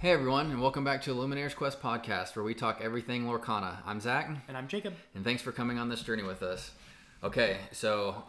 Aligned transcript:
Hey 0.00 0.12
everyone, 0.12 0.50
and 0.50 0.62
welcome 0.62 0.82
back 0.82 1.02
to 1.02 1.10
Illumineers 1.14 1.54
Quest 1.54 1.82
podcast, 1.82 2.34
where 2.34 2.44
we 2.44 2.54
talk 2.54 2.80
everything 2.80 3.24
Lorcana. 3.26 3.76
I'm 3.84 4.00
Zach, 4.00 4.30
And 4.48 4.56
I'm 4.56 4.66
Jacob. 4.66 4.94
and 5.14 5.22
thanks 5.24 5.42
for 5.42 5.52
coming 5.52 5.78
on 5.78 5.90
this 5.90 6.02
journey 6.02 6.22
with 6.22 6.42
us. 6.42 6.70
Okay, 7.22 7.58
so 7.72 8.22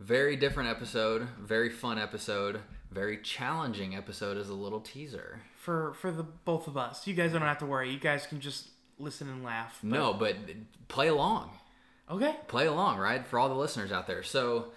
very 0.00 0.34
different 0.34 0.70
episode, 0.70 1.28
very 1.40 1.70
fun 1.70 1.98
episode, 2.00 2.60
very 2.90 3.18
challenging 3.18 3.94
episode 3.94 4.36
as 4.36 4.48
a 4.48 4.54
little 4.54 4.80
teaser. 4.80 5.40
For 5.56 5.94
for 5.94 6.10
the 6.10 6.24
both 6.24 6.66
of 6.66 6.76
us. 6.76 7.06
You 7.06 7.14
guys 7.14 7.32
don't 7.32 7.42
have 7.42 7.58
to 7.58 7.66
worry. 7.66 7.92
You 7.92 8.00
guys 8.00 8.26
can 8.26 8.40
just 8.40 8.70
listen 8.98 9.28
and 9.28 9.44
laugh. 9.44 9.78
But- 9.82 9.88
No, 9.90 10.12
but 10.14 10.36
play 10.88 11.08
along. 11.08 11.50
Okay. 12.10 12.36
play 12.48 12.66
along, 12.66 12.98
right? 12.98 13.24
For 13.26 13.38
all 13.38 13.48
the 13.48 13.54
listeners 13.54 13.90
out 13.92 14.06
there. 14.08 14.22
So 14.24 14.72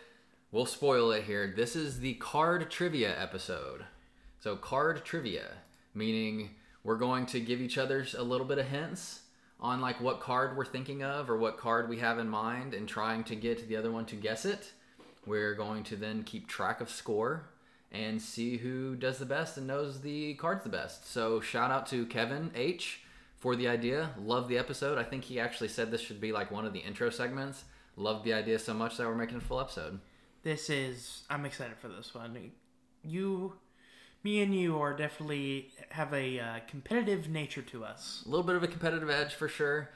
we'll 0.52 0.66
spoil 0.68 1.12
it 1.12 1.24
here. 1.24 1.52
This 1.56 1.76
is 1.76 2.00
the 2.00 2.14
card 2.16 2.70
trivia 2.70 3.20
episode. 3.20 3.86
So 4.40 4.56
card 4.56 5.04
trivia, 5.04 5.56
meaning 5.98 6.52
we're 6.84 6.98
going 6.98 7.26
to 7.28 7.40
give 7.40 7.60
each 7.60 7.78
other 7.78 8.06
a 8.18 8.24
little 8.24 8.46
bit 8.46 8.60
of 8.60 8.68
hints 8.68 9.22
on 9.60 9.82
like 9.82 10.00
what 10.00 10.20
card 10.20 10.56
we're 10.56 10.66
thinking 10.66 11.04
of 11.04 11.30
or 11.30 11.38
what 11.38 11.58
card 11.58 11.90
we 11.90 11.98
have 11.98 12.20
in 12.20 12.30
mind 12.30 12.74
and 12.74 12.88
trying 12.88 13.24
to 13.24 13.36
get 13.36 13.68
the 13.68 13.76
other 13.76 13.92
one 13.92 14.06
to 14.06 14.16
guess 14.16 14.46
it. 14.46 14.72
We're 15.26 15.56
going 15.56 15.84
to 15.86 15.96
then 15.96 16.24
keep 16.24 16.48
track 16.48 16.80
of 16.80 16.90
score 16.90 17.50
and 17.92 18.22
see 18.22 18.58
who 18.58 18.96
does 18.96 19.18
the 19.18 19.26
best 19.26 19.58
and 19.58 19.68
knows 19.68 20.02
the 20.02 20.36
cards 20.36 20.64
the 20.64 20.70
best. 20.70 21.12
So 21.12 21.42
shout 21.42 21.72
out 21.72 21.88
to 21.88 22.06
Kevin 22.06 22.52
H 22.54 23.02
for 23.38 23.56
the 23.56 23.68
idea. 23.68 24.12
Love 24.20 24.48
the 24.48 24.58
episode. 24.58 24.98
I 24.98 25.04
think 25.04 25.24
he 25.24 25.40
actually 25.40 25.70
said 25.70 25.90
this 25.90 26.02
should 26.02 26.22
be 26.22 26.32
like 26.32 26.52
one 26.52 26.66
of 26.66 26.74
the 26.74 26.80
intro 26.80 27.10
segments. 27.10 27.64
Love 27.96 28.24
the 28.24 28.34
idea 28.34 28.60
so 28.60 28.74
much 28.74 28.98
that 28.98 29.08
we're 29.08 29.16
making 29.16 29.38
a 29.38 29.42
full 29.42 29.60
episode. 29.60 30.00
This 30.44 30.70
is 30.70 31.24
I'm 31.30 31.46
excited 31.46 31.78
for 31.78 31.88
this 31.88 32.14
one. 32.14 32.52
You 33.04 33.54
me 34.24 34.42
and 34.42 34.54
you 34.54 34.80
are 34.80 34.94
definitely 34.96 35.72
have 35.90 36.14
a 36.14 36.40
uh, 36.40 36.60
competitive 36.68 37.30
nature 37.30 37.62
to 37.64 37.84
us. 37.86 38.24
A 38.26 38.30
little 38.30 38.46
bit 38.46 38.56
of 38.56 38.64
a 38.64 38.68
competitive 38.68 39.10
edge 39.10 39.34
for 39.34 39.48
sure, 39.48 39.90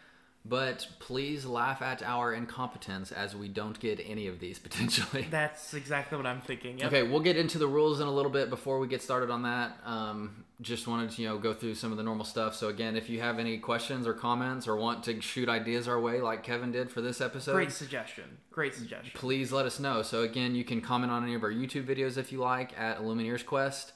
but 0.45 0.87
please 0.99 1.45
laugh 1.45 1.81
at 1.81 2.01
our 2.01 2.33
incompetence 2.33 3.11
as 3.11 3.35
we 3.35 3.47
don't 3.47 3.79
get 3.79 3.99
any 4.05 4.27
of 4.27 4.39
these 4.39 4.57
potentially. 4.67 5.27
That's 5.29 5.73
exactly 5.73 6.17
what 6.17 6.25
I'm 6.25 6.41
thinking. 6.41 6.79
Yep. 6.79 6.87
Okay, 6.87 7.03
we'll 7.03 7.19
get 7.19 7.35
into 7.37 7.57
the 7.57 7.67
rules 7.67 7.99
in 7.99 8.07
a 8.07 8.11
little 8.11 8.31
bit 8.31 8.49
before 8.49 8.79
we 8.79 8.87
get 8.87 9.01
started 9.01 9.29
on 9.29 9.43
that. 9.43 9.77
Um, 9.85 10.45
just 10.61 10.87
wanted 10.87 11.09
to 11.09 11.21
you 11.23 11.27
know 11.27 11.37
go 11.39 11.53
through 11.53 11.73
some 11.75 11.91
of 11.91 11.97
the 11.97 12.03
normal 12.03 12.23
stuff. 12.23 12.55
So 12.55 12.69
again, 12.69 12.95
if 12.95 13.09
you 13.09 13.19
have 13.19 13.39
any 13.39 13.57
questions 13.57 14.05
or 14.07 14.13
comments 14.13 14.67
or 14.67 14.75
want 14.75 15.03
to 15.05 15.19
shoot 15.19 15.49
ideas 15.49 15.87
our 15.87 15.99
way 15.99 16.21
like 16.21 16.43
Kevin 16.43 16.71
did 16.71 16.91
for 16.91 17.01
this 17.01 17.19
episode, 17.19 17.53
Great 17.53 17.71
suggestion. 17.71 18.25
Great 18.51 18.75
suggestion. 18.75 19.11
please 19.15 19.51
let 19.51 19.65
us 19.65 19.79
know. 19.79 20.03
So 20.03 20.21
again, 20.21 20.53
you 20.55 20.63
can 20.63 20.79
comment 20.79 21.11
on 21.11 21.23
any 21.23 21.33
of 21.33 21.43
our 21.43 21.51
YouTube 21.51 21.85
videos 21.85 22.17
if 22.17 22.31
you 22.31 22.37
like 22.39 22.77
at 22.79 22.99
Illumineers 22.99 23.43
Quest 23.45 23.93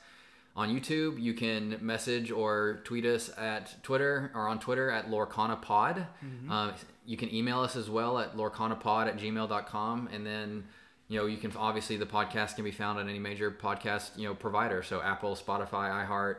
on 0.56 0.70
YouTube. 0.70 1.22
You 1.22 1.34
can 1.34 1.78
message 1.82 2.32
or 2.32 2.80
tweet 2.84 3.06
us 3.06 3.30
at 3.38 3.82
Twitter 3.84 4.32
or 4.34 4.48
on 4.48 4.60
Twitter 4.60 4.90
at 4.90 5.10
LorcanaPod. 5.10 6.08
Uh, 6.50 6.72
you 7.06 7.18
can 7.18 7.34
email 7.34 7.60
us 7.60 7.76
as 7.76 7.90
well 7.90 8.18
at 8.20 8.36
lorcanapod 8.36 9.08
at 9.08 9.18
gmail.com. 9.18 10.10
And 10.12 10.26
then, 10.26 10.64
you 11.08 11.20
know, 11.20 11.26
you 11.26 11.38
can 11.38 11.52
obviously 11.58 11.98
the 11.98 12.06
podcast 12.06 12.56
can 12.56 12.64
be 12.64 12.72
found 12.72 13.00
on 13.00 13.10
any 13.10 13.20
major 13.20 13.52
podcast, 13.52 14.18
you 14.18 14.28
know, 14.28 14.34
provider. 14.34 14.82
So 14.82 15.02
Apple, 15.02 15.36
Spotify, 15.36 16.08
iHeart, 16.08 16.38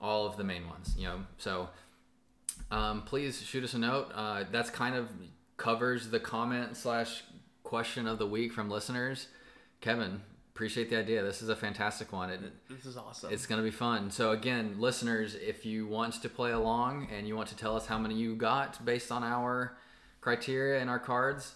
all 0.00 0.26
of 0.26 0.36
the 0.36 0.44
main 0.44 0.66
ones, 0.68 0.94
you 0.98 1.04
know. 1.04 1.20
So 1.38 1.68
um, 2.70 3.02
please 3.02 3.40
shoot 3.42 3.64
us 3.64 3.74
a 3.74 3.78
note. 3.78 4.10
Uh, 4.14 4.44
that's 4.50 4.70
kind 4.70 4.96
of 4.96 5.08
covers 5.56 6.10
the 6.10 6.18
comment 6.18 6.76
slash 6.76 7.22
question 7.62 8.06
of 8.06 8.18
the 8.18 8.26
week 8.26 8.52
from 8.52 8.68
listeners. 8.68 9.28
Kevin, 9.80 10.20
appreciate 10.54 10.90
the 10.90 10.96
idea. 10.98 11.22
This 11.22 11.42
is 11.42 11.48
a 11.48 11.56
fantastic 11.56 12.12
one. 12.12 12.30
It, 12.30 12.40
This 12.68 12.84
is 12.84 12.96
awesome. 12.96 13.32
it's 13.32 13.46
going 13.46 13.58
to 13.58 13.64
be 13.64 13.70
fun. 13.70 14.10
So 14.10 14.32
again, 14.32 14.76
listeners, 14.78 15.34
if 15.34 15.64
you 15.64 15.86
want 15.86 16.20
to 16.22 16.28
play 16.28 16.52
along 16.52 17.08
and 17.10 17.26
you 17.26 17.36
want 17.36 17.48
to 17.48 17.56
tell 17.56 17.76
us 17.76 17.86
how 17.86 17.98
many 17.98 18.14
you 18.14 18.34
got 18.34 18.84
based 18.84 19.10
on 19.10 19.22
our 19.24 19.76
criteria 20.20 20.80
and 20.80 20.90
our 20.90 20.98
cards, 20.98 21.54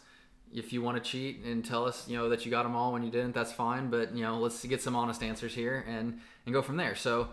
if 0.54 0.72
you 0.72 0.80
want 0.80 1.02
to 1.02 1.10
cheat 1.10 1.44
and 1.44 1.64
tell 1.64 1.84
us, 1.84 2.08
you 2.08 2.16
know, 2.16 2.28
that 2.30 2.44
you 2.46 2.50
got 2.50 2.62
them 2.62 2.74
all 2.74 2.92
when 2.92 3.02
you 3.02 3.10
didn't, 3.10 3.34
that's 3.34 3.52
fine. 3.52 3.90
But 3.90 4.14
you 4.14 4.22
know, 4.22 4.38
let's 4.38 4.64
get 4.64 4.80
some 4.80 4.96
honest 4.96 5.22
answers 5.22 5.54
here 5.54 5.84
and 5.86 6.20
and 6.46 6.52
go 6.54 6.62
from 6.62 6.76
there. 6.76 6.94
So 6.94 7.28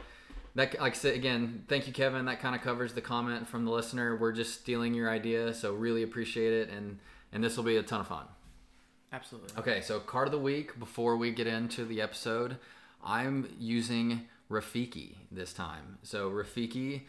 that, 0.55 0.79
like 0.81 0.93
I 0.93 0.95
said 0.95 1.15
again, 1.15 1.63
thank 1.67 1.87
you, 1.87 1.93
Kevin. 1.93 2.25
That 2.25 2.39
kind 2.41 2.55
of 2.55 2.61
covers 2.61 2.93
the 2.93 3.01
comment 3.01 3.47
from 3.47 3.65
the 3.65 3.71
listener. 3.71 4.17
We're 4.17 4.31
just 4.33 4.59
stealing 4.61 4.93
your 4.93 5.09
idea, 5.09 5.53
so 5.53 5.73
really 5.73 6.03
appreciate 6.03 6.53
it, 6.53 6.69
and 6.69 6.99
and 7.31 7.43
this 7.43 7.55
will 7.55 7.63
be 7.63 7.77
a 7.77 7.83
ton 7.83 8.01
of 8.01 8.07
fun. 8.07 8.25
Absolutely. 9.13 9.49
Okay, 9.59 9.81
so 9.81 9.99
card 9.99 10.27
of 10.27 10.31
the 10.31 10.39
week 10.39 10.79
before 10.79 11.15
we 11.17 11.31
get 11.31 11.45
into 11.45 11.85
the 11.85 12.01
episode, 12.01 12.57
I'm 13.03 13.47
using 13.59 14.21
Rafiki 14.49 15.13
this 15.31 15.53
time. 15.53 15.99
So 16.01 16.31
Rafiki, 16.31 17.01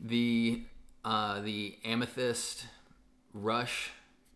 the 0.00 0.62
uh, 1.04 1.40
the 1.40 1.76
amethyst 1.84 2.66
rush 3.32 3.90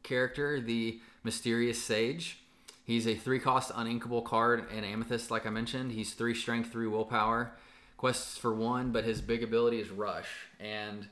character, 0.05 0.61
the 0.61 1.01
mysterious 1.25 1.83
sage. 1.83 2.39
He's 2.85 3.09
a 3.09 3.17
three 3.17 3.41
cost 3.41 3.73
uninkable 3.73 4.25
card 4.25 4.67
and 4.73 4.87
amethyst, 4.87 5.29
like 5.29 5.45
I 5.45 5.51
mentioned. 5.51 5.91
He's 5.91 6.15
three 6.15 6.35
strength, 6.35 6.71
three 6.71 6.87
willpower. 6.87 7.53
Quests 7.97 8.39
for 8.39 8.55
one, 8.55 8.93
but 8.93 9.05
his 9.05 9.21
big 9.21 9.43
ability 9.43 9.81
is 9.81 9.91
rush. 9.91 10.29
And 10.61 11.09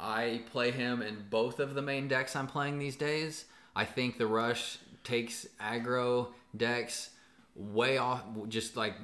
I 0.00 0.42
play 0.50 0.72
him 0.72 1.00
in 1.00 1.26
both 1.30 1.60
of 1.60 1.74
the 1.74 1.82
main 1.82 2.08
decks 2.08 2.34
I'm 2.34 2.48
playing 2.48 2.78
these 2.80 2.96
days. 2.96 3.44
I 3.74 3.84
think 3.84 4.18
the 4.18 4.26
rush 4.26 4.78
takes 5.04 5.46
aggro 5.60 6.28
decks 6.56 7.10
way 7.54 7.98
off, 7.98 8.22
just 8.48 8.76
like 8.76 8.94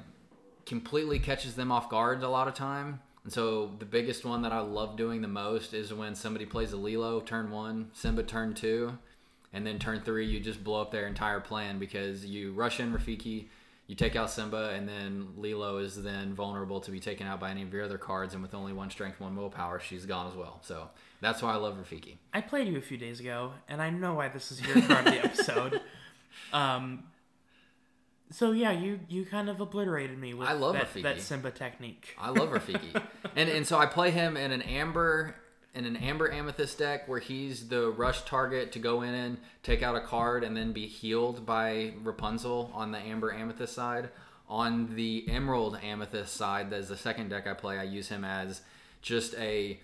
completely 0.65 1.19
catches 1.19 1.55
them 1.55 1.71
off 1.71 1.89
guard 1.89 2.23
a 2.23 2.29
lot 2.29 2.47
of 2.47 2.53
time. 2.53 2.99
And 3.23 3.33
so 3.33 3.71
the 3.79 3.85
biggest 3.85 4.23
one 4.23 4.43
that 4.43 4.53
I 4.53 4.59
love 4.59 4.97
doing 4.97 5.21
the 5.21 5.27
most 5.27 5.73
is 5.73 5.93
when 5.93 6.15
somebody 6.15 6.45
plays 6.45 6.73
a 6.73 6.77
Lilo 6.77 7.21
turn 7.21 7.49
one, 7.49 7.89
Simba 7.93 8.23
turn 8.23 8.53
two, 8.53 8.97
and 9.51 9.65
then 9.65 9.79
turn 9.79 10.01
three 10.01 10.27
you 10.27 10.39
just 10.39 10.63
blow 10.63 10.81
up 10.81 10.91
their 10.91 11.07
entire 11.07 11.39
plan 11.39 11.79
because 11.79 12.25
you 12.25 12.53
rush 12.53 12.79
in 12.79 12.93
Rafiki, 12.93 13.45
you 13.87 13.95
take 13.95 14.15
out 14.15 14.31
Simba, 14.31 14.69
and 14.69 14.87
then 14.89 15.27
Lilo 15.37 15.77
is 15.77 16.01
then 16.01 16.33
vulnerable 16.33 16.79
to 16.81 16.91
be 16.91 16.99
taken 16.99 17.27
out 17.27 17.39
by 17.39 17.51
any 17.51 17.61
of 17.61 17.71
your 17.71 17.83
other 17.83 17.97
cards, 17.99 18.33
and 18.33 18.41
with 18.41 18.55
only 18.55 18.73
one 18.73 18.89
strength, 18.89 19.19
one 19.19 19.35
willpower, 19.35 19.79
she's 19.79 20.05
gone 20.05 20.27
as 20.27 20.35
well. 20.35 20.59
So 20.63 20.89
that's 21.21 21.41
why 21.41 21.53
I 21.53 21.57
love 21.57 21.75
Rafiki. 21.77 22.17
I 22.33 22.41
played 22.41 22.67
you 22.67 22.77
a 22.77 22.81
few 22.81 22.97
days 22.97 23.19
ago, 23.19 23.53
and 23.67 23.81
I 23.81 23.91
know 23.91 24.15
why 24.15 24.29
this 24.29 24.51
is 24.51 24.59
your 24.61 24.81
part 24.81 25.05
of 25.07 25.13
the 25.13 25.19
episode. 25.23 25.81
Um, 26.51 27.03
so 28.31 28.51
yeah, 28.53 28.71
you 28.71 28.99
you 29.07 29.23
kind 29.25 29.49
of 29.49 29.61
obliterated 29.61 30.17
me 30.17 30.33
with 30.33 30.47
I 30.47 30.53
love 30.53 30.73
that, 30.73 30.91
Rafiki. 30.91 31.03
that 31.03 31.21
Simba 31.21 31.51
technique. 31.51 32.15
I 32.17 32.31
love 32.31 32.49
Rafiki, 32.49 33.01
and 33.35 33.49
and 33.49 33.67
so 33.67 33.77
I 33.77 33.85
play 33.85 34.09
him 34.09 34.35
in 34.35 34.51
an 34.51 34.63
amber 34.63 35.35
in 35.75 35.85
an 35.85 35.97
amber 35.97 36.31
amethyst 36.31 36.79
deck 36.79 37.07
where 37.07 37.19
he's 37.19 37.67
the 37.67 37.89
rush 37.91 38.21
target 38.23 38.71
to 38.71 38.79
go 38.79 39.01
in 39.01 39.13
and 39.13 39.37
take 39.61 39.83
out 39.83 39.95
a 39.95 40.01
card 40.01 40.43
and 40.43 40.55
then 40.55 40.71
be 40.71 40.87
healed 40.87 41.45
by 41.45 41.93
Rapunzel 42.01 42.71
on 42.73 42.91
the 42.91 42.97
amber 42.97 43.33
amethyst 43.33 43.73
side. 43.73 44.09
On 44.47 44.95
the 44.95 45.25
emerald 45.27 45.77
amethyst 45.83 46.35
side, 46.35 46.69
that's 46.69 46.87
the 46.87 46.97
second 46.97 47.29
deck 47.29 47.45
I 47.45 47.53
play. 47.53 47.77
I 47.77 47.83
use 47.83 48.07
him 48.07 48.23
as 48.23 48.61
just 49.01 49.35
a 49.35 49.79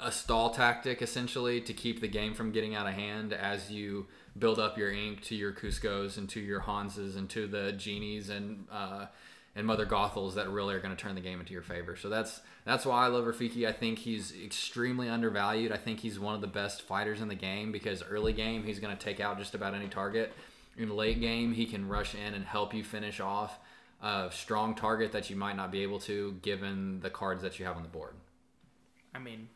a 0.00 0.10
stall 0.10 0.50
tactic 0.50 1.00
essentially 1.00 1.60
to 1.60 1.72
keep 1.72 2.00
the 2.00 2.08
game 2.08 2.34
from 2.34 2.50
getting 2.50 2.74
out 2.74 2.86
of 2.86 2.94
hand 2.94 3.32
as 3.32 3.70
you 3.70 4.06
build 4.36 4.58
up 4.58 4.76
your 4.76 4.90
ink 4.90 5.22
to 5.22 5.36
your 5.36 5.52
Kuzcos 5.52 6.18
and 6.18 6.28
to 6.30 6.40
your 6.40 6.60
Hanses 6.60 7.14
and 7.14 7.30
to 7.30 7.46
the 7.46 7.72
genies 7.72 8.28
and 8.28 8.66
uh, 8.70 9.06
and 9.54 9.66
Mother 9.66 9.86
Gothels 9.86 10.34
that 10.34 10.50
really 10.50 10.74
are 10.74 10.80
going 10.80 10.94
to 10.94 11.00
turn 11.00 11.14
the 11.14 11.20
game 11.20 11.38
into 11.38 11.52
your 11.52 11.62
favor. 11.62 11.96
So 11.96 12.08
that's 12.08 12.40
that's 12.64 12.86
why 12.86 13.04
I 13.04 13.08
love 13.08 13.24
Rafiki. 13.24 13.66
I 13.66 13.72
think 13.72 13.98
he's 13.98 14.32
extremely 14.44 15.08
undervalued. 15.08 15.72
I 15.72 15.76
think 15.76 16.00
he's 16.00 16.18
one 16.18 16.34
of 16.34 16.40
the 16.40 16.46
best 16.46 16.82
fighters 16.82 17.20
in 17.20 17.28
the 17.28 17.34
game 17.34 17.72
because 17.72 18.02
early 18.02 18.32
game 18.32 18.64
he's 18.64 18.78
going 18.80 18.96
to 18.96 19.02
take 19.02 19.20
out 19.20 19.38
just 19.38 19.54
about 19.54 19.74
any 19.74 19.88
target. 19.88 20.32
In 20.76 20.90
late 20.96 21.20
game 21.20 21.52
he 21.52 21.66
can 21.66 21.88
rush 21.88 22.14
in 22.14 22.34
and 22.34 22.44
help 22.44 22.74
you 22.74 22.82
finish 22.82 23.20
off 23.20 23.58
a 24.02 24.28
strong 24.32 24.74
target 24.74 25.12
that 25.12 25.30
you 25.30 25.36
might 25.36 25.56
not 25.56 25.70
be 25.70 25.82
able 25.82 26.00
to 26.00 26.32
given 26.42 27.00
the 27.00 27.10
cards 27.10 27.42
that 27.42 27.58
you 27.58 27.64
have 27.66 27.76
on 27.76 27.82
the 27.82 27.88
board. 27.88 28.14
I 29.14 29.18
mean, 29.18 29.48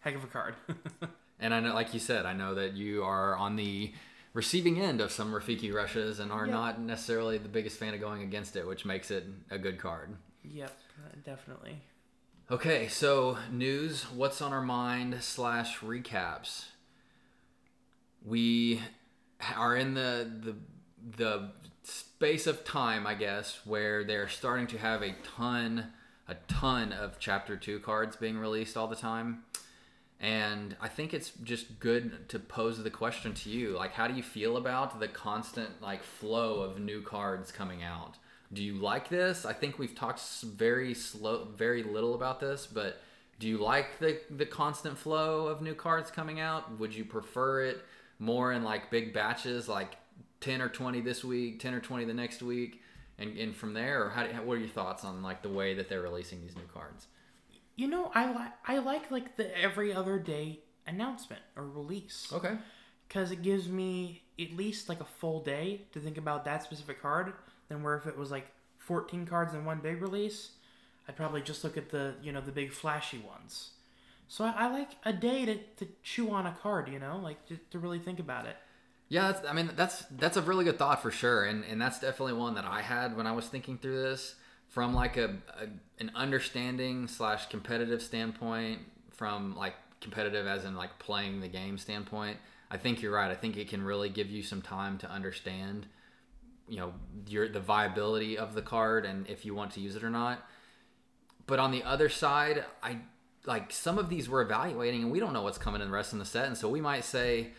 heck 0.00 0.14
of 0.14 0.24
a 0.24 0.26
card. 0.28 0.54
And 1.42 1.54
I 1.54 1.60
know, 1.60 1.72
like 1.72 1.94
you 1.94 2.00
said, 2.00 2.26
I 2.26 2.34
know 2.34 2.54
that 2.56 2.74
you 2.74 3.02
are 3.02 3.34
on 3.34 3.56
the 3.56 3.94
receiving 4.34 4.78
end 4.78 5.00
of 5.00 5.10
some 5.10 5.32
Rafiki 5.32 5.72
rushes 5.72 6.20
and 6.20 6.30
are 6.30 6.44
Yeah. 6.46 6.52
not 6.52 6.78
necessarily 6.82 7.38
the 7.38 7.48
biggest 7.48 7.78
fan 7.78 7.94
of 7.94 8.00
going 8.00 8.20
against 8.22 8.56
it, 8.56 8.66
which 8.66 8.84
makes 8.84 9.10
it 9.10 9.24
a 9.50 9.56
good 9.56 9.78
card. 9.78 10.16
yep, 10.44 10.76
uh, 11.02 11.16
definitely. 11.24 11.80
Okay, 12.50 12.88
so 12.88 13.38
news, 13.52 14.10
what's 14.12 14.42
on 14.42 14.52
our 14.52 14.60
mind 14.60 15.18
slash 15.20 15.78
recaps. 15.78 16.64
We 18.26 18.80
are 19.56 19.76
in 19.76 19.94
the 19.94 20.28
the 20.42 20.56
the 21.16 21.50
space 21.84 22.48
of 22.48 22.64
time, 22.64 23.06
I 23.06 23.14
guess, 23.14 23.60
where 23.64 24.02
they're 24.02 24.28
starting 24.28 24.66
to 24.66 24.78
have 24.78 25.00
a 25.00 25.14
ton 25.22 25.92
a 26.26 26.34
ton 26.48 26.92
of 26.92 27.20
chapter 27.20 27.56
2 27.56 27.78
cards 27.78 28.16
being 28.16 28.36
released 28.36 28.76
all 28.76 28.88
the 28.88 28.96
time. 28.96 29.44
And 30.18 30.74
I 30.80 30.88
think 30.88 31.14
it's 31.14 31.30
just 31.44 31.78
good 31.78 32.28
to 32.30 32.40
pose 32.40 32.82
the 32.82 32.90
question 32.90 33.32
to 33.32 33.48
you, 33.48 33.76
like 33.76 33.92
how 33.92 34.08
do 34.08 34.14
you 34.14 34.24
feel 34.24 34.56
about 34.56 34.98
the 34.98 35.06
constant 35.06 35.80
like 35.80 36.02
flow 36.02 36.62
of 36.62 36.80
new 36.80 37.00
cards 37.00 37.52
coming 37.52 37.84
out? 37.84 38.16
Do 38.52 38.62
you 38.64 38.74
like 38.74 39.08
this? 39.08 39.44
I 39.44 39.52
think 39.52 39.78
we've 39.78 39.94
talked 39.94 40.20
very 40.42 40.94
slow 40.94 41.46
very 41.56 41.82
little 41.82 42.14
about 42.14 42.40
this, 42.40 42.66
but 42.66 43.00
do 43.38 43.48
you 43.48 43.58
like 43.58 43.98
the 44.00 44.20
the 44.30 44.46
constant 44.46 44.98
flow 44.98 45.46
of 45.46 45.62
new 45.62 45.74
cards 45.74 46.10
coming 46.10 46.40
out? 46.40 46.78
Would 46.80 46.94
you 46.94 47.04
prefer 47.04 47.62
it 47.64 47.80
more 48.18 48.52
in 48.52 48.64
like 48.64 48.90
big 48.90 49.14
batches, 49.14 49.68
like 49.68 49.92
ten 50.40 50.60
or 50.60 50.68
twenty 50.68 51.00
this 51.00 51.22
week, 51.24 51.60
ten 51.60 51.74
or 51.74 51.80
twenty 51.80 52.04
the 52.04 52.14
next 52.14 52.42
week, 52.42 52.82
and 53.18 53.36
and 53.38 53.54
from 53.56 53.72
there, 53.72 54.04
or 54.04 54.10
how, 54.10 54.26
do, 54.26 54.32
what 54.42 54.54
are 54.54 54.60
your 54.60 54.68
thoughts 54.68 55.04
on 55.04 55.22
like 55.22 55.42
the 55.42 55.48
way 55.48 55.74
that 55.74 55.88
they're 55.88 56.02
releasing 56.02 56.40
these 56.42 56.56
new 56.56 56.68
cards? 56.74 57.06
You 57.76 57.86
know, 57.88 58.10
I 58.14 58.32
like 58.32 58.52
I 58.66 58.78
like 58.78 59.10
like 59.10 59.36
the 59.36 59.56
every 59.56 59.92
other 59.94 60.18
day 60.18 60.60
announcement 60.86 61.42
or 61.56 61.64
release 61.64 62.28
Okay. 62.32 62.56
because 63.06 63.30
it 63.30 63.42
gives 63.42 63.68
me 63.68 64.22
at 64.40 64.52
least 64.56 64.88
like 64.88 65.00
a 65.00 65.04
full 65.04 65.40
day 65.42 65.82
to 65.92 66.00
think 66.00 66.18
about 66.18 66.44
that 66.46 66.64
specific 66.64 67.00
card. 67.00 67.32
Than 67.70 67.82
where 67.82 67.96
if 67.96 68.06
it 68.06 68.18
was 68.18 68.30
like 68.30 68.48
14 68.78 69.24
cards 69.24 69.54
in 69.54 69.64
one 69.64 69.78
big 69.78 70.02
release, 70.02 70.50
I'd 71.08 71.16
probably 71.16 71.40
just 71.40 71.64
look 71.64 71.78
at 71.78 71.90
the 71.90 72.14
you 72.22 72.32
know 72.32 72.42
the 72.42 72.52
big 72.52 72.72
flashy 72.72 73.18
ones. 73.18 73.70
So 74.28 74.44
I, 74.44 74.54
I 74.56 74.70
like 74.70 74.90
a 75.04 75.12
day 75.12 75.44
to, 75.46 75.56
to 75.56 75.88
chew 76.02 76.30
on 76.30 76.46
a 76.46 76.56
card, 76.62 76.88
you 76.88 76.98
know, 76.98 77.18
like 77.22 77.46
to, 77.46 77.58
to 77.70 77.78
really 77.78 77.98
think 77.98 78.20
about 78.20 78.46
it. 78.46 78.56
Yeah, 79.08 79.32
that's, 79.32 79.48
I 79.48 79.52
mean 79.52 79.70
that's 79.76 80.04
that's 80.10 80.36
a 80.36 80.42
really 80.42 80.64
good 80.64 80.78
thought 80.78 81.00
for 81.00 81.10
sure, 81.10 81.44
and 81.44 81.64
and 81.64 81.80
that's 81.80 82.00
definitely 82.00 82.34
one 82.34 82.54
that 82.54 82.64
I 82.64 82.82
had 82.82 83.16
when 83.16 83.26
I 83.26 83.32
was 83.32 83.46
thinking 83.46 83.78
through 83.78 84.02
this 84.02 84.34
from 84.68 84.94
like 84.94 85.16
a, 85.16 85.36
a 85.60 85.68
an 85.98 86.10
understanding 86.14 87.08
slash 87.08 87.46
competitive 87.46 88.02
standpoint, 88.02 88.80
from 89.10 89.56
like 89.56 89.74
competitive 90.00 90.46
as 90.46 90.64
in 90.64 90.74
like 90.74 90.98
playing 90.98 91.40
the 91.40 91.48
game 91.48 91.76
standpoint. 91.78 92.38
I 92.70 92.76
think 92.76 93.02
you're 93.02 93.12
right. 93.12 93.30
I 93.30 93.34
think 93.34 93.56
it 93.56 93.68
can 93.68 93.82
really 93.82 94.08
give 94.08 94.30
you 94.30 94.42
some 94.42 94.62
time 94.62 94.96
to 94.98 95.10
understand, 95.10 95.86
you 96.70 96.78
know, 96.78 96.94
your 97.26 97.48
the 97.48 97.60
viability 97.60 98.38
of 98.38 98.54
the 98.54 98.62
card 98.62 99.04
and 99.04 99.28
if 99.28 99.44
you 99.44 99.54
want 99.54 99.72
to 99.72 99.80
use 99.80 99.96
it 99.96 100.04
or 100.04 100.10
not. 100.10 100.46
But 101.46 101.58
on 101.58 101.72
the 101.72 101.82
other 101.82 102.08
side, 102.08 102.64
I 102.82 102.98
like 103.44 103.72
some 103.72 103.98
of 103.98 104.08
these 104.08 104.28
we're 104.28 104.42
evaluating 104.42 105.02
and 105.02 105.12
we 105.12 105.20
don't 105.20 105.32
know 105.32 105.42
what's 105.42 105.58
coming 105.58 105.80
in 105.80 105.88
the 105.88 105.94
rest 105.94 106.12
of 106.12 106.18
the 106.18 106.24
set, 106.24 106.46
and 106.46 106.56
so 106.56 106.68
we 106.68 106.80
might 106.80 107.04
say 107.04 107.50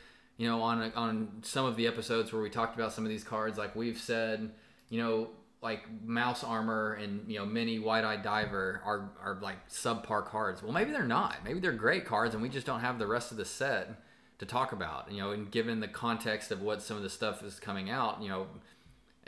you 0.41 0.47
know, 0.47 0.63
on 0.63 0.81
a, 0.81 0.91
on 0.95 1.29
some 1.43 1.65
of 1.65 1.75
the 1.75 1.85
episodes 1.85 2.33
where 2.33 2.41
we 2.41 2.49
talked 2.49 2.75
about 2.75 2.91
some 2.93 3.03
of 3.03 3.09
these 3.09 3.23
cards, 3.23 3.59
like 3.59 3.75
we've 3.75 3.99
said, 3.99 4.51
you 4.89 4.99
know, 4.99 5.29
like 5.61 5.83
Mouse 6.03 6.43
Armor 6.43 6.93
and 6.93 7.31
you 7.31 7.37
know 7.37 7.45
Minnie 7.45 7.77
Wide 7.77 8.03
Eyed 8.03 8.23
Diver 8.23 8.81
are 8.83 9.11
are 9.23 9.37
like 9.39 9.69
subpar 9.69 10.25
cards. 10.25 10.63
Well, 10.63 10.71
maybe 10.71 10.89
they're 10.89 11.03
not. 11.03 11.37
Maybe 11.45 11.59
they're 11.59 11.71
great 11.71 12.05
cards, 12.05 12.33
and 12.33 12.41
we 12.41 12.49
just 12.49 12.65
don't 12.65 12.79
have 12.79 12.97
the 12.97 13.05
rest 13.05 13.29
of 13.29 13.37
the 13.37 13.45
set 13.45 14.01
to 14.39 14.47
talk 14.47 14.71
about. 14.71 15.11
You 15.11 15.19
know, 15.19 15.29
and 15.29 15.51
given 15.51 15.79
the 15.79 15.87
context 15.87 16.49
of 16.49 16.63
what 16.63 16.81
some 16.81 16.97
of 16.97 17.03
the 17.03 17.09
stuff 17.11 17.43
is 17.43 17.59
coming 17.59 17.91
out, 17.91 18.23
you 18.23 18.29
know, 18.29 18.47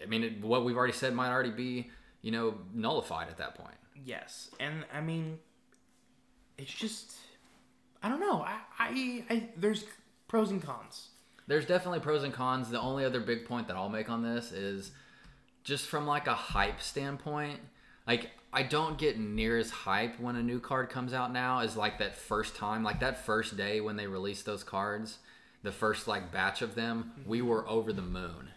I 0.03 0.05
mean, 0.07 0.23
it, 0.23 0.41
what 0.43 0.65
we've 0.65 0.77
already 0.77 0.93
said 0.93 1.13
might 1.13 1.29
already 1.29 1.51
be 1.51 1.89
you 2.21 2.31
know 2.31 2.55
nullified 2.73 3.29
at 3.29 3.37
that 3.37 3.55
point. 3.55 3.75
Yes, 4.05 4.49
and 4.59 4.85
I 4.93 5.01
mean, 5.01 5.39
it's 6.57 6.73
just 6.73 7.13
I 8.01 8.09
don't 8.09 8.19
know. 8.19 8.41
I 8.41 8.59
I, 8.79 9.25
I 9.29 9.49
there's 9.57 9.85
pros 10.27 10.51
and 10.51 10.61
cons. 10.61 11.09
There's 11.47 11.65
definitely 11.65 11.99
pros 11.99 12.23
and 12.23 12.33
cons. 12.33 12.69
The 12.69 12.79
only 12.79 13.05
other 13.05 13.19
big 13.19 13.45
point 13.45 13.67
that 13.67 13.75
I'll 13.75 13.89
make 13.89 14.09
on 14.09 14.23
this 14.23 14.51
is 14.51 14.91
just 15.63 15.87
from 15.87 16.07
like 16.07 16.27
a 16.27 16.33
hype 16.33 16.81
standpoint. 16.81 17.59
Like 18.07 18.31
I 18.51 18.63
don't 18.63 18.97
get 18.97 19.17
near 19.19 19.57
as 19.57 19.71
hype 19.71 20.19
when 20.19 20.35
a 20.35 20.43
new 20.43 20.59
card 20.59 20.89
comes 20.89 21.13
out 21.13 21.33
now 21.33 21.59
as 21.59 21.75
like 21.75 21.97
that 21.99 22.15
first 22.15 22.55
time, 22.55 22.83
like 22.83 22.99
that 22.99 23.25
first 23.25 23.57
day 23.57 23.81
when 23.81 23.95
they 23.95 24.07
released 24.07 24.45
those 24.45 24.63
cards, 24.63 25.17
the 25.63 25.71
first 25.71 26.07
like 26.07 26.31
batch 26.31 26.61
of 26.61 26.75
them, 26.75 27.13
we 27.25 27.41
were 27.41 27.67
over 27.67 27.91
the 27.91 28.01
moon. 28.01 28.49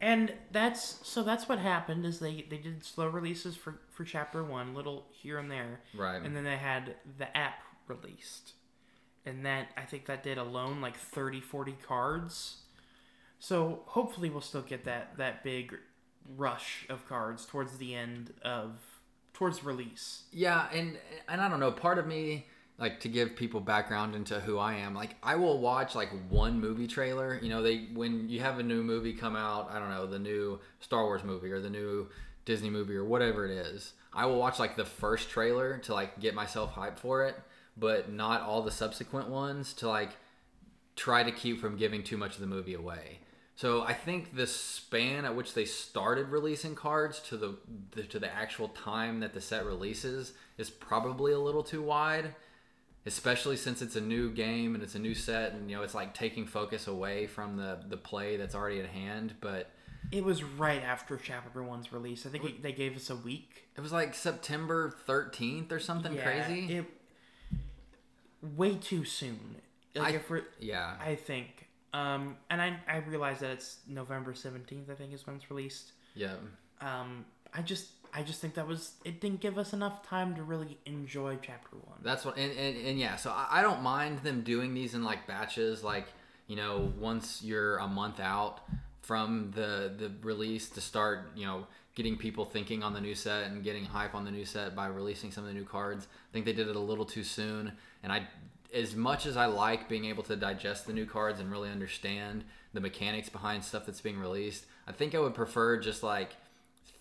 And 0.00 0.32
that's 0.52 1.00
so 1.02 1.22
that's 1.22 1.48
what 1.48 1.58
happened 1.58 2.06
is 2.06 2.20
they 2.20 2.46
they 2.48 2.58
did 2.58 2.84
slow 2.84 3.08
releases 3.08 3.56
for 3.56 3.80
for 3.90 4.04
chapter 4.04 4.44
1, 4.44 4.74
little 4.74 5.06
here 5.10 5.38
and 5.38 5.50
there. 5.50 5.80
Right. 5.96 6.22
And 6.22 6.36
then 6.36 6.44
they 6.44 6.56
had 6.56 6.94
the 7.18 7.36
app 7.36 7.62
released. 7.88 8.52
And 9.26 9.44
that 9.44 9.68
I 9.76 9.82
think 9.82 10.06
that 10.06 10.22
did 10.22 10.38
alone 10.38 10.80
like 10.80 10.96
30 10.96 11.40
40 11.40 11.76
cards. 11.86 12.58
So 13.40 13.80
hopefully 13.86 14.30
we'll 14.30 14.40
still 14.40 14.62
get 14.62 14.84
that 14.84 15.16
that 15.18 15.42
big 15.42 15.76
rush 16.36 16.86
of 16.88 17.08
cards 17.08 17.44
towards 17.44 17.78
the 17.78 17.94
end 17.94 18.32
of 18.42 18.78
towards 19.32 19.64
release. 19.64 20.24
Yeah, 20.32 20.68
and 20.72 20.98
and 21.28 21.40
I 21.40 21.48
don't 21.48 21.60
know, 21.60 21.72
part 21.72 21.98
of 21.98 22.06
me 22.06 22.46
like 22.78 23.00
to 23.00 23.08
give 23.08 23.34
people 23.34 23.60
background 23.60 24.14
into 24.14 24.38
who 24.40 24.58
I 24.58 24.74
am. 24.74 24.94
Like 24.94 25.16
I 25.22 25.34
will 25.34 25.58
watch 25.58 25.94
like 25.94 26.10
one 26.28 26.60
movie 26.60 26.86
trailer. 26.86 27.38
You 27.42 27.48
know, 27.48 27.62
they 27.62 27.88
when 27.92 28.28
you 28.28 28.40
have 28.40 28.58
a 28.58 28.62
new 28.62 28.82
movie 28.82 29.12
come 29.12 29.36
out, 29.36 29.70
I 29.72 29.78
don't 29.78 29.90
know, 29.90 30.06
the 30.06 30.18
new 30.18 30.60
Star 30.80 31.04
Wars 31.04 31.24
movie 31.24 31.50
or 31.50 31.60
the 31.60 31.70
new 31.70 32.08
Disney 32.44 32.70
movie 32.70 32.94
or 32.94 33.04
whatever 33.04 33.44
it 33.44 33.50
is. 33.50 33.92
I 34.12 34.26
will 34.26 34.38
watch 34.38 34.58
like 34.58 34.76
the 34.76 34.84
first 34.84 35.28
trailer 35.28 35.78
to 35.78 35.94
like 35.94 36.20
get 36.20 36.34
myself 36.34 36.74
hyped 36.74 36.98
for 36.98 37.26
it, 37.26 37.36
but 37.76 38.10
not 38.10 38.42
all 38.42 38.62
the 38.62 38.70
subsequent 38.70 39.28
ones 39.28 39.72
to 39.74 39.88
like 39.88 40.10
try 40.96 41.22
to 41.22 41.30
keep 41.30 41.60
from 41.60 41.76
giving 41.76 42.02
too 42.02 42.16
much 42.16 42.34
of 42.34 42.40
the 42.40 42.46
movie 42.46 42.74
away. 42.74 43.18
So 43.54 43.82
I 43.82 43.92
think 43.92 44.36
the 44.36 44.46
span 44.46 45.24
at 45.24 45.34
which 45.34 45.54
they 45.54 45.64
started 45.64 46.28
releasing 46.28 46.76
cards 46.76 47.18
to 47.22 47.36
the, 47.36 47.56
the 47.90 48.04
to 48.04 48.20
the 48.20 48.32
actual 48.32 48.68
time 48.68 49.18
that 49.18 49.34
the 49.34 49.40
set 49.40 49.66
releases 49.66 50.32
is 50.58 50.70
probably 50.70 51.32
a 51.32 51.40
little 51.40 51.64
too 51.64 51.82
wide, 51.82 52.34
especially 53.08 53.56
since 53.56 53.82
it's 53.82 53.96
a 53.96 54.00
new 54.00 54.30
game 54.30 54.74
and 54.74 54.84
it's 54.84 54.94
a 54.94 54.98
new 54.98 55.14
set 55.14 55.52
and 55.54 55.68
you 55.68 55.76
know 55.76 55.82
it's 55.82 55.94
like 55.94 56.14
taking 56.14 56.46
focus 56.46 56.86
away 56.86 57.26
from 57.26 57.56
the 57.56 57.78
the 57.88 57.96
play 57.96 58.36
that's 58.36 58.54
already 58.54 58.78
at 58.78 58.86
hand. 58.86 59.34
But 59.40 59.70
It 60.12 60.22
was 60.24 60.44
right 60.44 60.82
after 60.82 61.16
chapter 61.16 61.60
1's 61.60 61.92
release. 61.92 62.24
I 62.24 62.28
think 62.28 62.44
it, 62.44 62.62
they 62.62 62.72
gave 62.72 62.94
us 62.96 63.10
a 63.10 63.16
week. 63.16 63.64
it 63.76 63.80
was 63.80 63.92
like 63.92 64.14
September 64.14 64.94
thirteenth 65.06 65.72
or 65.72 65.80
something 65.80 66.12
Yeah, 66.14 66.22
crazy. 66.22 66.76
It 66.78 66.84
way 68.56 68.76
too 68.76 69.04
soon. 69.04 69.56
Like 69.94 70.30
I- 70.30 70.40
yeah, 70.60 70.94
I 71.00 71.14
think. 71.16 71.66
Um, 71.92 72.36
and 72.50 72.60
I 72.62 72.76
I 72.86 72.98
realize 72.98 73.40
that 73.40 73.50
it's 73.50 73.78
November 73.88 74.34
seventeenth. 74.34 74.90
I 74.90 74.94
think 74.94 75.12
is 75.12 75.26
when 75.26 75.36
it's 75.36 75.50
released. 75.50 75.92
yeah. 76.14 76.34
Um, 76.80 77.24
I 77.52 77.62
just 77.62 77.88
I 78.12 78.22
just 78.22 78.40
think 78.40 78.54
that 78.54 78.66
was 78.66 78.92
it 79.04 79.20
didn't 79.20 79.40
give 79.40 79.58
us 79.58 79.72
enough 79.72 80.06
time 80.06 80.34
to 80.36 80.42
really 80.42 80.78
enjoy 80.86 81.38
chapter 81.42 81.76
one. 81.76 81.98
That's 82.02 82.24
what, 82.24 82.36
and, 82.36 82.52
and, 82.52 82.76
and 82.86 82.98
yeah, 82.98 83.16
so 83.16 83.30
I, 83.30 83.46
I 83.58 83.62
don't 83.62 83.82
mind 83.82 84.22
them 84.22 84.42
doing 84.42 84.74
these 84.74 84.94
in 84.94 85.04
like 85.04 85.26
batches, 85.26 85.84
like, 85.84 86.06
you 86.46 86.56
know, 86.56 86.92
once 86.98 87.42
you're 87.42 87.76
a 87.78 87.86
month 87.86 88.20
out 88.20 88.60
from 89.02 89.50
the, 89.54 89.92
the 89.96 90.12
release 90.22 90.68
to 90.70 90.80
start, 90.80 91.30
you 91.34 91.46
know, 91.46 91.66
getting 91.94 92.16
people 92.16 92.44
thinking 92.44 92.82
on 92.82 92.92
the 92.92 93.00
new 93.00 93.14
set 93.14 93.44
and 93.44 93.64
getting 93.64 93.84
hype 93.84 94.14
on 94.14 94.24
the 94.24 94.30
new 94.30 94.44
set 94.44 94.76
by 94.76 94.86
releasing 94.86 95.32
some 95.32 95.44
of 95.44 95.48
the 95.48 95.54
new 95.54 95.64
cards. 95.64 96.06
I 96.06 96.32
think 96.32 96.44
they 96.44 96.52
did 96.52 96.68
it 96.68 96.76
a 96.76 96.80
little 96.80 97.04
too 97.04 97.24
soon. 97.24 97.72
And 98.02 98.12
I, 98.12 98.28
as 98.72 98.94
much 98.94 99.26
as 99.26 99.36
I 99.36 99.46
like 99.46 99.88
being 99.88 100.04
able 100.04 100.22
to 100.24 100.36
digest 100.36 100.86
the 100.86 100.92
new 100.92 101.06
cards 101.06 101.40
and 101.40 101.50
really 101.50 101.70
understand 101.70 102.44
the 102.72 102.80
mechanics 102.80 103.28
behind 103.28 103.64
stuff 103.64 103.86
that's 103.86 104.00
being 104.00 104.18
released, 104.18 104.66
I 104.86 104.92
think 104.92 105.14
I 105.14 105.18
would 105.18 105.34
prefer 105.34 105.78
just 105.78 106.02
like 106.02 106.36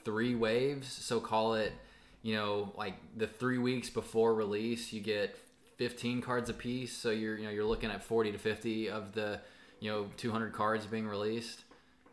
three 0.08 0.36
waves. 0.36 0.88
So 0.88 1.20
call 1.20 1.56
it, 1.56 1.74
you 2.22 2.34
know, 2.34 2.72
like 2.78 2.94
the 3.18 3.28
three 3.28 3.58
weeks 3.58 3.90
before 3.90 4.34
release, 4.34 4.94
you 4.94 5.02
get 5.02 5.38
15 5.76 6.22
cards 6.22 6.50
a 6.50 6.54
piece. 6.54 6.96
So 6.96 7.10
you're, 7.10 7.38
you 7.38 7.44
know, 7.44 7.50
you're 7.50 7.66
looking 7.66 7.92
at 7.92 8.02
40 8.02 8.32
to 8.32 8.38
50 8.38 8.90
of 8.90 9.12
the, 9.12 9.42
you 9.82 9.92
know, 9.92 10.08
200 10.16 10.54
cards 10.54 10.86
being 10.86 11.10
released. 11.10 11.66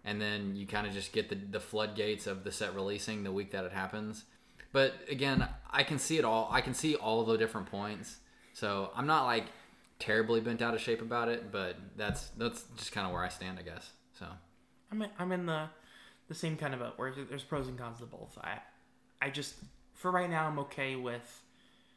And 0.05 0.21
then 0.21 0.57
you 0.57 0.67
kind 0.67 0.89
of 0.89 0.93
just 0.93 1.13
get 1.13 1.29
the, 1.29 1.37
the 1.37 1.61
floodgates 1.61 2.27
of 2.27 2.43
the 2.43 2.51
set 2.51 2.75
releasing 2.75 3.23
the 3.23 3.31
week 3.31 3.53
that 3.53 3.65
it 3.65 3.71
happens. 3.71 4.25
But 4.73 4.95
again, 5.09 5.49
I 5.71 5.85
can 5.85 6.01
see 6.01 6.19
it 6.19 6.25
all. 6.25 6.49
I 6.51 6.63
can 6.63 6.75
see 6.75 6.97
all 6.97 7.23
the 7.25 7.39
different 7.39 7.69
points. 7.69 8.17
So 8.55 8.91
I'm 8.97 9.07
not 9.07 9.25
like 9.25 9.45
terribly 10.01 10.41
bent 10.41 10.63
out 10.63 10.75
of 10.75 10.81
shape 10.81 11.01
about 11.01 11.29
it, 11.29 11.53
but 11.53 11.77
that's 11.97 12.31
that's 12.39 12.65
just 12.77 12.91
kind 12.91 13.07
of 13.07 13.13
where 13.13 13.23
I 13.23 13.29
stand, 13.29 13.57
I 13.61 13.63
guess. 13.63 13.93
So 14.19 14.27
I'm 14.91 15.01
in, 15.03 15.11
I'm 15.17 15.31
in 15.31 15.47
the 15.47 15.69
the 16.29 16.35
same 16.35 16.57
kind 16.57 16.75
of 16.75 16.81
where 16.97 17.13
there's 17.29 17.43
pros 17.43 17.69
and 17.69 17.79
cons 17.79 18.01
to 18.01 18.07
both. 18.07 18.39
I 18.43 18.59
I 19.21 19.31
just 19.31 19.55
for 19.95 20.11
right 20.11 20.29
now 20.29 20.47
I'm 20.47 20.59
okay 20.61 20.97
with 20.97 21.43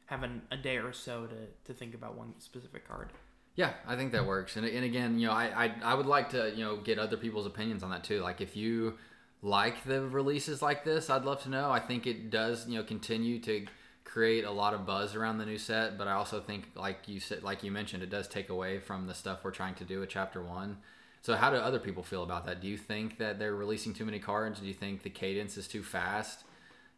having 0.05 0.41
a 0.51 0.57
day 0.57 0.77
or 0.77 0.93
so 0.93 1.25
to, 1.27 1.35
to 1.65 1.77
think 1.77 1.93
about 1.93 2.17
one 2.17 2.33
specific 2.39 2.87
card. 2.87 3.11
Yeah, 3.55 3.73
I 3.87 3.95
think 3.95 4.11
that 4.11 4.25
works. 4.25 4.55
And, 4.55 4.65
and 4.65 4.85
again, 4.85 5.19
you 5.19 5.27
know, 5.27 5.33
I, 5.33 5.65
I 5.65 5.73
I 5.83 5.93
would 5.93 6.05
like 6.05 6.29
to 6.29 6.51
you 6.55 6.63
know 6.63 6.77
get 6.77 6.99
other 6.99 7.17
people's 7.17 7.45
opinions 7.45 7.83
on 7.83 7.89
that 7.91 8.03
too. 8.03 8.21
Like 8.21 8.41
if 8.41 8.55
you 8.55 8.97
like 9.41 9.83
the 9.83 10.07
releases 10.07 10.61
like 10.61 10.83
this, 10.83 11.09
I'd 11.09 11.25
love 11.25 11.43
to 11.43 11.49
know. 11.49 11.71
I 11.71 11.79
think 11.79 12.07
it 12.07 12.29
does 12.29 12.67
you 12.67 12.77
know 12.77 12.83
continue 12.83 13.39
to 13.41 13.65
create 14.03 14.45
a 14.45 14.51
lot 14.51 14.73
of 14.73 14.85
buzz 14.85 15.15
around 15.15 15.37
the 15.37 15.45
new 15.45 15.57
set, 15.57 15.97
but 15.97 16.07
I 16.07 16.13
also 16.13 16.39
think 16.39 16.69
like 16.75 17.07
you 17.07 17.19
said, 17.19 17.43
like 17.43 17.63
you 17.63 17.71
mentioned, 17.71 18.03
it 18.03 18.09
does 18.09 18.27
take 18.27 18.49
away 18.49 18.79
from 18.79 19.07
the 19.07 19.13
stuff 19.13 19.39
we're 19.43 19.51
trying 19.51 19.75
to 19.75 19.83
do 19.83 19.99
with 19.99 20.09
Chapter 20.09 20.41
One. 20.41 20.77
So 21.27 21.35
how 21.35 21.49
do 21.49 21.57
other 21.57 21.79
people 21.79 22.03
feel 22.03 22.23
about 22.23 22.45
that? 22.45 22.61
Do 22.61 22.69
you 22.69 22.77
think 22.77 23.17
that 23.17 23.37
they're 23.37 23.53
releasing 23.53 23.93
too 23.93 24.05
many 24.05 24.17
cards? 24.17 24.61
Do 24.61 24.65
you 24.65 24.73
think 24.73 25.03
the 25.03 25.09
cadence 25.09 25.57
is 25.57 25.67
too 25.67 25.83
fast? 25.83 26.45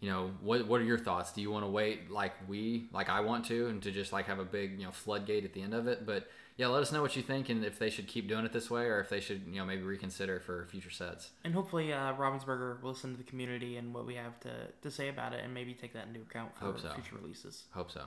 You 0.01 0.11
know, 0.11 0.29
what 0.41 0.67
what 0.67 0.79
are 0.81 0.83
your 0.83 0.99
thoughts? 0.99 1.31
Do 1.31 1.41
you 1.41 1.49
want 1.49 1.65
to 1.65 1.71
wait 1.71 2.11
like 2.11 2.33
we 2.47 2.89
like 2.93 3.09
I 3.09 3.21
want 3.21 3.45
to 3.45 3.69
and 3.69 3.81
to 3.81 3.89
just 3.89 4.13
like 4.13 4.27
have 4.27 4.37
a 4.37 4.45
big, 4.45 4.79
you 4.79 4.85
know, 4.85 4.91
floodgate 4.91 5.45
at 5.45 5.53
the 5.53 5.63
end 5.63 5.73
of 5.73 5.87
it? 5.87 6.05
But 6.05 6.29
yeah, 6.57 6.67
let 6.67 6.83
us 6.83 6.91
know 6.91 7.01
what 7.01 7.15
you 7.15 7.23
think 7.23 7.49
and 7.49 7.65
if 7.65 7.79
they 7.79 7.89
should 7.89 8.05
keep 8.05 8.27
doing 8.27 8.45
it 8.45 8.53
this 8.53 8.69
way 8.69 8.83
or 8.83 8.99
if 8.99 9.09
they 9.09 9.19
should, 9.19 9.41
you 9.47 9.55
know, 9.55 9.65
maybe 9.65 9.81
reconsider 9.81 10.39
for 10.39 10.67
future 10.67 10.91
sets. 10.91 11.31
And 11.43 11.55
hopefully, 11.55 11.91
uh, 11.91 12.13
Ravensburger 12.13 12.83
will 12.83 12.91
listen 12.91 13.13
to 13.13 13.17
the 13.17 13.23
community 13.23 13.77
and 13.77 13.95
what 13.95 14.05
we 14.05 14.13
have 14.13 14.39
to, 14.41 14.51
to 14.83 14.91
say 14.91 15.09
about 15.09 15.33
it, 15.33 15.43
and 15.43 15.55
maybe 15.55 15.73
take 15.73 15.93
that 15.93 16.05
into 16.05 16.21
account 16.21 16.55
for 16.55 16.65
Hope 16.65 16.79
so. 16.79 16.93
future 16.93 17.15
releases. 17.19 17.63
Hope 17.73 17.89
so. 17.89 18.03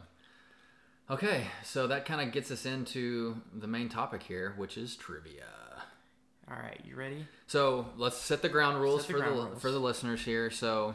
Okay, 1.11 1.49
so 1.65 1.89
that 1.89 2.05
kind 2.05 2.21
of 2.21 2.33
gets 2.33 2.53
us 2.53 2.65
into 2.65 3.43
the 3.53 3.67
main 3.67 3.89
topic 3.89 4.23
here, 4.23 4.55
which 4.57 4.79
is 4.79 4.95
trivia. 4.95 5.47
All 6.53 6.59
right, 6.59 6.81
you 6.87 6.97
ready? 6.97 7.27
So 7.47 7.87
let's 7.97 8.19
set 8.19 8.43
the 8.43 8.49
ground 8.51 8.79
rules 8.81 9.07
the 9.07 9.15
for 9.15 9.19
ground 9.21 9.39
the 9.39 9.43
rules. 9.47 9.63
for 9.63 9.71
the 9.71 9.79
listeners 9.79 10.23
here. 10.23 10.51
So 10.51 10.95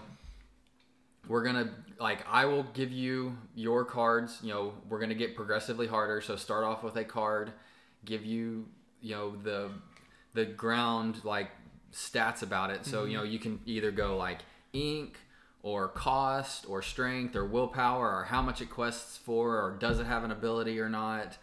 we're 1.28 1.44
gonna 1.44 1.72
like 2.00 2.24
I 2.30 2.46
will 2.46 2.64
give 2.64 2.92
you 2.92 3.36
your 3.56 3.84
cards. 3.84 4.38
You 4.44 4.54
know, 4.54 4.74
we're 4.88 5.00
gonna 5.00 5.16
get 5.16 5.36
progressively 5.36 5.88
harder. 5.88 6.22
So 6.22 6.36
start 6.36 6.64
off 6.64 6.84
with 6.84 6.96
a 6.96 7.04
card, 7.04 7.52
give 8.06 8.24
you 8.24 8.68
you 9.02 9.16
know 9.16 9.36
the 9.36 9.72
the 10.36 10.46
ground 10.46 11.24
like 11.24 11.50
stats 11.92 12.44
about 12.44 12.70
it. 12.70 12.86
So 12.86 13.02
Mm-hmm. 13.02 13.12
you 13.12 13.18
know 13.18 13.24
you 13.24 13.40
can 13.40 13.60
either 13.66 13.90
go 13.90 14.16
like 14.16 14.40
ink 14.74 15.18
or 15.64 15.88
cost 15.88 16.66
or 16.70 16.84
strength 16.84 17.36
or 17.36 17.46
willpower 17.48 18.20
or 18.20 18.24
how 18.26 18.44
much 18.44 18.62
it 18.62 18.70
quests 18.70 19.18
for 19.18 19.60
or 19.60 19.76
does 19.80 20.00
it 20.00 20.06
have 20.06 20.24
an 20.24 20.30
ability 20.32 20.80
or 20.80 20.88
not. 20.88 21.36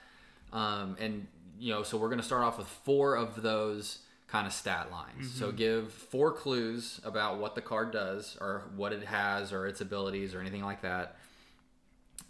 Um, 0.52 0.96
and 1.00 1.26
you 1.58 1.72
know, 1.72 1.82
so 1.82 1.96
we're 1.98 2.10
gonna 2.10 2.22
start 2.22 2.44
off 2.44 2.58
with 2.58 2.68
four 2.68 3.16
of 3.16 3.42
those 3.42 3.98
kind 4.34 4.48
of 4.48 4.52
stat 4.52 4.90
lines. 4.90 5.32
So 5.32 5.46
mm-hmm. 5.46 5.56
give 5.56 5.92
four 5.92 6.32
clues 6.32 7.00
about 7.04 7.38
what 7.38 7.54
the 7.54 7.60
card 7.60 7.92
does 7.92 8.36
or 8.40 8.64
what 8.74 8.92
it 8.92 9.04
has 9.04 9.52
or 9.52 9.68
its 9.68 9.80
abilities 9.80 10.34
or 10.34 10.40
anything 10.40 10.64
like 10.64 10.82
that. 10.82 11.18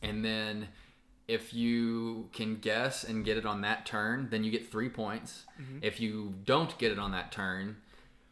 And 0.02 0.22
then 0.22 0.68
if 1.28 1.54
you 1.54 2.28
can 2.34 2.56
guess 2.56 3.04
and 3.04 3.24
get 3.24 3.38
it 3.38 3.46
on 3.46 3.62
that 3.62 3.86
turn, 3.86 4.28
then 4.30 4.44
you 4.44 4.50
get 4.50 4.70
three 4.70 4.90
points. 4.90 5.44
Mm-hmm. 5.58 5.78
If 5.80 5.98
you 5.98 6.34
don't 6.44 6.76
get 6.76 6.92
it 6.92 6.98
on 6.98 7.12
that 7.12 7.32
turn 7.32 7.78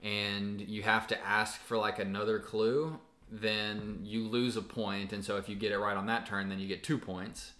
and 0.02 0.60
you 0.60 0.82
have 0.82 1.06
to 1.06 1.26
ask 1.26 1.58
for 1.58 1.78
like 1.78 1.98
another 1.98 2.38
clue, 2.40 2.98
then 3.30 4.00
you 4.02 4.28
lose 4.28 4.58
a 4.58 4.62
point. 4.62 5.14
And 5.14 5.24
so 5.24 5.38
if 5.38 5.48
you 5.48 5.56
get 5.56 5.72
it 5.72 5.78
right 5.78 5.96
on 5.96 6.04
that 6.06 6.26
turn, 6.26 6.50
then 6.50 6.58
you 6.58 6.68
get 6.68 6.84
two 6.84 6.98
points. 6.98 7.52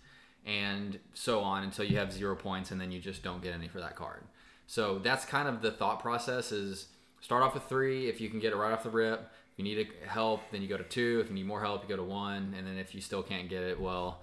And 0.44 0.98
so 1.14 1.40
on 1.40 1.62
until 1.62 1.86
you 1.86 1.96
have 1.96 2.12
zero 2.12 2.36
points 2.36 2.70
and 2.70 2.78
then 2.78 2.92
you 2.92 3.00
just 3.00 3.22
don't 3.22 3.42
get 3.42 3.54
any 3.54 3.68
for 3.68 3.80
that 3.80 3.96
card. 3.96 4.24
So 4.66 4.98
that's 4.98 5.24
kind 5.24 5.48
of 5.48 5.62
the 5.62 5.70
thought 5.70 6.00
process 6.00 6.52
is 6.52 6.86
start 7.20 7.42
off 7.42 7.54
with 7.54 7.64
three. 7.64 8.08
If 8.08 8.20
you 8.20 8.28
can 8.30 8.40
get 8.40 8.52
it 8.52 8.56
right 8.56 8.72
off 8.72 8.82
the 8.82 8.90
rip, 8.90 9.20
if 9.52 9.58
you 9.58 9.64
need 9.64 9.88
help, 10.06 10.40
then 10.50 10.62
you 10.62 10.68
go 10.68 10.76
to 10.76 10.84
two. 10.84 11.20
If 11.22 11.28
you 11.28 11.34
need 11.34 11.46
more 11.46 11.60
help, 11.60 11.82
you 11.82 11.88
go 11.88 11.96
to 11.96 12.08
one. 12.08 12.54
And 12.56 12.66
then 12.66 12.78
if 12.78 12.94
you 12.94 13.00
still 13.00 13.22
can't 13.22 13.48
get 13.48 13.62
it, 13.62 13.78
well, 13.80 14.22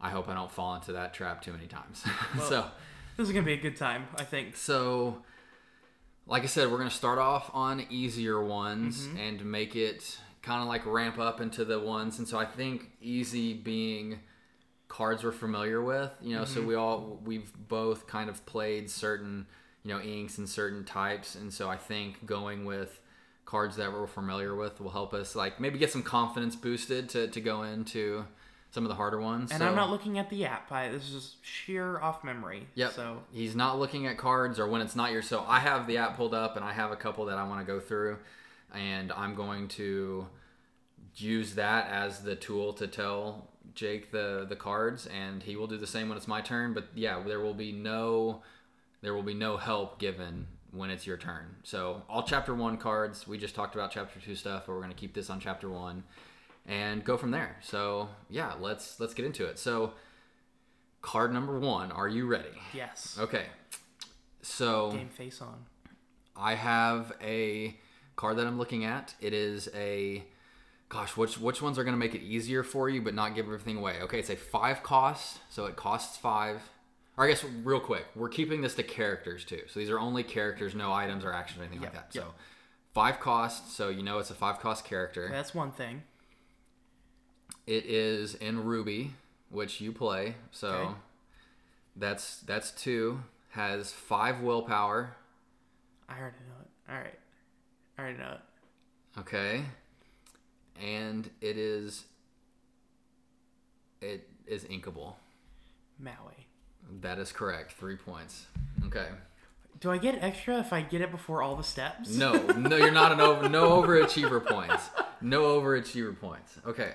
I 0.00 0.10
hope 0.10 0.28
I 0.28 0.34
don't 0.34 0.52
fall 0.52 0.74
into 0.74 0.92
that 0.92 1.14
trap 1.14 1.42
too 1.42 1.52
many 1.52 1.66
times. 1.66 2.04
so, 2.48 2.66
This 3.16 3.28
is 3.28 3.32
gonna 3.32 3.46
be 3.46 3.54
a 3.54 3.60
good 3.60 3.76
time, 3.76 4.08
I 4.16 4.24
think. 4.24 4.56
so 4.56 5.22
like 6.26 6.42
I 6.42 6.46
said, 6.46 6.70
we're 6.70 6.78
gonna 6.78 6.90
start 6.90 7.18
off 7.18 7.50
on 7.54 7.86
easier 7.88 8.42
ones 8.42 9.06
mm-hmm. 9.06 9.16
and 9.16 9.44
make 9.44 9.76
it 9.76 10.18
kind 10.42 10.60
of 10.60 10.68
like 10.68 10.84
ramp 10.84 11.18
up 11.18 11.40
into 11.40 11.64
the 11.64 11.80
ones. 11.80 12.18
And 12.18 12.28
so 12.28 12.38
I 12.38 12.44
think 12.44 12.90
easy 13.00 13.54
being 13.54 14.20
cards 14.88 15.24
we're 15.24 15.32
familiar 15.32 15.80
with. 15.82 16.10
You 16.20 16.36
know, 16.36 16.44
so 16.44 16.58
mm-hmm. 16.58 16.68
we 16.68 16.74
all 16.74 17.20
we've 17.24 17.52
both 17.68 18.06
kind 18.06 18.28
of 18.28 18.44
played 18.44 18.90
certain 18.90 19.46
you 19.86 19.94
know 19.94 20.00
inks 20.00 20.36
and 20.38 20.48
certain 20.48 20.82
types, 20.84 21.36
and 21.36 21.52
so 21.52 21.70
I 21.70 21.76
think 21.76 22.26
going 22.26 22.64
with 22.64 23.00
cards 23.44 23.76
that 23.76 23.92
we're 23.92 24.08
familiar 24.08 24.56
with 24.56 24.80
will 24.80 24.90
help 24.90 25.14
us 25.14 25.36
like 25.36 25.60
maybe 25.60 25.78
get 25.78 25.92
some 25.92 26.02
confidence 26.02 26.56
boosted 26.56 27.08
to 27.10 27.28
to 27.28 27.40
go 27.40 27.62
into 27.62 28.24
some 28.72 28.84
of 28.84 28.88
the 28.88 28.96
harder 28.96 29.20
ones. 29.20 29.52
And 29.52 29.60
So- 29.60 29.68
I'm 29.68 29.76
not 29.76 29.90
looking 29.90 30.18
at 30.18 30.28
the 30.28 30.44
app. 30.44 30.72
I, 30.72 30.88
this 30.88 31.04
is 31.04 31.10
just 31.12 31.46
sheer 31.46 32.00
off 32.00 32.24
memory. 32.24 32.66
Yep. 32.74 32.92
So 32.94 33.22
he's 33.32 33.54
not 33.54 33.78
looking 33.78 34.08
at 34.08 34.18
cards 34.18 34.58
or 34.58 34.66
when 34.66 34.80
it's 34.80 34.96
not 34.96 35.12
your. 35.12 35.22
So 35.22 35.44
I 35.46 35.60
have 35.60 35.86
the 35.86 35.98
app 35.98 36.16
pulled 36.16 36.34
up 36.34 36.56
and 36.56 36.64
I 36.64 36.72
have 36.72 36.90
a 36.90 36.96
couple 36.96 37.24
that 37.26 37.38
I 37.38 37.44
want 37.46 37.60
to 37.60 37.72
go 37.72 37.78
through, 37.78 38.18
and 38.74 39.12
I'm 39.12 39.36
going 39.36 39.68
to 39.68 40.26
use 41.14 41.54
that 41.54 41.88
as 41.90 42.22
the 42.24 42.34
tool 42.34 42.72
to 42.74 42.88
tell 42.88 43.46
Jake 43.74 44.10
the 44.10 44.46
the 44.48 44.56
cards, 44.56 45.06
and 45.06 45.44
he 45.44 45.54
will 45.54 45.68
do 45.68 45.76
the 45.78 45.86
same 45.86 46.08
when 46.08 46.18
it's 46.18 46.26
my 46.28 46.40
turn. 46.40 46.74
But 46.74 46.88
yeah, 46.96 47.22
there 47.24 47.38
will 47.40 47.54
be 47.54 47.70
no 47.70 48.42
there 49.02 49.14
will 49.14 49.22
be 49.22 49.34
no 49.34 49.56
help 49.56 49.98
given 49.98 50.46
when 50.72 50.90
it's 50.90 51.06
your 51.06 51.16
turn. 51.16 51.56
So 51.62 52.02
all 52.08 52.22
chapter 52.22 52.54
one 52.54 52.76
cards. 52.76 53.26
We 53.26 53.38
just 53.38 53.54
talked 53.54 53.74
about 53.74 53.90
chapter 53.90 54.20
two 54.20 54.34
stuff, 54.34 54.64
but 54.66 54.72
we're 54.72 54.80
going 54.80 54.92
to 54.92 54.96
keep 54.96 55.14
this 55.14 55.30
on 55.30 55.40
chapter 55.40 55.68
one 55.68 56.04
and 56.66 57.04
go 57.04 57.16
from 57.16 57.30
there. 57.30 57.56
So 57.62 58.08
yeah, 58.28 58.54
let's 58.60 58.98
let's 59.00 59.14
get 59.14 59.24
into 59.24 59.46
it. 59.46 59.58
So 59.58 59.92
card 61.02 61.32
number 61.32 61.58
one. 61.58 61.92
Are 61.92 62.08
you 62.08 62.26
ready? 62.26 62.48
yes, 62.74 63.16
Okay. 63.20 63.46
So 64.42 64.92
game 64.92 65.08
face 65.08 65.40
on. 65.40 65.64
I 66.36 66.54
have 66.54 67.12
a 67.22 67.76
card 68.14 68.36
that 68.38 68.46
I'm 68.46 68.58
looking 68.58 68.84
at. 68.84 69.14
It 69.20 69.32
is 69.32 69.68
a 69.74 70.24
gosh, 70.88 71.16
which 71.16 71.38
which 71.38 71.62
ones 71.62 71.78
are 71.78 71.84
going 71.84 71.94
to 71.94 71.98
make 71.98 72.14
it 72.14 72.22
easier 72.22 72.62
for 72.62 72.88
you 72.88 73.02
but 73.02 73.14
not 73.14 73.34
give 73.34 73.46
everything 73.46 73.76
away? 73.76 74.00
Okay, 74.02 74.18
it's 74.18 74.30
a 74.30 74.36
5 74.36 74.82
cost, 74.82 75.38
so 75.50 75.66
it 75.66 75.76
costs 75.76 76.16
5. 76.16 76.60
Or 77.18 77.24
I 77.24 77.28
guess 77.28 77.44
real 77.64 77.80
quick, 77.80 78.04
we're 78.14 78.28
keeping 78.28 78.60
this 78.60 78.74
to 78.74 78.82
characters 78.82 79.44
too. 79.44 79.62
So 79.68 79.80
these 79.80 79.88
are 79.90 79.98
only 79.98 80.22
characters, 80.22 80.74
no 80.74 80.92
items 80.92 81.24
or 81.24 81.32
actions 81.32 81.60
or 81.60 81.64
anything 81.64 81.80
like 81.80 81.92
that. 81.94 82.10
yep. 82.12 82.24
So 82.24 82.34
5 82.92 83.20
cost, 83.20 83.74
so 83.74 83.88
you 83.88 84.02
know 84.02 84.18
it's 84.18 84.30
a 84.30 84.34
5 84.34 84.58
cost 84.60 84.84
character. 84.84 85.28
That's 85.30 85.54
one 85.54 85.72
thing. 85.72 86.02
It 87.66 87.86
is 87.86 88.34
in 88.34 88.64
Ruby, 88.64 89.12
which 89.50 89.80
you 89.80 89.92
play. 89.92 90.34
So 90.50 90.68
Okay. 90.68 90.94
that's 91.96 92.40
that's 92.40 92.70
2. 92.72 93.22
Has 93.50 93.92
5 93.92 94.42
willpower. 94.42 95.16
I 96.08 96.18
already 96.20 96.36
know 96.46 96.60
it. 96.60 96.92
All 96.92 96.98
right, 96.98 97.18
I 97.98 98.02
already 98.02 98.18
know 98.18 98.32
it. 98.32 99.20
Okay. 99.20 99.64
And 100.80 101.30
it 101.40 101.56
is 101.56 102.04
it 104.02 104.28
is 104.46 104.64
inkable. 104.64 105.14
Maui. 105.98 106.45
That 107.00 107.18
is 107.18 107.32
correct. 107.32 107.72
3 107.72 107.96
points. 107.96 108.46
Okay. 108.86 109.06
Do 109.80 109.90
I 109.90 109.98
get 109.98 110.22
extra 110.22 110.58
if 110.58 110.72
I 110.72 110.80
get 110.80 111.00
it 111.00 111.10
before 111.10 111.42
all 111.42 111.56
the 111.56 111.62
steps? 111.62 112.16
No, 112.16 112.32
no 112.32 112.76
you're 112.76 112.90
not 112.90 113.12
an 113.12 113.20
over 113.20 113.48
no 113.48 113.82
overachiever 113.82 114.44
points. 114.44 114.88
No 115.20 115.60
overachiever 115.60 116.18
points. 116.18 116.56
Okay. 116.66 116.94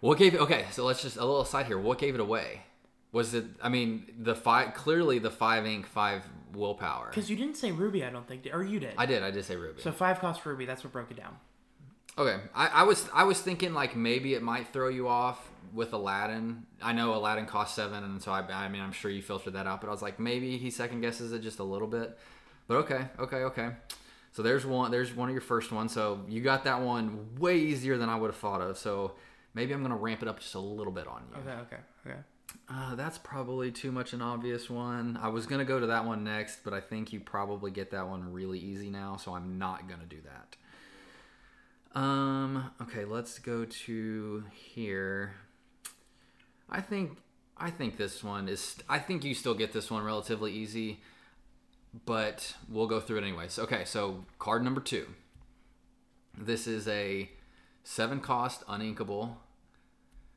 What 0.00 0.18
gave 0.18 0.34
Okay, 0.34 0.66
so 0.70 0.84
let's 0.84 1.02
just 1.02 1.16
a 1.16 1.20
little 1.20 1.40
aside 1.40 1.66
here. 1.66 1.78
What 1.78 1.98
gave 1.98 2.14
it 2.14 2.20
away? 2.20 2.62
Was 3.12 3.32
it 3.34 3.46
I 3.62 3.68
mean, 3.70 4.12
the 4.18 4.34
5 4.34 4.74
clearly 4.74 5.18
the 5.18 5.30
5 5.30 5.66
ink, 5.66 5.86
5 5.86 6.22
willpower. 6.54 7.08
Because 7.08 7.30
you 7.30 7.36
didn't 7.36 7.56
say 7.56 7.72
Ruby, 7.72 8.04
I 8.04 8.10
don't 8.10 8.26
think, 8.26 8.46
or 8.52 8.62
you 8.62 8.80
did. 8.80 8.94
I 8.98 9.06
did. 9.06 9.22
I 9.22 9.30
did 9.30 9.44
say 9.44 9.56
Ruby. 9.56 9.80
so 9.80 9.92
five 9.92 10.20
cost 10.20 10.44
Ruby. 10.44 10.66
That's 10.66 10.84
what 10.84 10.92
broke 10.92 11.10
it 11.10 11.16
down. 11.16 11.36
Okay, 12.18 12.40
I, 12.52 12.66
I 12.66 12.82
was 12.82 13.08
I 13.14 13.22
was 13.22 13.40
thinking 13.40 13.74
like 13.74 13.94
maybe 13.94 14.34
it 14.34 14.42
might 14.42 14.68
throw 14.68 14.88
you 14.88 15.06
off 15.06 15.50
with 15.72 15.92
Aladdin. 15.92 16.66
I 16.82 16.92
know 16.92 17.14
Aladdin 17.14 17.46
costs 17.46 17.76
seven, 17.76 18.02
and 18.02 18.20
so 18.20 18.32
I, 18.32 18.40
I 18.40 18.68
mean 18.68 18.82
I'm 18.82 18.90
sure 18.90 19.08
you 19.10 19.22
filtered 19.22 19.52
that 19.52 19.68
out. 19.68 19.80
But 19.80 19.86
I 19.86 19.90
was 19.90 20.02
like 20.02 20.18
maybe 20.18 20.58
he 20.58 20.70
second 20.70 21.00
guesses 21.00 21.32
it 21.32 21.42
just 21.42 21.60
a 21.60 21.64
little 21.64 21.86
bit. 21.86 22.18
But 22.66 22.78
okay, 22.78 23.06
okay, 23.20 23.36
okay. 23.36 23.70
So 24.32 24.42
there's 24.42 24.66
one. 24.66 24.90
There's 24.90 25.14
one 25.14 25.28
of 25.28 25.32
your 25.32 25.42
first 25.42 25.70
ones. 25.70 25.92
So 25.92 26.24
you 26.28 26.40
got 26.40 26.64
that 26.64 26.80
one 26.80 27.36
way 27.38 27.58
easier 27.58 27.96
than 27.96 28.08
I 28.08 28.16
would 28.16 28.30
have 28.30 28.36
thought 28.36 28.60
of. 28.60 28.76
So 28.78 29.12
maybe 29.54 29.72
I'm 29.72 29.82
gonna 29.82 29.96
ramp 29.96 30.20
it 30.20 30.28
up 30.28 30.40
just 30.40 30.56
a 30.56 30.60
little 30.60 30.92
bit 30.92 31.06
on 31.06 31.22
you. 31.30 31.40
Okay, 31.40 31.60
okay, 31.60 31.82
okay. 32.04 32.18
Uh, 32.68 32.96
that's 32.96 33.18
probably 33.18 33.70
too 33.70 33.92
much 33.92 34.12
an 34.12 34.22
obvious 34.22 34.68
one. 34.68 35.16
I 35.22 35.28
was 35.28 35.46
gonna 35.46 35.64
go 35.64 35.78
to 35.78 35.86
that 35.86 36.04
one 36.04 36.24
next, 36.24 36.64
but 36.64 36.72
I 36.72 36.80
think 36.80 37.12
you 37.12 37.20
probably 37.20 37.70
get 37.70 37.92
that 37.92 38.08
one 38.08 38.32
really 38.32 38.58
easy 38.58 38.90
now, 38.90 39.16
so 39.16 39.34
I'm 39.34 39.58
not 39.58 39.88
gonna 39.88 40.06
do 40.06 40.18
that. 40.24 40.56
Um. 41.94 42.70
Okay, 42.82 43.04
let's 43.04 43.38
go 43.38 43.64
to 43.64 44.44
here. 44.52 45.34
I 46.68 46.80
think 46.80 47.18
I 47.56 47.70
think 47.70 47.96
this 47.96 48.22
one 48.22 48.48
is. 48.48 48.76
I 48.88 48.98
think 48.98 49.24
you 49.24 49.34
still 49.34 49.54
get 49.54 49.72
this 49.72 49.90
one 49.90 50.04
relatively 50.04 50.52
easy, 50.52 51.00
but 52.06 52.54
we'll 52.68 52.86
go 52.86 53.00
through 53.00 53.18
it 53.18 53.22
anyways. 53.22 53.58
Okay, 53.58 53.84
so 53.84 54.24
card 54.38 54.62
number 54.62 54.80
two. 54.80 55.06
This 56.36 56.66
is 56.66 56.86
a 56.86 57.30
seven 57.82 58.20
cost 58.20 58.64
uninkable, 58.66 59.36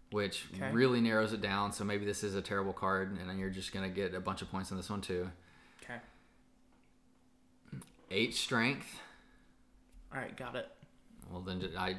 which 0.10 0.48
Okay. 0.56 0.72
really 0.72 1.02
narrows 1.02 1.34
it 1.34 1.42
down. 1.42 1.74
So 1.74 1.84
maybe 1.84 2.06
this 2.06 2.24
is 2.24 2.34
a 2.34 2.42
terrible 2.42 2.74
card, 2.74 3.12
and 3.20 3.30
then 3.30 3.38
you're 3.38 3.50
just 3.50 3.72
gonna 3.74 3.90
get 3.90 4.14
a 4.16 4.20
bunch 4.22 4.42
of 4.42 4.50
points 4.50 4.72
on 4.72 4.78
this 4.78 4.90
one 4.90 5.02
too. 5.02 5.30
Okay. 5.84 6.00
Eight 8.10 8.34
strength. 8.34 9.00
All 10.14 10.20
right, 10.20 10.36
got 10.36 10.56
it. 10.56 10.70
Well, 11.32 11.42
then 11.42 11.68
I 11.78 11.96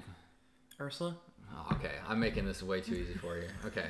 Ursula. 0.80 1.16
oh, 1.54 1.76
okay, 1.76 1.92
I'm 2.06 2.20
making 2.20 2.44
this 2.44 2.62
way 2.62 2.80
too 2.80 2.94
easy 2.94 3.14
for 3.14 3.36
you. 3.36 3.48
Okay, 3.66 3.86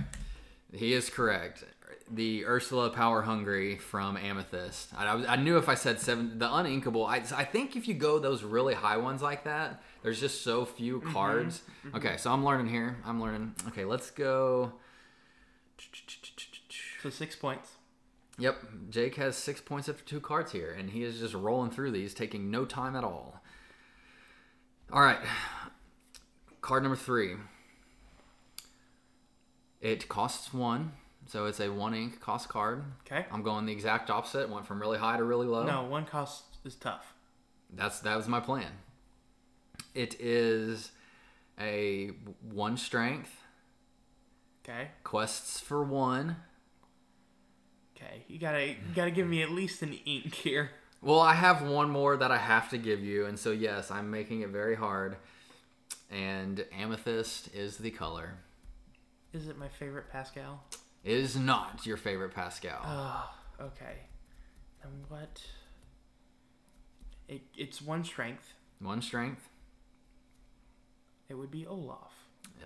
he 0.72 0.92
is 0.92 1.10
correct. 1.10 1.64
The 2.10 2.44
Ursula 2.46 2.90
Power 2.90 3.22
Hungry 3.22 3.78
from 3.78 4.16
Amethyst. 4.16 4.92
I, 4.96 5.06
I, 5.06 5.14
was- 5.14 5.26
I 5.26 5.36
knew 5.36 5.56
if 5.56 5.68
I 5.68 5.74
said 5.74 6.00
seven, 6.00 6.38
the 6.38 6.46
uninkable. 6.46 7.06
I, 7.06 7.16
I 7.36 7.44
think 7.44 7.76
if 7.76 7.88
you 7.88 7.94
go 7.94 8.18
those 8.18 8.42
really 8.42 8.74
high 8.74 8.96
ones 8.96 9.22
like 9.22 9.44
that, 9.44 9.82
there's 10.02 10.20
just 10.20 10.42
so 10.42 10.64
few 10.64 11.00
mm-hmm. 11.00 11.12
cards. 11.12 11.62
Mm-hmm. 11.86 11.96
Okay, 11.96 12.16
so 12.16 12.32
I'm 12.32 12.44
learning 12.44 12.68
here. 12.68 12.98
I'm 13.04 13.20
learning. 13.20 13.54
Okay, 13.68 13.84
let's 13.84 14.10
go. 14.10 14.72
So 17.02 17.10
six 17.10 17.34
points. 17.34 17.72
Yep, 18.38 18.56
Jake 18.90 19.16
has 19.16 19.36
six 19.36 19.60
points 19.60 19.88
after 19.88 20.04
two 20.04 20.20
cards 20.20 20.52
here, 20.52 20.74
and 20.76 20.90
he 20.90 21.02
is 21.02 21.18
just 21.18 21.34
rolling 21.34 21.70
through 21.70 21.90
these, 21.90 22.14
taking 22.14 22.50
no 22.50 22.64
time 22.64 22.96
at 22.96 23.04
all. 23.04 23.41
All 24.92 25.00
right, 25.00 25.20
card 26.60 26.82
number 26.82 26.96
three. 26.96 27.36
It 29.80 30.06
costs 30.06 30.52
one, 30.52 30.92
So 31.26 31.46
it's 31.46 31.60
a 31.60 31.70
one 31.70 31.94
ink 31.94 32.20
cost 32.20 32.50
card. 32.50 32.84
Okay. 33.06 33.24
I'm 33.32 33.42
going 33.42 33.64
the 33.64 33.72
exact 33.72 34.10
opposite. 34.10 34.50
Went 34.50 34.66
from 34.66 34.82
really 34.82 34.98
high 34.98 35.16
to 35.16 35.24
really 35.24 35.46
low. 35.46 35.64
No, 35.64 35.84
one 35.84 36.04
cost 36.04 36.44
is 36.66 36.74
tough. 36.74 37.14
That's 37.72 38.00
that 38.00 38.16
was 38.16 38.28
my 38.28 38.40
plan. 38.40 38.70
It 39.94 40.20
is 40.20 40.92
a 41.58 42.10
one 42.42 42.76
strength. 42.76 43.34
Okay. 44.62 44.88
Quests 45.04 45.58
for 45.58 45.82
one. 45.82 46.36
Okay. 47.96 48.24
You 48.28 48.38
gotta 48.38 48.66
you 48.68 48.76
gotta 48.94 49.10
give 49.10 49.26
me 49.26 49.42
at 49.42 49.50
least 49.50 49.80
an 49.80 49.94
ink 50.04 50.34
here. 50.34 50.70
Well, 51.02 51.20
I 51.20 51.34
have 51.34 51.62
one 51.62 51.90
more 51.90 52.16
that 52.16 52.30
I 52.30 52.38
have 52.38 52.70
to 52.70 52.78
give 52.78 53.02
you, 53.02 53.26
and 53.26 53.36
so 53.38 53.50
yes, 53.50 53.90
I'm 53.90 54.10
making 54.10 54.42
it 54.42 54.50
very 54.50 54.76
hard. 54.76 55.16
And 56.10 56.64
amethyst 56.78 57.52
is 57.54 57.76
the 57.78 57.90
color. 57.90 58.34
Is 59.32 59.48
it 59.48 59.58
my 59.58 59.68
favorite 59.68 60.10
Pascal? 60.12 60.62
It 61.02 61.12
is 61.16 61.36
not 61.36 61.84
your 61.86 61.96
favorite 61.96 62.32
Pascal. 62.34 62.80
Oh, 62.84 63.30
okay. 63.60 63.96
Then 64.82 64.92
what? 65.08 65.42
It, 67.28 67.42
it's 67.56 67.80
one 67.82 68.04
strength. 68.04 68.52
one 68.78 69.02
strength. 69.02 69.48
It 71.28 71.34
would 71.34 71.50
be 71.50 71.66
Olaf. 71.66 72.12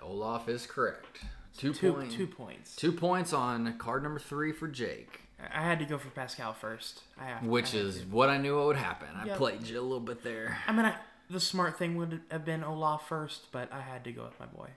Olaf 0.02 0.49
is 0.49 0.66
correct. 0.66 1.21
Two, 1.57 1.73
Two 1.73 1.93
points. 1.95 2.14
two 2.14 2.26
points. 2.26 2.76
Two 2.76 2.93
points 2.93 3.33
on 3.33 3.78
card 3.78 4.02
number 4.02 4.19
three 4.19 4.52
for 4.52 4.69
Jake, 4.69 5.21
I 5.38 5.62
had 5.62 5.78
to 5.81 5.85
go 5.85 5.99
for 5.99 6.09
Pascal 6.11 6.52
first. 6.55 7.02
I 7.21 7.26
have, 7.26 7.45
which 7.47 7.75
I 7.75 7.78
is 7.78 8.00
to. 8.00 8.07
what 8.07 8.28
I 8.31 8.38
knew 8.38 8.57
would 8.64 8.76
happen. 8.76 9.09
I 9.14 9.26
Yep. 9.26 9.37
played 9.37 9.66
you 9.66 9.78
a 9.78 9.83
little 9.83 10.00
bit 10.00 10.23
there. 10.23 10.57
I 10.66 10.73
mean, 10.73 10.87
I, 10.87 10.97
the 11.28 11.40
smart 11.40 11.78
thing 11.78 11.97
would 11.97 12.23
have 12.31 12.45
been 12.45 12.64
Olaf 12.64 13.07
first, 13.09 13.52
but 13.52 13.71
I 13.73 13.81
had 13.83 14.02
to 14.05 14.12
go 14.12 14.25
with 14.25 14.38
my 14.40 14.47
boy. 14.47 14.71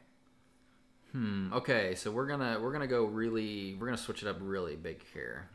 Hmm. 1.13 1.51
Okay, 1.53 1.95
so 1.95 2.11
we're 2.11 2.27
gonna 2.27 2.59
we're 2.61 2.71
gonna 2.71 2.87
go 2.87 3.05
really 3.05 3.75
we're 3.79 3.87
gonna 3.87 3.97
switch 3.97 4.21
it 4.21 4.27
up 4.27 4.37
really 4.41 4.75
big 4.75 5.01
here. 5.13 5.49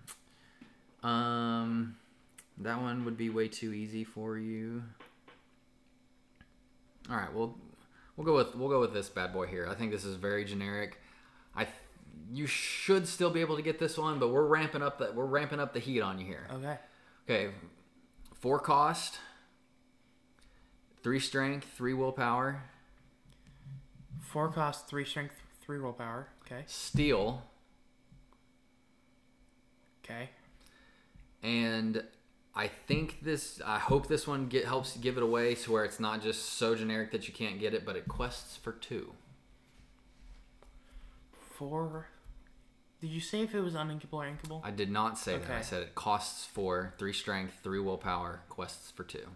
Um, 1.03 1.97
that 2.59 2.81
one 2.81 3.05
would 3.05 3.17
be 3.17 3.31
way 3.31 3.47
too 3.49 3.73
easy 3.73 4.03
for 4.05 4.37
you. 4.39 4.83
All 7.11 7.17
right, 7.17 7.33
well, 7.33 7.57
we'll 8.17 8.25
go 8.25 8.35
with 8.35 8.55
we'll 8.57 8.69
go 8.71 8.81
with 8.81 8.93
this 8.95 9.09
bad 9.09 9.33
boy 9.33 9.47
here. 9.47 9.69
I 9.71 9.75
think 9.75 9.93
this 9.93 10.05
is 10.05 10.17
very 10.17 10.45
generic. 10.45 10.99
I 11.55 11.69
you 12.33 12.47
should 12.47 13.07
still 13.07 13.31
be 13.31 13.41
able 13.41 13.57
to 13.57 13.63
get 13.63 13.79
this 13.79 13.99
one, 13.99 14.19
but 14.19 14.29
we're 14.29 14.47
ramping 14.47 14.83
up 14.83 14.99
the 14.99 15.13
we're 15.13 15.27
ramping 15.27 15.61
up 15.61 15.73
the 15.73 15.81
heat 15.81 16.01
on 16.01 16.19
you 16.19 16.27
here. 16.27 16.47
Okay. 16.53 16.79
Okay, 17.29 17.53
four 18.41 18.59
cost, 18.59 19.19
three 21.03 21.21
strength, 21.21 21.67
three 21.77 21.95
willpower, 21.95 22.63
Four 24.21 24.51
cost, 24.51 24.89
three 24.89 25.05
strength, 25.05 25.35
three 25.63 25.79
willpower. 25.79 26.29
Okay. 26.45 26.65
steel, 26.67 27.43
Okay. 30.05 30.29
and 31.43 32.03
I 32.55 32.69
think 32.69 33.21
this. 33.23 33.61
I 33.65 33.79
hope 33.79 34.07
this 34.09 34.27
one 34.27 34.47
get 34.49 34.65
helps 34.65 34.97
give 34.97 35.17
it 35.17 35.23
away 35.23 35.55
to 35.57 35.73
where 35.73 35.85
it's 35.85 35.99
not 36.01 36.23
just 36.23 36.55
so 36.55 36.75
generic 36.75 37.11
that 37.13 37.27
you 37.27 37.35
can't 37.35 37.59
get 37.59 37.75
it, 37.75 37.85
but 37.87 37.97
it 37.97 38.07
quests 38.09 38.57
for 38.57 38.73
two. 38.73 39.13
Four. 41.57 42.09
Did 43.05 43.13
you 43.13 43.21
say 43.21 43.43
if 43.43 43.55
it 43.55 43.61
was 43.61 43.75
uninkable 43.75 44.15
or 44.15 44.25
inkable? 44.25 44.63
I 44.65 44.71
did 44.71 44.91
not 44.91 45.19
say 45.19 45.37
that. 45.37 45.51
I 45.51 45.61
said 45.61 45.83
it 45.83 45.95
costs 45.95 46.47
four, 46.47 46.95
three 46.97 47.13
strength, 47.13 47.53
three 47.63 47.79
willpower, 47.79 48.41
quests 48.49 48.91
for 48.91 49.05
two. 49.05 49.27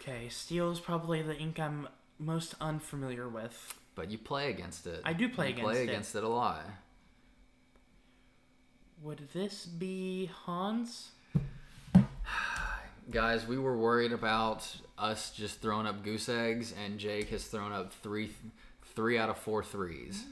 Okay, 0.00 0.30
steel 0.30 0.72
is 0.72 0.80
probably 0.80 1.20
the 1.20 1.36
ink 1.36 1.60
I'm 1.60 1.86
most 2.18 2.54
unfamiliar 2.62 3.28
with. 3.28 3.74
But 3.94 4.10
you 4.10 4.16
play 4.16 4.48
against 4.48 4.86
it. 4.86 5.02
I 5.04 5.12
do 5.12 5.28
play 5.28 5.48
you 5.48 5.52
against 5.52 5.64
play 5.64 5.72
it. 5.74 5.84
Play 5.84 5.92
against 5.92 6.14
it 6.14 6.24
a 6.24 6.28
lot. 6.28 6.64
Would 9.02 9.28
this 9.34 9.66
be 9.66 10.30
Hans? 10.46 11.10
Guys, 13.10 13.46
we 13.46 13.58
were 13.58 13.76
worried 13.76 14.12
about 14.12 14.66
us 14.96 15.30
just 15.30 15.60
throwing 15.60 15.86
up 15.86 16.02
goose 16.02 16.30
eggs, 16.30 16.72
and 16.82 16.98
Jake 16.98 17.28
has 17.28 17.44
thrown 17.44 17.70
up 17.70 17.92
three, 17.92 18.30
three 18.94 19.18
out 19.18 19.30
of 19.30 19.38
four 19.38 19.62
threes. 19.62 20.24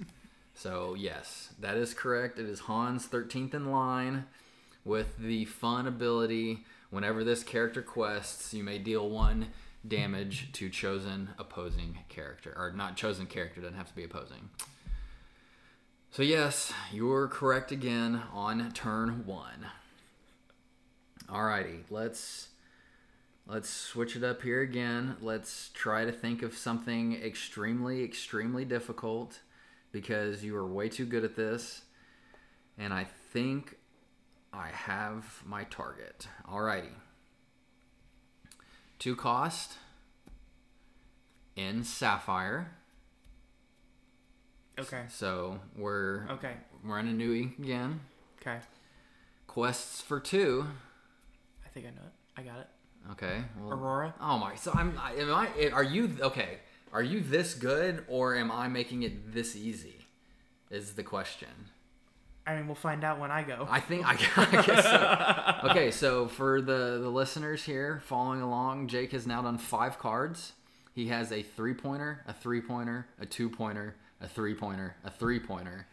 So 0.54 0.94
yes, 0.94 1.54
that 1.60 1.76
is 1.76 1.94
correct. 1.94 2.38
It 2.38 2.46
is 2.46 2.60
Hans, 2.60 3.06
thirteenth 3.06 3.54
in 3.54 3.70
line, 3.70 4.26
with 4.84 5.18
the 5.18 5.44
fun 5.44 5.86
ability. 5.86 6.64
Whenever 6.90 7.24
this 7.24 7.42
character 7.42 7.80
quests, 7.80 8.52
you 8.52 8.62
may 8.62 8.78
deal 8.78 9.08
one 9.08 9.48
damage 9.86 10.52
to 10.52 10.68
chosen 10.68 11.30
opposing 11.38 11.98
character, 12.08 12.54
or 12.56 12.70
not 12.70 12.96
chosen 12.96 13.26
character. 13.26 13.60
Doesn't 13.60 13.76
have 13.76 13.88
to 13.88 13.96
be 13.96 14.04
opposing. 14.04 14.50
So 16.10 16.22
yes, 16.22 16.72
you're 16.92 17.28
correct 17.28 17.72
again 17.72 18.22
on 18.34 18.70
turn 18.72 19.24
one. 19.24 19.66
Alrighty, 21.28 21.84
let's 21.88 22.48
let's 23.46 23.68
switch 23.68 24.16
it 24.16 24.24
up 24.24 24.42
here 24.42 24.60
again. 24.60 25.16
Let's 25.20 25.70
try 25.74 26.04
to 26.04 26.12
think 26.12 26.42
of 26.42 26.56
something 26.56 27.14
extremely, 27.14 28.02
extremely 28.04 28.64
difficult 28.64 29.40
because 29.90 30.42
you 30.44 30.56
are 30.56 30.66
way 30.66 30.88
too 30.88 31.04
good 31.06 31.24
at 31.24 31.36
this. 31.36 31.82
And 32.78 32.92
I 32.92 33.04
think 33.32 33.76
I 34.52 34.68
have 34.68 35.42
my 35.44 35.64
target. 35.64 36.26
Alrighty. 36.48 36.92
Two 38.98 39.16
cost 39.16 39.72
in 41.56 41.84
Sapphire. 41.84 42.72
Okay. 44.78 45.04
So 45.08 45.60
we're 45.76 46.26
Okay. 46.30 46.54
we're 46.84 46.98
in 46.98 47.08
a 47.08 47.12
new 47.12 47.34
ink 47.34 47.58
again. 47.58 48.00
Okay. 48.40 48.60
Quests 49.46 50.00
for 50.00 50.18
two. 50.18 50.66
I 51.64 51.68
think 51.68 51.86
I 51.86 51.90
know 51.90 52.06
it. 52.06 52.12
I 52.40 52.42
got 52.42 52.58
it. 52.60 52.68
Okay. 53.10 53.42
Well, 53.60 53.72
Aurora. 53.72 54.14
Oh 54.20 54.38
my! 54.38 54.54
So 54.54 54.72
I'm. 54.74 54.98
I- 54.98 55.14
Am 55.16 55.32
I? 55.34 55.70
Are 55.72 55.82
you 55.84 56.16
okay? 56.20 56.58
Are 56.92 57.02
you 57.02 57.20
this 57.20 57.54
good, 57.54 58.04
or 58.08 58.36
am 58.36 58.50
I 58.50 58.68
making 58.68 59.02
it 59.02 59.32
this 59.32 59.56
easy? 59.56 59.96
Is 60.70 60.92
the 60.94 61.02
question. 61.02 61.48
I 62.46 62.56
mean, 62.56 62.66
we'll 62.66 62.74
find 62.74 63.04
out 63.04 63.20
when 63.20 63.30
I 63.30 63.42
go. 63.42 63.68
I 63.70 63.78
think 63.80 64.04
I, 64.06 64.12
I 64.36 64.62
guess 64.62 64.84
so. 64.84 65.68
Okay, 65.70 65.90
so 65.90 66.28
for 66.28 66.60
the 66.60 66.98
the 67.02 67.08
listeners 67.10 67.64
here 67.64 68.02
following 68.06 68.40
along, 68.40 68.88
Jake 68.88 69.12
has 69.12 69.26
now 69.26 69.42
done 69.42 69.58
five 69.58 69.98
cards. 69.98 70.52
He 70.94 71.08
has 71.08 71.30
a 71.32 71.42
three 71.42 71.74
pointer, 71.74 72.22
a 72.26 72.32
three 72.32 72.60
pointer, 72.60 73.06
a 73.20 73.26
two 73.26 73.48
pointer, 73.50 73.96
a 74.20 74.28
three 74.28 74.54
pointer, 74.54 74.96
a 75.04 75.10
three 75.10 75.38
pointer, 75.40 75.86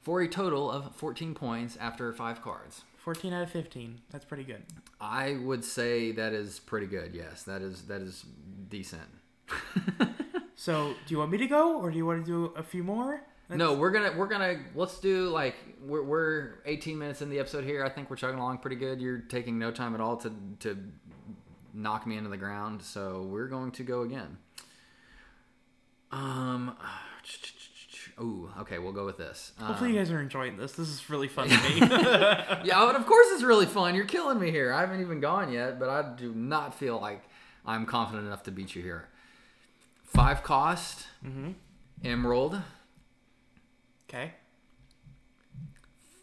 for 0.00 0.20
a 0.22 0.28
total 0.28 0.70
of 0.70 0.94
fourteen 0.96 1.34
points 1.34 1.76
after 1.78 2.12
five 2.12 2.42
cards. 2.42 2.82
14 2.98 3.32
out 3.32 3.42
of 3.44 3.50
15. 3.50 4.02
That's 4.10 4.26
pretty 4.26 4.44
good. 4.44 4.62
I 5.00 5.38
would 5.42 5.64
say 5.64 6.12
that 6.12 6.34
is 6.34 6.58
pretty 6.58 6.86
good. 6.86 7.14
Yes, 7.14 7.44
that 7.44 7.62
is 7.62 7.82
that 7.84 8.02
is 8.02 8.26
decent. 8.68 9.08
So, 10.60 10.88
do 11.06 11.14
you 11.14 11.16
want 11.16 11.30
me 11.30 11.38
to 11.38 11.46
go, 11.46 11.80
or 11.80 11.90
do 11.90 11.96
you 11.96 12.04
want 12.04 12.22
to 12.22 12.30
do 12.30 12.52
a 12.54 12.62
few 12.62 12.84
more? 12.84 13.22
No, 13.48 13.72
we're 13.72 13.90
gonna 13.90 14.12
we're 14.14 14.26
gonna 14.26 14.58
let's 14.74 15.00
do 15.00 15.30
like 15.30 15.54
we're 15.82 16.02
we're 16.02 16.58
18 16.66 16.98
minutes 16.98 17.22
in 17.22 17.30
the 17.30 17.38
episode 17.38 17.64
here. 17.64 17.82
I 17.82 17.88
think 17.88 18.10
we're 18.10 18.16
chugging 18.16 18.38
along 18.38 18.58
pretty 18.58 18.76
good. 18.76 19.00
You're 19.00 19.20
taking 19.20 19.58
no 19.58 19.70
time 19.70 19.94
at 19.94 20.02
all 20.02 20.18
to 20.18 20.30
to 20.58 20.76
knock 21.72 22.06
me 22.06 22.18
into 22.18 22.28
the 22.28 22.36
ground, 22.36 22.82
so 22.82 23.22
we're 23.22 23.48
going 23.48 23.70
to 23.70 23.82
go 23.82 24.02
again. 24.02 24.36
Um. 26.12 26.76
Ooh, 28.20 28.50
okay, 28.60 28.78
we'll 28.78 28.92
go 28.92 29.06
with 29.06 29.16
this. 29.16 29.52
Hopefully, 29.58 29.90
Um, 29.90 29.94
you 29.96 30.00
guys 30.00 30.10
are 30.10 30.20
enjoying 30.20 30.56
this. 30.58 30.72
This 30.72 30.88
is 30.88 31.08
really 31.08 31.28
fun 31.28 31.48
to 31.48 31.54
me. 31.56 31.78
yeah, 31.80 32.84
but 32.84 32.94
of 32.94 33.06
course 33.06 33.26
it's 33.30 33.42
really 33.42 33.64
fun. 33.66 33.94
You're 33.94 34.04
killing 34.04 34.38
me 34.38 34.50
here. 34.50 34.72
I 34.72 34.80
haven't 34.80 35.00
even 35.00 35.20
gone 35.20 35.50
yet, 35.52 35.78
but 35.80 35.88
I 35.88 36.14
do 36.16 36.34
not 36.34 36.74
feel 36.78 37.00
like 37.00 37.22
I'm 37.64 37.86
confident 37.86 38.26
enough 38.26 38.42
to 38.44 38.50
beat 38.50 38.74
you 38.74 38.82
here. 38.82 39.08
Five 40.04 40.42
cost, 40.42 41.06
mm-hmm. 41.24 41.52
emerald, 42.04 42.60
Okay. 44.08 44.32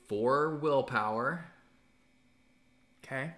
four 0.08 0.58
willpower. 0.58 1.46
Okay. 3.04 3.32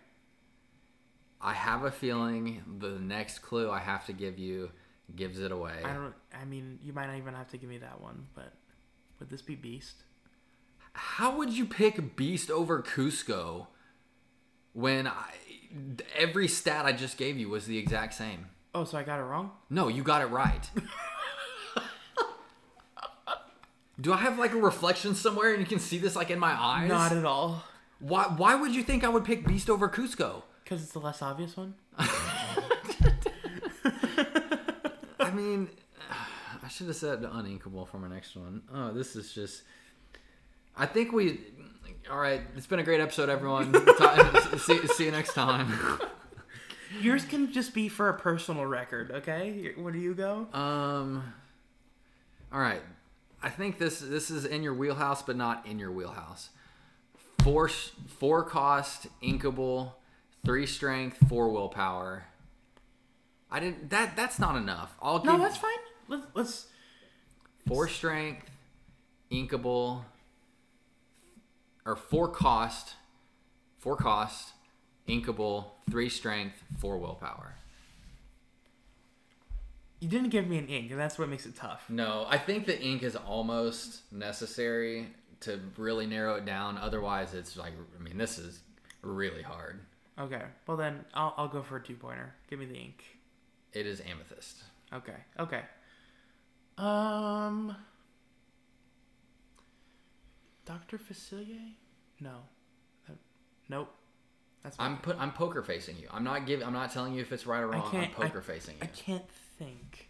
I 1.39 1.54
have 1.54 1.84
a 1.86 1.91
feeling 1.91 2.63
the 2.80 3.00
next 3.00 3.39
clue 3.39 3.69
I 3.72 3.80
have 3.80 4.06
to 4.08 4.13
give 4.13 4.38
you 4.39 4.72
gives 5.15 5.39
it 5.39 5.52
away. 5.52 5.76
I 5.84 5.93
don't. 5.93 6.13
I 6.39 6.45
mean, 6.45 6.80
you 6.84 6.93
might 6.93 7.08
not 7.08 7.17
even 7.17 7.34
have 7.34 7.50
to 7.52 7.58
give 7.58 7.69
me 7.69 7.78
that 7.80 8.02
one, 8.02 8.28
but 8.36 8.54
would 9.19 9.30
this 9.30 9.41
be 9.41 9.56
Beast? 9.56 10.04
How 10.93 11.36
would 11.38 11.52
you 11.52 11.65
pick 11.65 12.15
Beast 12.15 12.50
over 12.50 12.82
Kuzco 12.82 13.67
when 14.74 15.08
I, 15.08 15.34
every 16.17 16.48
stat 16.48 16.86
I 16.86 16.93
just 16.93 17.17
gave 17.17 17.38
you 17.38 17.50
was 17.50 17.65
the 17.65 17.78
exact 17.78 18.13
same? 18.13 18.48
Oh, 18.74 18.84
so 18.84 18.98
I 18.98 19.04
got 19.04 19.19
it 19.19 19.24
wrong. 19.24 19.52
No, 19.69 19.88
you 19.88 20.04
got 20.04 20.22
it 20.22 20.28
right. 20.28 20.69
Do 24.02 24.13
I 24.13 24.17
have 24.17 24.39
like 24.39 24.54
a 24.54 24.58
reflection 24.58 25.13
somewhere 25.13 25.52
and 25.52 25.60
you 25.60 25.65
can 25.65 25.80
see 25.80 25.98
this 25.98 26.15
like 26.15 26.30
in 26.30 26.39
my 26.39 26.54
eyes? 26.54 26.88
Not 26.88 27.12
at 27.12 27.26
all. 27.26 27.65
Why 28.00 28.24
why 28.24 28.56
would 28.56 28.74
you 28.74 28.82
think 28.84 29.04
I 29.04 29.10
would 29.10 29.26
pick 29.26 29.45
Beast 29.45 29.69
over 29.69 29.89
Kuzco? 29.89 30.43
Because 30.63 30.82
it's 30.82 30.93
the 30.93 31.00
less 31.00 31.22
obvious 31.22 31.58
one. 31.58 31.74
I 35.19 35.29
mean, 35.39 35.69
I 36.63 36.67
should 36.67 36.88
have 36.88 36.95
said 36.95 37.21
uninkable 37.21 37.88
for 37.88 37.97
my 37.97 38.08
next 38.08 38.36
one. 38.36 38.62
Oh, 38.73 38.91
this 38.91 39.15
is 39.15 39.34
just. 39.34 39.63
I 40.78 40.86
think 40.86 41.12
we. 41.12 41.39
All 42.10 42.19
right, 42.19 42.41
it's 42.56 42.67
been 42.67 42.80
a 42.80 42.84
great 42.84 43.02
episode, 43.02 43.30
everyone. 43.30 43.73
See, 44.60 44.88
see 44.88 45.06
you 45.06 45.12
next 45.12 45.34
time. 45.34 45.73
Yours 47.02 47.23
can 47.23 47.52
just 47.52 47.73
be 47.73 47.88
for 47.88 48.10
a 48.10 48.17
personal 48.17 48.65
record, 48.65 49.12
okay? 49.12 49.73
Where 49.78 49.93
do 49.93 49.99
you 49.99 50.13
go? 50.15 50.47
Um. 50.54 51.34
All 52.52 52.60
right, 52.60 52.82
I 53.43 53.49
think 53.49 53.78
this 53.78 53.99
this 53.99 54.32
is 54.32 54.45
in 54.45 54.63
your 54.63 54.73
wheelhouse, 54.73 55.21
but 55.21 55.36
not 55.36 55.65
in 55.67 55.78
your 55.78 55.91
wheelhouse. 55.91 56.49
Four 57.43 57.69
four 57.69 58.43
cost, 58.43 59.08
inkable, 59.21 59.93
three 60.43 60.65
strength, 60.65 61.17
four 61.30 61.49
willpower. 61.49 62.25
I 63.52 63.60
didn't. 63.60 63.90
That 63.90 64.16
that's 64.16 64.40
not 64.40 64.56
enough. 64.56 64.96
I'll 65.02 65.20
give 65.20 65.32
No, 65.32 65.38
that's 65.40 65.58
fine. 65.58 65.72
Let's, 66.08 66.26
let's 66.34 66.68
four 67.68 67.88
strength, 67.88 68.50
inkable, 69.32 70.04
or 71.86 71.96
four 71.96 72.28
cost, 72.28 72.96
four 73.80 73.96
cost, 73.96 74.54
inkable, 75.08 75.66
three 75.90 76.10
strength, 76.10 76.64
four 76.78 76.98
willpower. 76.98 77.56
You 80.00 80.08
didn't 80.08 80.30
give 80.30 80.48
me 80.48 80.58
an 80.58 80.68
ink, 80.68 80.92
and 80.92 81.00
that's 81.00 81.20
what 81.20 81.28
makes 81.28 81.46
it 81.46 81.56
tough. 81.56 81.84
No, 81.90 82.26
I 82.30 82.38
think 82.38 82.66
the 82.66 82.82
ink 82.82 83.04
is 83.04 83.16
almost 83.18 84.02
necessary 84.14 85.08
to 85.42 85.60
really 85.78 86.06
narrow 86.06 86.36
it 86.36 86.46
down. 86.46 86.78
Otherwise, 86.78 87.34
it's 87.34 87.58
like 87.58 87.74
I 88.00 88.04
mean, 88.04 88.18
this 88.18 88.38
is 88.38 88.62
really 89.02 89.42
hard. 89.42 89.80
Okay. 90.18 90.44
Well 90.68 90.78
then, 90.78 91.06
I'll 91.14 91.34
I'll 91.38 91.48
go 91.48 91.62
for 91.62 91.78
a 91.78 91.84
two 91.84 91.96
pointer. 91.96 92.34
Give 92.50 92.60
me 92.60 92.66
the 92.66 92.76
ink. 92.76 93.04
It 93.74 93.86
is 93.86 94.02
amethyst. 94.02 94.64
Okay. 94.94 95.16
Okay. 95.40 95.62
Um. 96.78 97.76
Doctor 100.66 100.98
Facilier? 100.98 101.74
No. 102.20 102.40
That- 103.08 103.18
nope. 103.70 103.94
That's 104.64 104.76
I'm 104.80 104.98
put. 104.98 105.18
I'm 105.20 105.32
poker 105.32 105.62
facing 105.64 105.98
you. 105.98 106.08
I'm 106.12 106.24
not 106.24 106.46
giving. 106.46 106.66
I'm 106.66 106.74
not 106.74 106.92
telling 106.92 107.14
you 107.14 107.22
if 107.22 107.32
it's 107.32 107.46
right 107.46 107.62
or 107.62 107.68
wrong. 107.68 107.82
I'm 107.86 107.92
can't- 107.92 108.12
I- 108.20 108.24
poker 108.28 108.42
facing 108.42 108.76
you. 108.76 108.82
I 108.84 108.88
can't 108.88 109.30
think. 109.58 110.10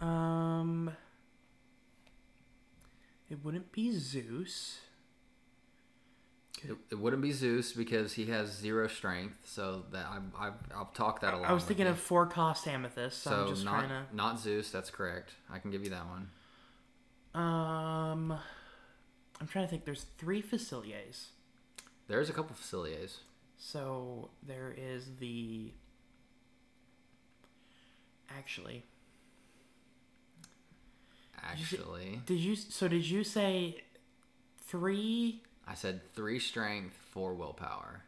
Um. 0.00 0.90
It 3.30 3.44
wouldn't 3.44 3.72
be 3.72 3.90
Zeus. 3.92 4.78
It, 6.62 6.76
it 6.90 6.98
wouldn't 6.98 7.20
be 7.22 7.32
Zeus 7.32 7.72
because 7.72 8.14
he 8.14 8.26
has 8.26 8.50
zero 8.50 8.88
strength. 8.88 9.36
So 9.44 9.84
that 9.92 10.06
I, 10.06 10.46
I 10.46 10.50
I'll 10.74 10.90
talk 10.94 11.20
that 11.20 11.34
along. 11.34 11.46
I 11.46 11.52
was 11.52 11.64
thinking 11.64 11.86
you. 11.86 11.92
of 11.92 11.98
four 11.98 12.26
cost 12.26 12.66
amethyst. 12.66 13.22
So, 13.22 13.30
So 13.30 13.36
I'm 13.42 13.48
just 13.48 13.64
not 13.64 13.70
trying 13.86 13.88
to. 13.88 14.16
not 14.16 14.40
Zeus. 14.40 14.70
That's 14.70 14.90
correct. 14.90 15.32
I 15.52 15.58
can 15.58 15.70
give 15.70 15.84
you 15.84 15.90
that 15.90 16.04
one. 16.06 16.30
Um, 17.34 18.38
I'm 19.40 19.46
trying 19.46 19.66
to 19.66 19.70
think. 19.70 19.84
There's 19.84 20.06
three 20.16 20.42
Faciliers. 20.42 21.26
There's 22.08 22.30
a 22.30 22.32
couple 22.32 22.56
Faciliers. 22.56 23.18
So 23.58 24.30
there 24.42 24.74
is 24.76 25.08
the. 25.20 25.72
Actually, 28.28 28.82
Actually, 31.42 32.20
did 32.26 32.38
you? 32.38 32.56
So 32.56 32.88
did 32.88 33.08
you 33.08 33.22
say 33.22 33.82
three 34.62 35.42
I 35.66 35.74
said 35.74 36.00
three 36.14 36.38
strength, 36.38 36.96
four 37.10 37.34
willpower. 37.34 38.02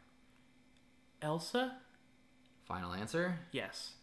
Elsa? 1.21 1.75
Final 2.65 2.93
answer? 2.93 3.39
Yes. 3.51 3.93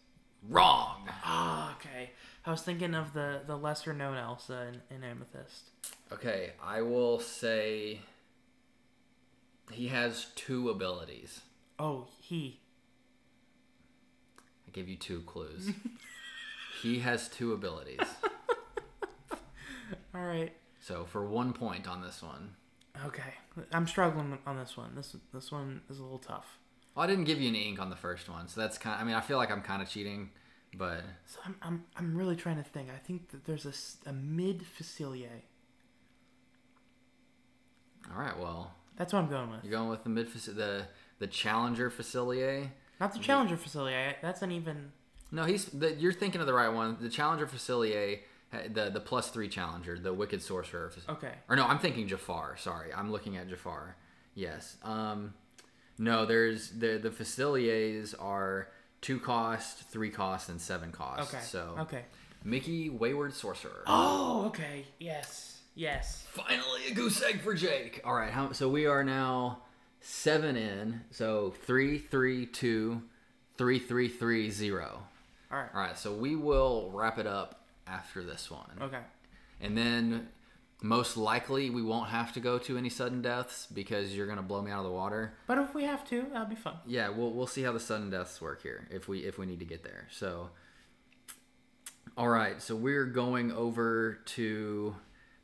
Wrong. 0.48 1.08
Ah, 1.24 1.76
okay. 1.76 2.10
I 2.44 2.50
was 2.50 2.62
thinking 2.62 2.94
of 2.94 3.12
the 3.12 3.40
the 3.46 3.56
lesser 3.56 3.92
known 3.92 4.16
Elsa 4.16 4.68
in, 4.90 4.96
in 4.96 5.04
Amethyst. 5.04 5.70
Okay, 6.12 6.52
I 6.62 6.82
will 6.82 7.18
say 7.18 8.00
he 9.72 9.88
has 9.88 10.26
two 10.36 10.68
abilities. 10.70 11.40
Oh, 11.78 12.06
he. 12.20 12.60
I 14.66 14.70
give 14.72 14.88
you 14.88 14.96
two 14.96 15.22
clues. 15.22 15.70
he 16.82 17.00
has 17.00 17.28
two 17.28 17.52
abilities. 17.52 17.98
All 20.14 20.24
right. 20.24 20.52
So 20.80 21.04
for 21.04 21.26
one 21.26 21.52
point 21.52 21.88
on 21.88 22.02
this 22.02 22.22
one. 22.22 22.54
Okay. 23.04 23.34
I'm 23.72 23.86
struggling 23.86 24.38
on 24.46 24.56
this 24.56 24.76
one. 24.76 24.94
This 24.94 25.14
this 25.32 25.52
one 25.52 25.82
is 25.90 25.98
a 25.98 26.02
little 26.02 26.18
tough. 26.18 26.58
Well, 26.94 27.04
I 27.04 27.06
didn't 27.06 27.24
give 27.24 27.40
you 27.40 27.48
an 27.48 27.54
ink 27.54 27.78
on 27.78 27.90
the 27.90 27.96
first 27.96 28.28
one, 28.28 28.48
so 28.48 28.60
that's 28.60 28.78
kind. 28.78 29.00
I 29.00 29.04
mean, 29.04 29.14
I 29.14 29.20
feel 29.20 29.36
like 29.36 29.50
I'm 29.50 29.60
kind 29.62 29.82
of 29.82 29.88
cheating, 29.88 30.30
but 30.74 31.02
So 31.26 31.40
I'm 31.44 31.56
I'm 31.62 31.84
I'm 31.96 32.16
really 32.16 32.36
trying 32.36 32.56
to 32.56 32.62
think. 32.62 32.88
I 32.90 32.98
think 32.98 33.30
that 33.30 33.44
there's 33.44 33.66
a, 33.66 34.08
a 34.08 34.12
mid 34.12 34.64
Facilier. 34.78 35.42
all 38.14 38.20
right. 38.20 38.38
Well, 38.38 38.72
That's 38.96 39.12
what 39.12 39.20
I'm 39.20 39.28
going 39.28 39.50
with. 39.50 39.62
you're 39.64 39.72
going 39.72 39.88
with 39.88 40.04
the 40.04 40.10
mid 40.10 40.32
the 40.32 40.86
the 41.18 41.26
challenger 41.26 41.90
facilier. 41.90 42.68
Not 42.98 43.12
the 43.12 43.18
Challenger 43.18 43.56
Facilier. 43.58 44.14
That's 44.22 44.40
an 44.40 44.50
even. 44.52 44.92
No, 45.30 45.44
he's 45.44 45.66
the, 45.66 45.92
you're 45.94 46.12
thinking 46.14 46.40
of 46.40 46.46
the 46.46 46.54
right 46.54 46.68
one. 46.70 46.96
The 47.00 47.10
challenger 47.10 47.46
facilier, 47.46 48.20
the 48.52 48.90
the 48.90 49.00
plus 49.00 49.30
three 49.30 49.48
challenger, 49.48 49.98
the 49.98 50.14
wicked 50.14 50.42
sorcerer. 50.42 50.92
Okay. 51.08 51.32
Or 51.48 51.56
no, 51.56 51.66
I'm 51.66 51.78
thinking 51.78 52.08
Jafar. 52.08 52.56
Sorry, 52.56 52.92
I'm 52.94 53.10
looking 53.10 53.36
at 53.36 53.48
Jafar. 53.48 53.96
Yes. 54.34 54.76
Um, 54.82 55.34
no, 55.98 56.26
there's 56.26 56.70
the 56.70 56.98
the 56.98 57.10
faciliers 57.10 58.14
are 58.20 58.68
two 59.00 59.18
cost, 59.20 59.90
three 59.90 60.10
cost, 60.10 60.48
and 60.48 60.60
seven 60.60 60.92
cost. 60.92 61.34
Okay. 61.34 61.42
So 61.42 61.76
Okay. 61.80 62.04
Mickey 62.44 62.90
Wayward 62.90 63.32
Sorcerer. 63.34 63.82
Oh, 63.86 64.44
okay. 64.46 64.84
Yes. 65.00 65.60
Yes. 65.74 66.24
Finally, 66.30 66.82
a 66.90 66.94
goose 66.94 67.22
egg 67.22 67.40
for 67.40 67.54
Jake. 67.54 68.00
All 68.04 68.14
right. 68.14 68.30
How, 68.30 68.52
so 68.52 68.68
we 68.68 68.86
are 68.86 69.02
now 69.02 69.58
seven 70.00 70.56
in. 70.56 71.00
So 71.10 71.54
three, 71.66 71.98
three, 71.98 72.46
two, 72.46 73.02
three, 73.58 73.78
three, 73.80 74.08
three, 74.08 74.50
zero. 74.50 75.02
All 75.50 75.58
right. 75.58 75.68
All 75.74 75.80
right. 75.80 75.98
So 75.98 76.14
we 76.14 76.36
will 76.36 76.90
wrap 76.94 77.18
it 77.18 77.26
up 77.26 77.65
after 77.86 78.22
this 78.22 78.50
one. 78.50 78.70
Okay. 78.80 79.00
And 79.60 79.76
then 79.76 80.28
most 80.82 81.16
likely 81.16 81.70
we 81.70 81.82
won't 81.82 82.10
have 82.10 82.32
to 82.34 82.40
go 82.40 82.58
to 82.58 82.76
any 82.76 82.88
sudden 82.90 83.22
deaths 83.22 83.66
because 83.72 84.14
you're 84.14 84.26
gonna 84.26 84.42
blow 84.42 84.60
me 84.62 84.70
out 84.70 84.80
of 84.80 84.84
the 84.84 84.90
water. 84.90 85.32
But 85.46 85.58
if 85.58 85.74
we 85.74 85.84
have 85.84 86.06
to, 86.10 86.26
that'll 86.32 86.46
be 86.46 86.54
fun. 86.54 86.74
Yeah, 86.86 87.08
we'll 87.08 87.32
we'll 87.32 87.46
see 87.46 87.62
how 87.62 87.72
the 87.72 87.80
sudden 87.80 88.10
deaths 88.10 88.40
work 88.40 88.62
here 88.62 88.86
if 88.90 89.08
we 89.08 89.20
if 89.20 89.38
we 89.38 89.46
need 89.46 89.60
to 89.60 89.64
get 89.64 89.82
there. 89.82 90.08
So 90.10 90.50
all 92.16 92.28
right, 92.28 92.60
so 92.62 92.74
we're 92.76 93.04
going 93.06 93.52
over 93.52 94.18
to 94.26 94.94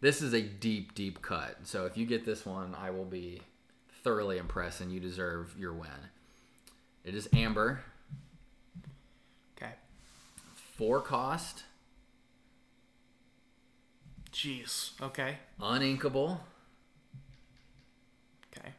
this 0.01 0.21
is 0.23 0.33
a 0.35 0.43
deep 0.43 0.95
deep 0.95 1.23
cut. 1.23 1.57
So 1.65 1.87
if 1.87 1.97
you 1.97 2.07
get 2.07 2.25
this 2.25 2.45
one, 2.45 2.75
I 2.75 2.91
will 2.91 3.05
be 3.05 3.41
thoroughly 4.05 4.37
impressed 4.39 4.81
and 4.81 4.93
you 4.93 5.01
deserve 5.01 5.55
your 5.59 5.73
win. 5.73 5.91
It 7.05 7.15
is 7.15 7.29
Amber, 7.33 7.81
Okay. 9.57 9.73
four 10.77 11.01
cost, 11.01 11.65
Jeez. 14.43 15.01
Okay. 15.01 15.37
uninkable, 15.61 16.41
Okay. 18.57 18.71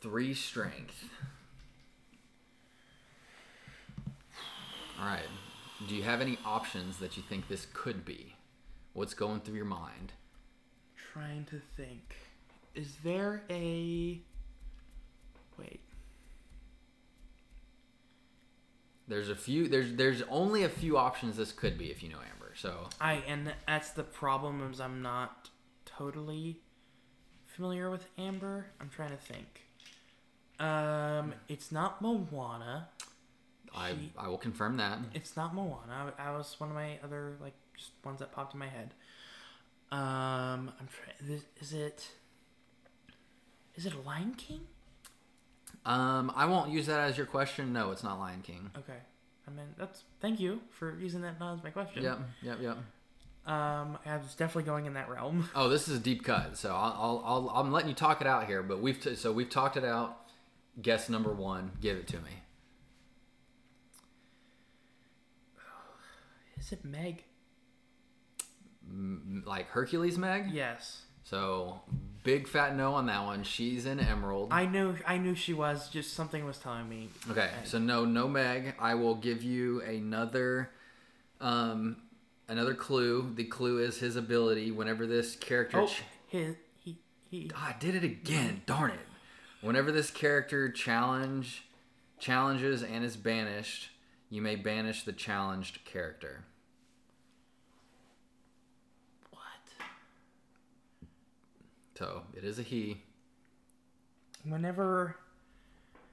three 0.00 0.32
strength. 0.32 1.10
All 5.00 5.06
right. 5.06 5.26
Do 5.88 5.96
you 5.96 6.04
have 6.04 6.20
any 6.20 6.38
options 6.44 6.98
that 6.98 7.16
you 7.16 7.22
think 7.28 7.48
this 7.48 7.66
could 7.72 8.04
be? 8.04 8.34
What's 8.92 9.14
going 9.14 9.40
through 9.40 9.56
your 9.56 9.64
mind? 9.64 10.12
Trying 11.12 11.46
to 11.46 11.60
think. 11.76 12.14
Is 12.76 12.94
there 13.02 13.42
a. 13.50 14.20
Wait. 15.58 15.80
There's 19.08 19.30
a 19.30 19.34
few. 19.34 19.66
There's 19.66 19.94
there's 19.94 20.22
only 20.30 20.62
a 20.62 20.68
few 20.68 20.96
options 20.96 21.36
this 21.36 21.50
could 21.50 21.76
be 21.76 21.90
if 21.90 22.04
you 22.04 22.08
know 22.08 22.18
Amber. 22.18 22.39
So 22.54 22.88
I 23.00 23.22
and 23.26 23.52
that's 23.66 23.90
the 23.90 24.02
problem 24.02 24.70
is 24.72 24.80
I'm 24.80 25.02
not 25.02 25.50
totally 25.84 26.60
familiar 27.46 27.90
with 27.90 28.06
Amber. 28.18 28.66
I'm 28.80 28.88
trying 28.88 29.10
to 29.10 29.16
think. 29.16 29.62
Um, 30.58 31.34
it's 31.48 31.72
not 31.72 32.02
Moana. 32.02 32.88
I 33.74 33.90
She- 33.92 34.12
I 34.18 34.28
will 34.28 34.38
confirm 34.38 34.76
that. 34.78 34.98
It's 35.14 35.36
not 35.36 35.54
Moana. 35.54 36.12
I, 36.18 36.28
I 36.28 36.36
was 36.36 36.58
one 36.58 36.70
of 36.70 36.74
my 36.74 36.98
other 37.02 37.36
like 37.40 37.54
just 37.76 37.92
ones 38.04 38.18
that 38.20 38.32
popped 38.32 38.52
in 38.54 38.60
my 38.60 38.68
head. 38.68 38.94
Um, 39.92 40.70
I'm 40.78 40.88
trying. 40.88 41.40
Is 41.60 41.72
it? 41.72 42.10
Is 43.74 43.86
it 43.86 44.04
Lion 44.04 44.34
King? 44.34 44.60
Um, 45.86 46.30
I 46.36 46.44
won't 46.44 46.70
use 46.70 46.86
that 46.86 47.00
as 47.00 47.16
your 47.16 47.26
question. 47.26 47.72
No, 47.72 47.90
it's 47.90 48.02
not 48.04 48.18
Lion 48.18 48.42
King. 48.42 48.70
Okay. 48.76 48.98
I 49.50 49.56
mean, 49.56 49.66
that's 49.78 50.04
thank 50.20 50.38
you 50.40 50.60
for 50.70 50.96
using 50.98 51.22
that 51.22 51.34
as 51.40 51.62
my 51.62 51.70
question. 51.70 52.02
Yep, 52.02 52.20
yep, 52.42 52.58
yep. 52.60 52.78
Um, 53.46 53.98
I 54.04 54.18
was 54.18 54.34
definitely 54.34 54.64
going 54.64 54.86
in 54.86 54.94
that 54.94 55.08
realm. 55.08 55.48
Oh, 55.54 55.68
this 55.68 55.88
is 55.88 55.96
a 55.96 56.00
deep 56.00 56.24
cut. 56.24 56.56
So 56.56 56.70
I'll, 56.74 56.94
I'll, 56.98 57.22
I'll 57.24 57.50
I'm 57.56 57.72
letting 57.72 57.88
you 57.88 57.94
talk 57.94 58.20
it 58.20 58.26
out 58.26 58.46
here. 58.46 58.62
But 58.62 58.80
we've 58.80 59.00
t- 59.00 59.16
so 59.16 59.32
we've 59.32 59.48
talked 59.50 59.76
it 59.76 59.84
out. 59.84 60.18
Guess 60.80 61.08
number 61.08 61.32
one. 61.32 61.72
Give 61.80 61.96
it 61.96 62.06
to 62.08 62.16
me. 62.18 62.42
Is 66.58 66.72
it 66.72 66.84
Meg? 66.84 67.24
M- 68.88 69.42
like 69.46 69.68
Hercules 69.68 70.18
Meg. 70.18 70.50
Yes. 70.52 71.02
So 71.24 71.80
big 72.22 72.46
fat 72.48 72.76
no 72.76 72.94
on 72.94 73.06
that 73.06 73.24
one. 73.24 73.42
She's 73.44 73.86
in 73.86 74.00
Emerald. 74.00 74.48
I 74.52 74.66
knew 74.66 74.96
I 75.06 75.18
knew 75.18 75.34
she 75.34 75.52
was. 75.54 75.88
Just 75.88 76.14
something 76.14 76.44
was 76.44 76.58
telling 76.58 76.88
me. 76.88 77.08
Okay, 77.30 77.50
so 77.64 77.78
no, 77.78 78.04
no 78.04 78.28
Meg. 78.28 78.74
I 78.78 78.94
will 78.94 79.14
give 79.14 79.42
you 79.42 79.80
another, 79.82 80.70
um, 81.40 81.96
another 82.48 82.74
clue. 82.74 83.32
The 83.34 83.44
clue 83.44 83.78
is 83.78 83.98
his 83.98 84.16
ability. 84.16 84.70
Whenever 84.70 85.06
this 85.06 85.36
character, 85.36 85.80
Oh, 85.80 85.86
ch- 85.86 86.02
his 86.28 86.56
he 86.78 86.98
he. 87.30 87.50
I 87.56 87.74
did 87.78 87.94
it 87.94 88.04
again. 88.04 88.62
Darn 88.66 88.90
it! 88.92 88.98
Whenever 89.60 89.92
this 89.92 90.10
character 90.10 90.70
challenge, 90.70 91.64
challenges 92.18 92.82
and 92.82 93.04
is 93.04 93.16
banished, 93.16 93.90
you 94.30 94.40
may 94.42 94.56
banish 94.56 95.02
the 95.04 95.12
challenged 95.12 95.84
character. 95.84 96.44
What? 99.30 99.42
So 102.00 102.22
it 102.34 102.44
is 102.44 102.58
a 102.58 102.62
he. 102.62 103.02
Whenever. 104.42 105.16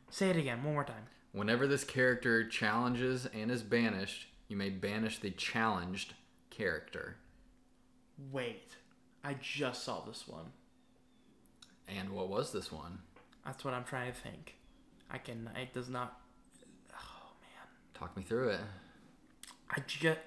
Say 0.10 0.30
it 0.30 0.36
again 0.36 0.62
one 0.62 0.74
more 0.74 0.84
time. 0.84 1.08
Whenever 1.32 1.66
this 1.66 1.86
character 1.86 2.46
challenges 2.46 3.26
and 3.34 3.50
is 3.50 3.64
banished, 3.64 4.28
you 4.50 4.58
may 4.58 4.70
banish 4.70 5.20
the 5.20 5.32
challenged 5.32 6.14
character. 6.50 7.16
Wait, 8.34 8.76
I 9.24 9.36
just 9.36 9.86
saw 9.86 10.02
this 10.02 10.28
one. 10.28 10.48
And 11.88 12.10
what 12.10 12.28
was 12.28 12.52
this 12.52 12.70
one? 12.70 13.00
That's 13.46 13.64
what 13.64 13.74
I'm 13.74 13.86
trying 13.86 14.12
to 14.12 14.20
think. 14.20 14.56
I 15.10 15.20
can. 15.20 15.50
It 15.56 15.74
does 15.74 15.88
not. 15.88 16.20
Oh 16.92 17.30
man. 17.40 17.68
Talk 17.94 18.18
me 18.18 18.24
through 18.24 18.50
it. 18.50 18.60
I 19.72 19.80
just. 19.88 20.20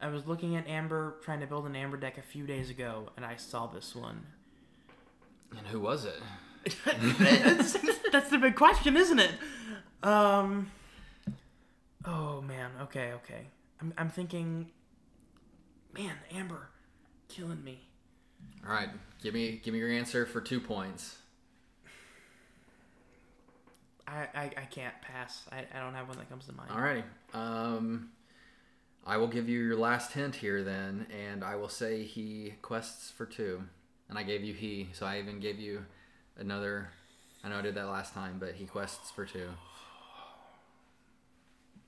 I 0.00 0.08
was 0.08 0.26
looking 0.26 0.56
at 0.56 0.66
Amber, 0.66 1.18
trying 1.22 1.38
to 1.38 1.46
build 1.46 1.66
an 1.66 1.76
Amber 1.76 1.98
deck 1.98 2.18
a 2.18 2.22
few 2.22 2.48
days 2.48 2.68
ago, 2.68 3.10
and 3.16 3.24
I 3.24 3.36
saw 3.36 3.68
this 3.68 3.94
one. 3.94 4.26
And 5.58 5.66
who 5.68 5.80
was 5.80 6.04
it? 6.04 6.20
that's, 8.12 8.30
the 8.30 8.38
big 8.38 8.56
question, 8.56 8.96
isn't 8.96 9.18
it? 9.18 9.32
Um. 10.02 10.70
Oh 12.04 12.40
man. 12.40 12.70
Okay. 12.82 13.12
Okay. 13.12 13.46
I'm. 13.80 13.92
I'm 13.98 14.08
thinking. 14.08 14.70
Man, 15.92 16.14
Amber, 16.34 16.68
killing 17.28 17.62
me. 17.62 17.80
All 18.66 18.72
right, 18.72 18.88
give 19.22 19.34
me 19.34 19.60
give 19.62 19.72
me 19.72 19.78
your 19.78 19.90
answer 19.90 20.26
for 20.26 20.40
two 20.40 20.60
points. 20.60 21.18
I. 24.06 24.26
I, 24.34 24.50
I 24.56 24.64
can't 24.70 24.94
pass. 25.02 25.42
I, 25.52 25.64
I 25.74 25.80
don't 25.80 25.94
have 25.94 26.08
one 26.08 26.16
that 26.18 26.30
comes 26.30 26.46
to 26.46 26.52
mind. 26.52 26.70
Alrighty. 26.70 27.04
Um, 27.34 28.10
I 29.06 29.18
will 29.18 29.28
give 29.28 29.48
you 29.48 29.60
your 29.60 29.76
last 29.76 30.12
hint 30.12 30.36
here 30.36 30.62
then, 30.62 31.06
and 31.10 31.44
I 31.44 31.56
will 31.56 31.68
say 31.68 32.04
he 32.04 32.54
quests 32.62 33.10
for 33.10 33.26
two, 33.26 33.64
and 34.08 34.18
I 34.18 34.22
gave 34.22 34.42
you 34.44 34.54
he, 34.54 34.88
so 34.92 35.06
I 35.06 35.18
even 35.18 35.40
gave 35.40 35.58
you 35.58 35.84
another. 36.38 36.88
I 37.42 37.48
know 37.48 37.58
I 37.58 37.62
did 37.62 37.74
that 37.74 37.86
last 37.86 38.14
time, 38.14 38.36
but 38.38 38.54
he 38.54 38.64
quests 38.66 39.10
for 39.10 39.24
two. 39.24 39.48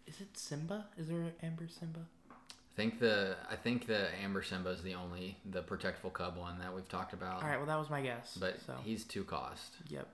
Is 0.07 0.21
it 0.21 0.37
Simba? 0.37 0.87
Is 0.97 1.09
there 1.09 1.19
an 1.19 1.33
Amber 1.43 1.67
Simba? 1.69 2.01
I 2.31 2.77
think 2.77 3.01
the 3.01 3.37
I 3.51 3.57
think 3.57 3.87
the 3.87 4.09
Amber 4.23 4.43
Simba 4.43 4.71
is 4.71 4.83
the 4.83 4.95
only 4.95 5.37
the 5.51 5.63
protectful 5.63 6.11
cub 6.11 6.37
one 6.37 6.59
that 6.59 6.75
we've 6.75 6.89
talked 6.89 7.13
about, 7.13 7.43
All 7.43 7.49
right. 7.49 7.57
Well, 7.57 7.67
that 7.67 7.79
was 7.79 7.91
my 7.91 8.03
guess. 8.03 8.37
but 8.39 8.57
so. 8.67 8.75
he's 8.85 9.05
two 9.05 9.25
cost. 9.25 9.73
Yep. 9.89 10.07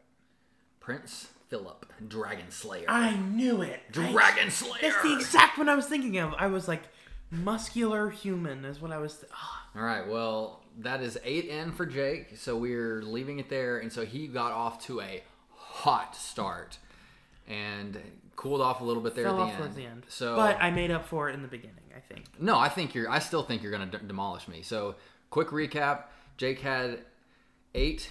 Prince 0.81 1.29
Phillip, 1.49 1.87
Dragon 2.09 2.51
Slayer. 2.51 2.87
I 2.89 3.15
knew 3.17 3.63
it. 3.63 3.81
I- 3.89 3.93
Dragon 3.93 4.51
Slayer. 4.51 4.81
That's 4.81 5.03
the 5.03 5.15
exact 5.15 5.59
one 5.59 5.69
I 5.69 5.75
was 5.75 5.87
thinking 5.87 6.19
of. 6.19 6.35
I 6.39 6.47
was 6.47 6.67
like, 6.67 6.83
muscular 7.33 8.11
human 8.11 8.65
is 8.65 8.81
what 8.81 8.93
I 8.93 8.99
was. 8.99 9.17
Th- 9.17 9.33
ah, 9.35 9.67
All 9.75 9.83
right, 9.83 10.07
well, 10.07 10.61
that 10.79 11.03
is 11.03 11.19
8 11.25 11.47
in 11.47 11.73
for 11.73 11.87
Jake, 11.87 12.37
so 12.37 12.57
we're 12.57 13.03
leaving 13.03 13.39
it 13.39 13.49
there. 13.49 13.79
And 13.79 13.93
so 13.93 14.05
he 14.05 14.27
got 14.29 14.53
off 14.53 14.85
to 14.87 15.01
a 15.01 15.23
hot 15.57 16.15
start 16.15 16.79
and 17.49 17.99
cooled 18.37 18.61
off 18.61 18.81
a 18.81 18.85
little 18.85 19.03
bit 19.03 19.15
there 19.15 19.25
fell 19.25 19.35
at 19.35 19.37
the 19.39 19.43
off 19.43 19.51
end. 19.51 19.59
towards 19.59 19.75
the 19.77 19.87
end. 19.87 20.03
So, 20.09 20.37
but 20.37 20.57
I 20.61 20.71
made 20.71 20.91
up 20.91 21.07
for 21.07 21.29
it 21.29 21.35
in 21.35 21.43
the 21.43 21.49
beginning. 21.49 21.77
I 21.97 22.01
think. 22.01 22.27
no, 22.39 22.59
I 22.59 22.69
think 22.69 22.95
you're, 22.95 23.11
I 23.11 23.19
still 23.19 23.43
think 23.43 23.63
you're 23.63 23.71
going 23.73 23.91
to 23.91 23.99
d- 23.99 24.05
demolish 24.07 24.49
me. 24.49 24.63
So, 24.63 24.95
quick 25.31 25.49
recap 25.49 26.05
Jake 26.39 26.61
had 26.61 27.01
eight, 27.75 28.11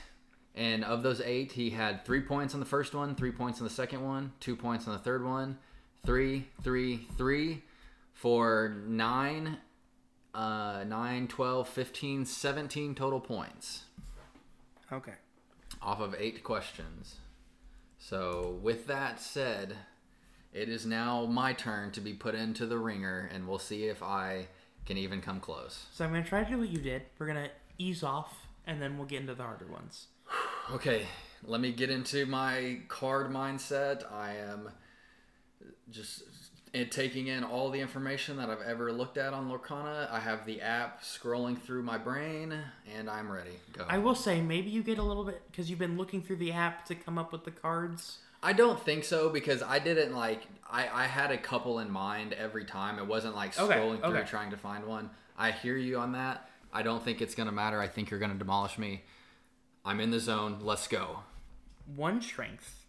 and 0.56 0.84
of 0.84 1.02
those 1.04 1.20
eight, 1.22 1.52
he 1.54 1.72
had 1.72 2.06
three 2.06 2.22
points 2.22 2.54
on 2.54 2.60
the 2.60 2.66
first 2.66 2.94
one, 2.94 3.16
three 3.16 3.32
points 3.32 3.60
on 3.60 3.64
the 3.66 3.74
second 3.74 4.04
one, 4.04 4.34
two 4.40 4.56
points 4.56 4.88
on 4.88 4.94
the 4.94 5.00
third 5.00 5.24
one, 5.26 5.58
three, 6.06 6.48
three, 6.64 7.08
three, 7.18 7.64
for 8.22 8.76
nine, 8.86 9.58
uh, 10.36 10.84
9, 10.88 11.28
12, 11.28 11.68
15, 11.68 12.24
17 12.26 12.94
total 12.94 13.20
points 13.20 13.86
Okay. 14.92 15.16
off 15.82 16.00
of 16.00 16.14
eight 16.20 16.44
questions. 16.44 17.16
So, 17.98 18.60
with 18.62 18.86
that 18.86 19.20
said, 19.20 19.76
it 20.54 20.70
is 20.70 20.86
now 20.86 21.26
my 21.26 21.54
turn 21.54 21.90
to 21.94 22.02
be 22.02 22.14
put 22.14 22.36
into 22.36 22.68
the 22.68 22.78
ringer, 22.78 23.28
and 23.34 23.48
we'll 23.48 23.58
see 23.58 23.86
if 23.86 24.04
I 24.04 24.50
can 24.86 24.98
even 24.98 25.20
come 25.20 25.40
close. 25.40 25.88
So 25.92 26.06
I'm 26.06 26.12
gonna 26.12 26.24
try 26.24 26.44
to 26.44 26.50
do 26.50 26.60
what 26.60 26.70
you 26.70 26.80
did. 26.80 27.02
We're 27.18 27.26
gonna 27.26 27.50
ease 27.80 28.04
off, 28.04 28.46
and 28.68 28.80
then 28.80 28.98
we'll 29.00 29.08
get 29.08 29.22
into 29.22 29.34
the 29.34 29.44
harder 29.44 29.66
ones. 29.66 30.08
Okay, 30.72 31.08
let 31.44 31.60
me 31.60 31.72
get 31.72 31.90
into 31.90 32.28
my 32.28 32.82
card 32.88 33.32
mindset. 33.32 34.12
I 34.14 34.36
am 34.36 34.70
just 35.90 36.24
eh, 36.74 36.86
taking 36.90 37.28
in 37.28 37.44
all 37.44 37.70
the 37.70 37.80
information 37.80 38.38
that 38.38 38.50
I've 38.50 38.62
ever 38.62 38.92
looked 38.92 39.18
at 39.18 39.34
on 39.34 39.50
Lorcana. 39.50 40.10
I 40.12 40.20
have 40.20 40.46
the 40.46 40.62
app 40.62 41.04
scrolling 41.04 41.62
through 41.62 41.84
my 41.84 41.98
brain, 41.98 42.54
and 42.98 43.10
I'm 43.10 43.32
ready. 43.32 43.52
Go. 43.74 43.86
I 43.90 43.98
will 43.98 44.16
say 44.16 44.42
maybe 44.42 44.70
you 44.70 44.84
get 44.84 44.98
a 44.98 45.04
little 45.04 45.24
bit 45.24 45.42
because 45.52 45.70
you've 45.70 45.80
been 45.80 45.98
looking 45.98 46.22
through 46.22 46.38
the 46.38 46.52
app 46.52 46.86
to 46.86 46.96
come 46.96 47.18
up 47.18 47.32
with 47.32 47.44
the 47.46 47.52
cards. 47.52 48.20
I 48.44 48.54
don't 48.54 48.80
think 48.84 49.04
so 49.04 49.30
because 49.30 49.62
I 49.62 49.78
didn't 49.78 50.16
like 50.16 50.48
I, 50.70 50.88
I 51.04 51.06
had 51.06 51.30
a 51.32 51.38
couple 51.38 51.78
in 51.80 51.92
mind 51.92 52.34
every 52.34 52.66
time. 52.66 52.98
It 52.98 53.06
wasn't 53.06 53.36
like 53.36 53.58
Okay, 53.60 53.76
scrolling 53.76 54.00
through 54.02 54.18
okay. 54.18 54.28
trying 54.28 54.50
to 54.52 54.58
find 54.58 54.86
one. 54.86 55.10
I 55.38 55.52
hear 55.52 55.78
you 55.78 55.98
on 56.00 56.14
that. 56.14 56.50
I 56.74 56.82
don't 56.82 57.04
think 57.04 57.22
it's 57.22 57.36
gonna 57.36 57.52
matter. 57.52 57.80
I 57.80 57.88
think 57.88 58.10
you're 58.10 58.20
gonna 58.20 58.34
demolish 58.36 58.78
me. 58.80 59.04
I'm 59.86 60.00
in 60.00 60.10
the 60.10 60.20
zone. 60.20 60.58
Let's 60.62 60.88
go. 60.88 61.20
One 61.96 62.22
strength, 62.22 62.81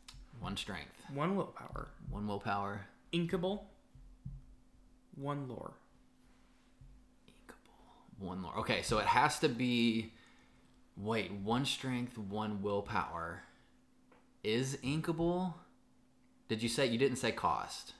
One 0.42 0.56
strength, 0.56 1.00
one 1.14 1.36
willpower, 1.36 1.88
one 2.10 2.26
willpower. 2.26 2.80
inkable, 3.12 3.60
one 5.14 5.46
lore. 5.48 5.74
Inkable. 7.28 8.18
One 8.18 8.42
lore. 8.42 8.58
Okay, 8.58 8.82
so 8.82 8.98
it 8.98 9.06
has 9.06 9.38
to 9.38 9.48
be. 9.48 10.12
Wait, 10.96 11.30
one 11.30 11.64
strength, 11.64 12.18
one 12.18 12.60
willpower. 12.60 13.44
Is 14.42 14.76
inkable? 14.82 15.54
Did 16.48 16.60
you 16.60 16.68
say 16.68 16.86
you 16.86 16.98
didn't 16.98 17.18
say 17.18 17.30
cost? 17.30 17.92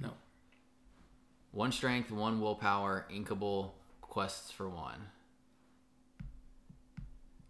No. 0.00 0.12
One 1.52 1.70
strength, 1.70 2.10
one 2.10 2.40
willpower, 2.40 3.06
inkable, 3.12 3.72
quests 4.00 4.50
for 4.50 4.70
one. 4.70 5.08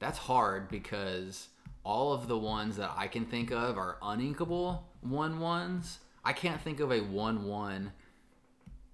That's 0.00 0.18
hard 0.18 0.68
because 0.68 1.48
all 1.84 2.12
of 2.12 2.28
the 2.28 2.38
ones 2.38 2.76
that 2.76 2.92
I 2.96 3.08
can 3.08 3.24
think 3.24 3.50
of 3.50 3.78
are 3.78 3.96
uninkable 4.02 4.80
one 5.00 5.40
ones. 5.40 5.98
I 6.24 6.32
can't 6.32 6.60
think 6.60 6.80
of 6.80 6.92
a 6.92 7.00
one 7.00 7.44
one 7.44 7.92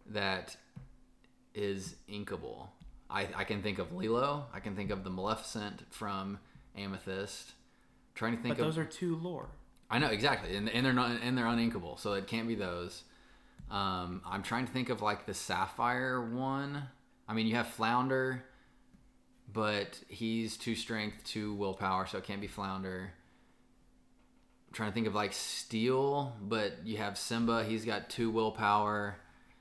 that 0.07 0.57
is 1.55 1.97
inkable. 2.09 2.69
I, 3.11 3.29
I 3.35 3.45
can 3.45 3.63
think 3.63 3.79
of 3.79 3.93
Lilo. 3.93 4.47
I 4.53 4.61
can 4.61 4.77
think 4.77 4.91
of 4.91 5.05
the 5.05 5.11
Maleficent 5.11 5.83
from 5.91 6.39
Amethyst. 6.77 7.53
trying 8.15 8.37
to 8.37 8.43
think 8.43 8.57
But 8.57 8.63
of 8.63 8.67
those 8.69 8.79
are 8.79 8.85
two 8.85 9.17
lore. 9.17 9.49
I 9.89 9.99
know 9.99 10.09
exactly, 10.09 10.57
and, 10.57 10.69
and 10.69 10.85
they're 10.85 10.93
not, 10.93 11.21
and 11.23 11.39
they're 11.39 11.47
uninkable, 11.47 11.99
so 11.99 12.15
it 12.15 12.27
can't 12.27 12.49
be 12.49 12.57
those. 12.57 13.05
Um, 13.71 14.23
I'm 14.27 14.43
trying 14.43 14.67
to 14.67 14.73
think 14.73 14.89
of 14.89 15.01
like 15.03 15.27
the 15.27 15.35
sapphire 15.35 16.21
one. 16.21 16.83
I 17.29 17.35
mean, 17.35 17.47
you 17.47 17.55
have 17.55 17.69
flounder, 17.69 18.45
but 19.53 20.01
he's 20.09 20.57
two 20.57 20.75
strength, 20.75 21.25
two 21.25 21.55
willpower, 21.55 22.07
so 22.07 22.19
it 22.19 22.25
can't 22.25 22.41
be 22.41 22.47
flounder. 22.47 23.13
I'm 24.69 24.75
trying 24.75 24.91
to 24.91 24.95
think 24.95 25.07
of 25.07 25.15
like 25.15 25.33
steel, 25.33 26.35
but 26.41 26.85
you 26.85 26.97
have 26.99 27.17
Simba. 27.17 27.65
He's 27.65 27.85
got 27.85 28.11
two 28.11 28.31
willpower. 28.31 29.17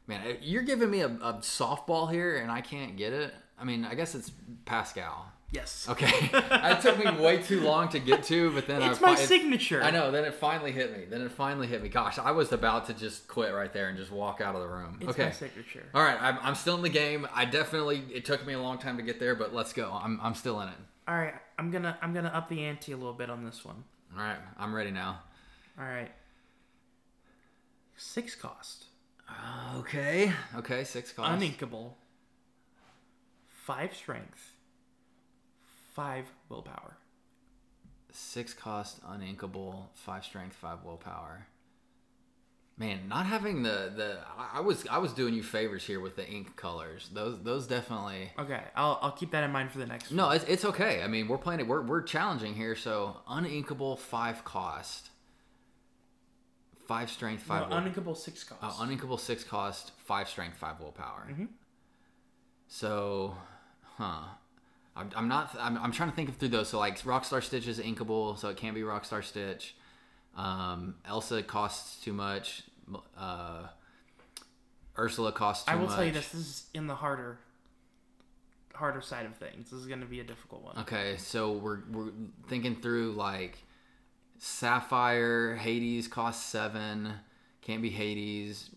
Man, 0.08 0.38
you're 0.42 0.64
giving 0.64 0.92
me 0.92 1.02
a, 1.02 1.08
a 1.08 1.34
softball 1.42 2.12
here, 2.12 2.38
and 2.38 2.52
I 2.52 2.62
can't 2.62 2.96
get 2.96 3.14
it. 3.14 3.34
I 3.58 3.64
mean, 3.64 3.86
I 3.86 3.96
guess 3.96 4.16
it's 4.16 4.32
Pascal. 4.66 5.32
Yes. 5.56 5.88
Okay, 5.90 6.12
that 6.32 6.82
took 6.82 6.98
me 7.04 7.10
way 7.24 7.42
too 7.42 7.62
long 7.62 7.88
to 7.90 8.00
get 8.00 8.24
to, 8.26 8.52
but 8.52 8.68
then 8.68 8.82
It's 8.82 9.02
I, 9.02 9.14
my 9.14 9.14
it- 9.14 9.26
signature. 9.28 9.82
I 9.82 9.90
know. 9.90 10.12
Then 10.12 10.26
it 10.26 10.34
finally 10.36 10.72
hit 10.72 10.96
me. 10.96 11.06
Then 11.06 11.22
it 11.22 11.32
finally 11.32 11.66
hit 11.68 11.82
me. 11.82 11.90
Gosh, 11.90 12.20
I 12.20 12.32
was 12.32 12.52
about 12.52 12.86
to 12.88 12.94
just 12.94 13.28
quit 13.28 13.54
right 13.54 13.72
there 13.72 13.88
and 13.88 13.98
just 13.98 14.12
walk 14.12 14.42
out 14.42 14.54
of 14.56 14.62
the 14.62 14.68
room. 14.68 14.98
It's 15.00 15.12
okay. 15.12 15.26
my 15.26 15.32
signature. 15.32 15.86
All 15.94 16.04
right. 16.04 16.18
I'm, 16.22 16.38
I'm 16.42 16.56
still 16.56 16.76
in 16.76 16.82
the 16.82 16.90
game. 16.90 17.28
I 17.34 17.46
definitely. 17.46 18.04
It 18.14 18.26
took 18.26 18.46
me 18.46 18.54
a 18.54 18.60
long 18.62 18.78
time 18.78 18.98
to 18.98 19.04
get 19.04 19.20
there, 19.20 19.34
but 19.36 19.54
let's 19.54 19.72
go. 19.74 19.92
I'm 19.92 20.20
I'm 20.22 20.36
still 20.36 20.60
in 20.62 20.68
it. 20.70 20.76
All 21.08 21.16
right, 21.16 21.36
I'm 21.60 21.70
gonna 21.72 21.98
I'm 22.02 22.14
gonna 22.14 22.30
up 22.30 22.50
the 22.50 22.64
ante 22.66 22.92
a 22.92 22.98
little 22.98 23.14
bit 23.14 23.30
on 23.30 23.46
this 23.46 23.64
one. 23.64 23.84
All 24.18 24.24
right. 24.24 24.38
I'm 24.58 24.74
ready 24.74 24.92
now. 24.92 25.22
All 25.80 25.86
right. 25.86 26.12
Six 27.98 28.36
cost, 28.36 28.86
Okay. 29.78 30.32
Okay. 30.58 30.84
Six 30.84 31.12
cost. 31.14 31.30
uninkable, 31.42 31.94
five 33.50 33.96
strength, 33.96 34.52
five 35.96 36.26
willpower. 36.50 36.98
Six 38.12 38.54
cost, 38.54 39.02
uninkable, 39.04 39.88
five 39.94 40.24
strength, 40.24 40.56
five 40.56 40.84
willpower. 40.84 41.48
Man, 42.78 43.08
not 43.08 43.26
having 43.26 43.64
the 43.64 43.94
the 43.96 44.18
I 44.38 44.60
was 44.60 44.86
I 44.88 44.98
was 44.98 45.14
doing 45.14 45.34
you 45.34 45.44
favors 45.44 45.86
here 45.86 46.02
with 46.02 46.18
the 46.18 46.28
ink 46.30 46.58
colors. 46.58 47.10
Those 47.14 47.42
those 47.42 47.68
definitely. 47.68 48.32
Okay, 48.38 48.62
I'll 48.76 49.00
I'll 49.02 49.14
keep 49.14 49.32
that 49.32 49.46
in 49.46 49.52
mind 49.52 49.72
for 49.72 49.78
the 49.78 49.86
next. 49.86 50.12
No, 50.12 50.32
it's, 50.32 50.44
it's 50.44 50.66
okay. 50.66 51.02
I 51.02 51.08
mean, 51.08 51.30
we're 51.30 51.38
playing 51.38 51.62
it. 51.62 51.68
We're 51.68 51.82
we're 51.82 52.02
challenging 52.02 52.54
here. 52.54 52.76
So 52.76 53.16
uninkable, 53.30 53.98
five 53.98 54.44
cost, 54.44 55.10
five 56.86 57.10
strength, 57.10 57.44
five. 57.44 57.70
No, 57.70 57.78
will- 57.78 57.82
uninkable 57.84 58.18
six 58.18 58.44
cost. 58.44 58.62
Uh, 58.62 58.84
uninkable 58.84 59.22
six 59.22 59.46
cost, 59.46 59.94
five 60.04 60.28
strength, 60.28 60.58
five 60.58 60.78
willpower. 60.82 61.30
So, 62.68 63.38
huh? 63.98 64.24
I'm, 64.96 65.10
I'm 65.16 65.28
not. 65.28 65.56
I'm, 65.60 65.78
I'm 65.78 65.92
trying 65.92 66.10
to 66.10 66.16
think 66.16 66.38
through 66.40 66.50
those. 66.50 66.70
So 66.70 66.80
like 66.80 67.00
Rockstar 67.02 67.44
Stitch 67.44 67.68
is 67.68 67.80
inkable, 67.80 68.38
so 68.38 68.50
it 68.50 68.58
can't 68.58 68.76
be 68.76 68.82
Rockstar 68.82 69.24
Stitch. 69.24 69.76
Um, 70.36 70.96
Elsa 71.06 71.44
costs 71.44 72.04
too 72.04 72.14
much. 72.14 72.64
Uh, 73.18 73.68
Ursula 74.98 75.32
costs 75.32 75.66
too 75.66 75.72
I 75.72 75.76
will 75.76 75.88
much. 75.88 75.96
tell 75.96 76.06
you 76.06 76.12
this: 76.12 76.30
this 76.30 76.42
is 76.42 76.66
in 76.74 76.88
the 76.88 76.96
harder, 76.96 77.40
harder 78.74 79.02
side 79.02 79.26
of 79.26 79.36
things. 79.36 79.70
This 79.70 79.80
is 79.80 79.88
going 79.88 80.00
to 80.00 80.06
be 80.06 80.22
a 80.22 80.24
difficult 80.24 80.64
one. 80.64 80.78
Okay, 80.80 81.18
so 81.18 81.52
we're 81.52 81.80
we're 81.92 82.12
thinking 82.48 82.78
through 82.78 83.14
like 83.14 83.58
Sapphire, 84.38 85.56
Hades 85.56 86.08
costs 86.08 86.46
seven, 86.46 87.14
can't 87.62 87.82
be 87.82 87.90
Hades. 87.90 88.70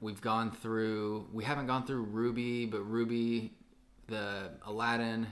We've 0.00 0.20
gone 0.20 0.50
through. 0.50 1.28
We 1.32 1.44
haven't 1.44 1.66
gone 1.66 1.86
through 1.86 2.02
Ruby, 2.02 2.66
but 2.66 2.80
Ruby, 2.80 3.52
the 4.08 4.50
Aladdin. 4.66 5.28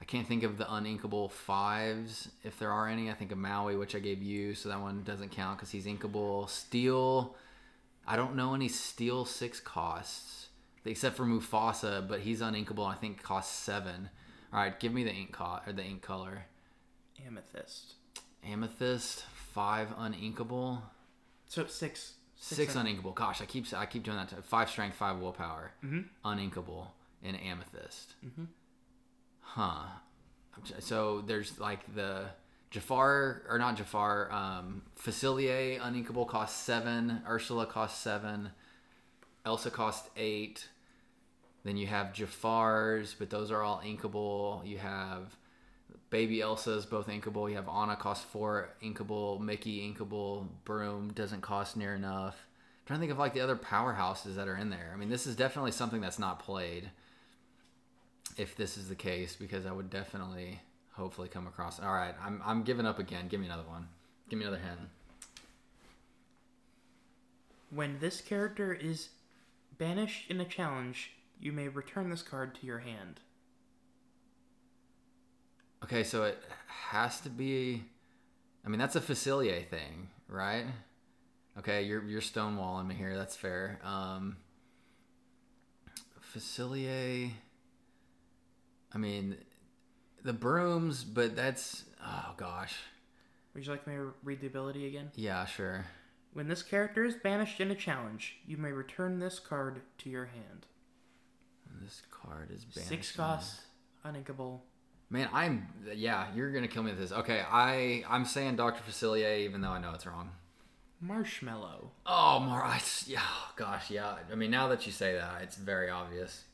I 0.00 0.04
can't 0.04 0.26
think 0.26 0.42
of 0.44 0.58
the 0.58 0.64
uninkable 0.64 1.30
fives 1.30 2.28
if 2.44 2.58
there 2.58 2.70
are 2.70 2.86
any. 2.88 3.10
I 3.10 3.14
think 3.14 3.32
of 3.32 3.38
Maui, 3.38 3.76
which 3.76 3.94
I 3.94 3.98
gave 3.98 4.22
you, 4.22 4.54
so 4.54 4.68
that 4.68 4.80
one 4.80 5.02
doesn't 5.02 5.30
count 5.32 5.58
because 5.58 5.70
he's 5.70 5.86
inkable. 5.86 6.48
Steel. 6.48 7.34
I 8.06 8.16
don't 8.16 8.36
know 8.36 8.54
any 8.54 8.68
steel 8.68 9.24
six 9.24 9.60
costs 9.60 10.48
except 10.84 11.16
for 11.16 11.24
Mufasa, 11.26 12.06
but 12.08 12.20
he's 12.20 12.40
uninkable. 12.40 12.86
I 12.86 12.94
think 12.94 13.22
costs 13.22 13.54
seven. 13.54 14.08
All 14.52 14.60
right, 14.60 14.78
give 14.80 14.94
me 14.94 15.04
the 15.04 15.12
ink 15.12 15.32
co- 15.32 15.60
or 15.66 15.72
the 15.74 15.84
ink 15.84 16.00
color. 16.00 16.44
Amethyst. 17.26 17.94
Amethyst 18.44 19.24
five 19.52 19.88
uninkable, 19.98 20.80
So 21.48 21.66
six. 21.66 22.14
six, 22.36 22.76
un- 22.76 22.86
uninkable. 22.86 23.14
Gosh, 23.14 23.42
I 23.42 23.46
keep 23.46 23.66
I 23.74 23.84
keep 23.84 24.04
doing 24.04 24.16
that. 24.16 24.28
To, 24.30 24.36
five 24.42 24.70
strength, 24.70 24.96
five 24.96 25.18
willpower, 25.18 25.72
Mhm. 25.84 26.06
uninkable, 26.24 26.86
and 27.22 27.36
amethyst. 27.38 28.14
Mhm. 28.24 28.46
Huh. 29.54 29.84
So 30.80 31.22
there's 31.26 31.58
like 31.58 31.94
the 31.94 32.26
Jafar 32.70 33.42
or 33.48 33.58
not 33.58 33.76
Jafar. 33.76 34.30
Um, 34.30 34.82
Facilier 35.00 35.80
uninkable 35.80 36.28
costs 36.28 36.60
seven. 36.60 37.22
Ursula 37.26 37.66
costs 37.66 38.00
seven. 38.00 38.50
Elsa 39.46 39.70
costs 39.70 40.10
eight. 40.16 40.68
Then 41.64 41.76
you 41.76 41.86
have 41.86 42.12
Jafar's, 42.12 43.14
but 43.18 43.30
those 43.30 43.50
are 43.50 43.62
all 43.62 43.82
inkable. 43.84 44.66
You 44.66 44.78
have 44.78 45.36
Baby 46.10 46.40
Elsa's 46.40 46.86
both 46.86 47.08
inkable. 47.08 47.48
You 47.48 47.56
have 47.56 47.68
Anna 47.68 47.96
cost 47.96 48.24
four 48.24 48.70
inkable. 48.82 49.40
Mickey 49.40 49.80
inkable. 49.90 50.46
Broom 50.64 51.12
doesn't 51.14 51.40
cost 51.40 51.76
near 51.76 51.94
enough. 51.94 52.36
I'm 52.36 52.86
trying 52.86 52.98
to 52.98 53.00
think 53.00 53.12
of 53.12 53.18
like 53.18 53.34
the 53.34 53.40
other 53.40 53.56
powerhouses 53.56 54.36
that 54.36 54.48
are 54.48 54.56
in 54.56 54.70
there. 54.70 54.90
I 54.92 54.96
mean, 54.96 55.08
this 55.08 55.26
is 55.26 55.36
definitely 55.36 55.72
something 55.72 56.00
that's 56.00 56.18
not 56.18 56.38
played. 56.38 56.90
If 58.38 58.56
this 58.56 58.78
is 58.78 58.88
the 58.88 58.94
case, 58.94 59.36
because 59.36 59.66
I 59.66 59.72
would 59.72 59.90
definitely, 59.90 60.60
hopefully, 60.92 61.28
come 61.28 61.46
across. 61.46 61.80
All 61.80 61.92
right, 61.92 62.14
I'm 62.24 62.40
I'm 62.44 62.62
giving 62.62 62.86
up 62.86 62.98
again. 62.98 63.28
Give 63.28 63.40
me 63.40 63.46
another 63.46 63.68
one. 63.68 63.88
Give 64.30 64.38
me 64.38 64.44
another 64.44 64.62
hint. 64.62 64.78
When 67.70 67.98
this 67.98 68.20
character 68.20 68.72
is 68.72 69.08
banished 69.76 70.30
in 70.30 70.40
a 70.40 70.44
challenge, 70.44 71.12
you 71.40 71.52
may 71.52 71.68
return 71.68 72.10
this 72.10 72.22
card 72.22 72.54
to 72.56 72.66
your 72.66 72.78
hand. 72.78 73.20
Okay, 75.82 76.04
so 76.04 76.24
it 76.24 76.38
has 76.66 77.20
to 77.22 77.30
be. 77.30 77.84
I 78.64 78.68
mean, 78.68 78.78
that's 78.78 78.96
a 78.96 79.00
Facilier 79.00 79.66
thing, 79.66 80.08
right? 80.28 80.66
Okay, 81.58 81.82
you're 81.82 82.04
you're 82.04 82.20
stonewalling 82.20 82.86
me 82.86 82.94
here. 82.94 83.16
That's 83.16 83.34
fair. 83.34 83.80
Um, 83.82 84.36
Facilier. 86.34 87.32
I 88.94 88.98
mean, 88.98 89.36
the 90.24 90.32
brooms, 90.32 91.04
but 91.04 91.36
that's 91.36 91.84
oh 92.04 92.34
gosh. 92.36 92.74
Would 93.54 93.66
you 93.66 93.72
like 93.72 93.86
me 93.86 93.94
to 93.94 94.12
read 94.22 94.40
the 94.40 94.46
ability 94.46 94.86
again? 94.86 95.10
Yeah, 95.14 95.44
sure. 95.46 95.86
When 96.32 96.48
this 96.48 96.62
character 96.62 97.04
is 97.04 97.16
banished 97.16 97.60
in 97.60 97.70
a 97.70 97.74
challenge, 97.74 98.36
you 98.46 98.56
may 98.56 98.70
return 98.70 99.18
this 99.18 99.38
card 99.38 99.80
to 99.98 100.10
your 100.10 100.26
hand. 100.26 100.66
This 101.82 102.02
card 102.10 102.50
is 102.50 102.64
banished. 102.64 102.88
Six 102.88 103.12
costs, 103.12 103.62
uninkable. 104.04 104.60
Man, 105.10 105.28
I'm 105.32 105.68
yeah. 105.94 106.26
You're 106.34 106.52
gonna 106.52 106.68
kill 106.68 106.82
me 106.82 106.90
with 106.90 107.00
this. 107.00 107.12
Okay, 107.12 107.42
I 107.50 108.04
I'm 108.08 108.24
saying 108.24 108.56
Doctor 108.56 108.82
Facilier, 108.88 109.38
even 109.40 109.60
though 109.60 109.70
I 109.70 109.80
know 109.80 109.92
it's 109.94 110.06
wrong. 110.06 110.30
Marshmallow. 111.00 111.92
Oh, 112.06 112.40
more. 112.40 112.62
I, 112.62 112.80
yeah, 113.06 113.20
oh, 113.22 113.52
gosh, 113.56 113.90
yeah. 113.90 114.16
I 114.30 114.34
mean, 114.34 114.50
now 114.50 114.68
that 114.68 114.84
you 114.84 114.92
say 114.92 115.14
that, 115.14 115.42
it's 115.42 115.56
very 115.56 115.90
obvious. 115.90 116.44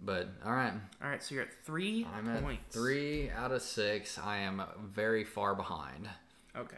But 0.00 0.28
all 0.44 0.52
right, 0.52 0.72
All 1.02 1.08
right, 1.08 1.22
so 1.22 1.34
you're 1.34 1.42
at 1.44 1.64
3 1.64 2.06
I'm 2.16 2.28
at 2.28 2.42
points. 2.42 2.74
three 2.74 3.30
out 3.30 3.50
of 3.50 3.62
six. 3.62 4.16
I 4.18 4.38
am 4.38 4.62
very 4.94 5.24
far 5.24 5.54
behind. 5.56 6.08
Okay. 6.56 6.76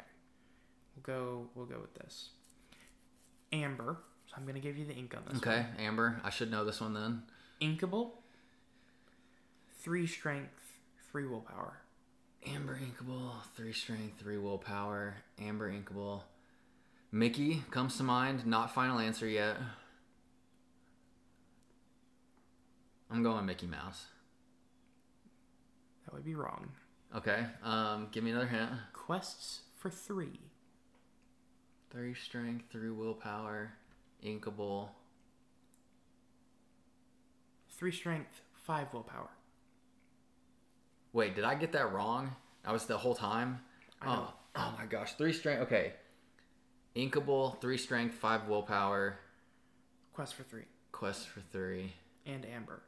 We'll 0.97 1.03
go 1.17 1.47
we'll 1.55 1.67
go 1.67 1.79
with 1.81 1.95
this. 1.95 2.31
Amber. 3.53 3.99
So 4.27 4.35
I'm 4.39 4.47
gonna 4.47 4.61
give 4.61 4.79
you 4.79 4.87
the 4.87 4.95
ink 4.95 5.15
on 5.17 5.23
this. 5.29 5.39
Okay, 5.39 5.67
Amber. 5.79 6.21
I 6.25 6.31
should 6.31 6.51
know 6.51 6.65
this 6.65 6.81
one 6.81 6.95
then. 6.95 7.23
Inkable. 7.61 8.13
Three 9.83 10.07
strength, 10.07 10.79
three 11.11 11.27
willpower. 11.27 11.79
Amber 12.47 12.79
Inkable, 12.79 13.33
three 13.55 13.73
strength, 13.73 14.19
three 14.19 14.39
willpower. 14.39 15.17
Amber 15.41 15.71
Inkable. 15.71 16.23
Mickey 17.13 17.65
comes 17.71 17.97
to 17.99 18.03
mind. 18.03 18.47
Not 18.47 18.75
final 18.75 18.99
answer 18.99 19.27
yet. 19.27 19.57
I'm 23.11 23.23
going 23.23 23.45
Mickey 23.45 23.67
Mouse. 23.67 24.07
That 26.05 26.15
would 26.15 26.25
be 26.25 26.35
wrong. 26.35 26.71
Okay. 27.17 27.45
Um, 27.65 28.09
give 28.13 28.23
me 28.23 28.31
another 28.31 28.47
hint. 28.47 28.71
Quests 28.93 29.61
for 29.79 29.91
three. 29.91 30.39
Three 31.91 32.15
strength, 32.15 32.67
three 32.71 32.91
willpower, 32.91 33.73
inkable. 34.25 34.91
Three 37.71 37.91
strength, 37.91 38.43
five 38.55 38.93
willpower. 38.93 39.31
Wait, 41.13 41.35
did 41.35 41.43
I 41.43 41.57
get 41.57 41.73
that 41.73 41.93
wrong? 41.93 42.37
I 42.65 42.73
was 42.73 42.87
the 42.87 42.97
whole 42.97 43.17
time. 43.17 43.61
Oh, 44.07 44.33
oh 44.55 44.75
my 44.79 44.87
gosh, 44.87 45.15
three 45.15 45.33
strength. 45.33 45.63
Okay, 45.63 45.95
inkable, 46.95 47.61
three 47.61 47.77
strength, 47.77 48.15
five 48.15 48.47
willpower. 48.47 49.19
Quest 50.13 50.35
for 50.35 50.45
three. 50.45 50.67
Quest 50.93 51.29
for 51.29 51.41
three. 51.41 51.95
And 52.25 52.47
Amber. 52.47 52.83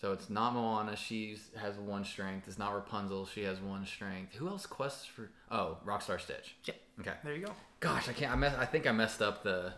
So 0.00 0.12
it's 0.12 0.30
not 0.30 0.54
Moana. 0.54 0.96
She 0.96 1.36
has 1.60 1.76
one 1.76 2.04
strength. 2.06 2.48
It's 2.48 2.58
not 2.58 2.74
Rapunzel. 2.74 3.26
She 3.26 3.42
has 3.44 3.60
one 3.60 3.84
strength. 3.84 4.34
Who 4.36 4.48
else 4.48 4.64
quests 4.64 5.04
for? 5.04 5.30
Oh, 5.50 5.76
Rockstar 5.84 6.18
Stitch. 6.18 6.54
Yeah. 6.64 6.74
Okay. 7.00 7.12
There 7.22 7.34
you 7.34 7.46
go. 7.46 7.52
Gosh, 7.80 8.08
I 8.08 8.12
can't. 8.12 8.32
I 8.32 8.36
mess. 8.36 8.56
I 8.58 8.64
think 8.64 8.86
I 8.86 8.92
messed 8.92 9.20
up 9.20 9.42
the 9.42 9.74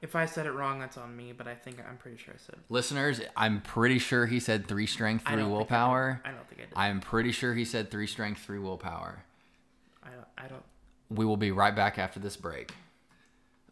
If 0.00 0.16
I 0.16 0.24
said 0.24 0.46
it 0.46 0.52
wrong, 0.52 0.78
that's 0.80 0.96
on 0.96 1.14
me, 1.14 1.32
but 1.36 1.46
I 1.46 1.54
think 1.54 1.78
I'm 1.86 1.98
pretty 1.98 2.16
sure 2.16 2.32
I 2.34 2.38
said 2.38 2.54
it. 2.54 2.60
listeners. 2.70 3.20
I'm 3.36 3.60
pretty 3.60 3.98
sure 3.98 4.24
he 4.26 4.40
said 4.40 4.66
three 4.66 4.86
strength, 4.86 5.24
I 5.26 5.34
three 5.34 5.42
I 5.42 5.46
willpower. 5.46 6.22
I 6.24 6.30
don't 6.30 6.48
think 6.48 6.62
I 6.62 6.64
did. 6.64 6.72
I'm 6.74 7.00
pretty 7.00 7.32
sure 7.32 7.52
he 7.54 7.66
said 7.66 7.90
three 7.90 8.06
strength, 8.06 8.40
three 8.40 8.58
willpower. 8.58 9.24
I 10.02 10.08
don't, 10.08 10.28
I 10.38 10.48
don't. 10.48 10.62
We 11.10 11.26
will 11.26 11.36
be 11.36 11.50
right 11.50 11.74
back 11.76 11.98
after 11.98 12.18
this 12.20 12.36
break. 12.36 12.72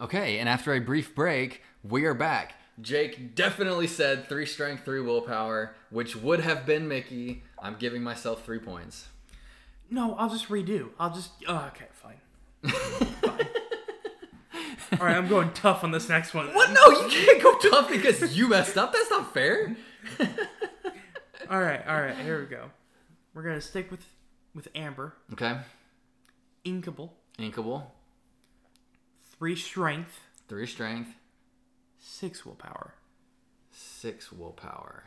Okay, 0.00 0.38
and 0.38 0.48
after 0.48 0.74
a 0.74 0.80
brief 0.80 1.14
break, 1.14 1.62
we 1.82 2.04
are 2.04 2.12
back. 2.14 2.54
Jake 2.80 3.34
definitely 3.34 3.86
said 3.86 4.28
three 4.28 4.46
strength, 4.46 4.84
three 4.84 5.00
willpower, 5.00 5.74
which 5.90 6.14
would 6.16 6.40
have 6.40 6.66
been 6.66 6.86
Mickey. 6.88 7.42
I'm 7.62 7.76
giving 7.76 8.02
myself 8.02 8.44
three 8.44 8.58
points. 8.58 9.08
No, 9.90 10.14
I'll 10.16 10.28
just 10.28 10.48
redo. 10.48 10.90
I'll 10.98 11.14
just. 11.14 11.30
Oh, 11.48 11.70
okay, 11.74 11.86
fine. 11.92 12.20
fine. 13.22 13.48
All 15.00 15.06
right, 15.06 15.16
I'm 15.16 15.28
going 15.28 15.52
tough 15.52 15.82
on 15.84 15.90
this 15.90 16.08
next 16.08 16.32
one. 16.34 16.48
What? 16.54 16.70
No, 16.70 17.00
you 17.00 17.08
can't 17.08 17.42
go 17.42 17.56
tough 17.58 17.88
because 17.90 18.36
you 18.36 18.48
messed 18.48 18.76
up. 18.76 18.92
That's 18.92 19.10
not 19.10 19.32
fair. 19.34 19.76
All 21.50 21.60
right, 21.60 21.86
all 21.86 22.00
right. 22.00 22.16
Here 22.18 22.40
we 22.40 22.46
go. 22.46 22.70
We're 23.34 23.42
gonna 23.44 23.60
stick 23.60 23.90
with 23.90 24.04
with 24.54 24.66
Amber. 24.74 25.14
Okay, 25.32 25.56
Inkable. 26.64 27.10
inkable, 27.38 27.84
Three 29.38 29.54
strength. 29.54 30.18
three 30.48 30.66
strength, 30.66 31.10
Six 32.08 32.46
willpower. 32.46 32.94
six 33.72 34.32
willpower, 34.32 35.02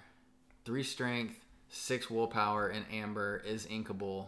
three 0.65 0.83
strength, 0.83 1.45
six 1.69 2.09
willpower, 2.09 2.67
and 2.67 2.85
amber 2.91 3.41
is 3.45 3.65
inkable. 3.65 4.27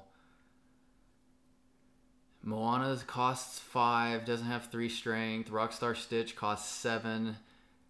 Moana 2.42 2.98
costs 3.06 3.60
five, 3.60 4.26
doesn't 4.26 4.48
have 4.48 4.72
three 4.72 4.88
strength. 4.88 5.52
Rockstar 5.52 5.96
Stitch 5.96 6.36
costs 6.36 6.74
seven, 6.74 7.36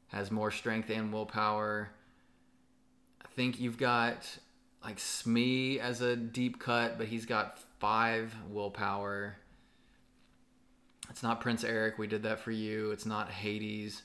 has 0.07 0.32
more 0.32 0.49
strength 0.51 0.89
and 0.89 1.13
willpower. 1.13 1.91
I 3.23 3.27
think 3.36 3.59
you've 3.59 3.77
got 3.77 4.39
like 4.84 4.99
Smee 4.99 5.79
as 5.79 6.01
a 6.01 6.15
deep 6.15 6.59
cut, 6.59 6.97
but 6.97 7.07
he's 7.07 7.27
got 7.27 7.59
five 7.79 8.36
willpower. 8.49 9.38
It's 11.09 11.23
not 11.23 11.39
Prince 11.39 11.63
Eric. 11.63 11.99
We 11.99 12.07
did 12.07 12.23
that 12.23 12.39
for 12.39 12.51
you. 12.51 12.91
It's 12.91 13.05
not 13.05 13.29
Hades. 13.29 14.01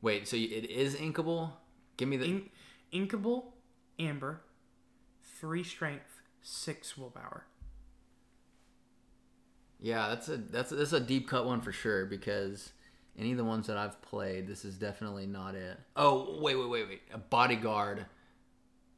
Wait, 0.00 0.28
so 0.28 0.36
you- 0.36 0.54
it 0.56 0.70
is 0.70 0.94
inkable? 0.96 1.52
Give 1.96 2.08
me 2.08 2.16
the. 2.16 2.24
In- 2.26 2.50
inkable, 2.92 3.44
amber, 3.98 4.40
three 5.40 5.64
strength, 5.64 6.22
six 6.40 6.96
willpower. 6.96 7.44
Yeah, 9.80 10.08
that's 10.08 10.28
a 10.28 10.36
that's 10.36 10.72
a, 10.72 10.76
that's 10.76 10.92
a 10.92 11.00
deep 11.00 11.28
cut 11.28 11.46
one 11.46 11.60
for 11.60 11.72
sure 11.72 12.04
because 12.04 12.72
any 13.16 13.30
of 13.32 13.38
the 13.38 13.44
ones 13.44 13.66
that 13.68 13.76
I've 13.76 14.00
played, 14.02 14.46
this 14.48 14.64
is 14.64 14.76
definitely 14.76 15.26
not 15.26 15.54
it. 15.54 15.78
Oh 15.94 16.38
wait 16.40 16.56
wait 16.56 16.68
wait 16.68 16.88
wait, 16.88 17.02
a 17.12 17.18
bodyguard, 17.18 18.06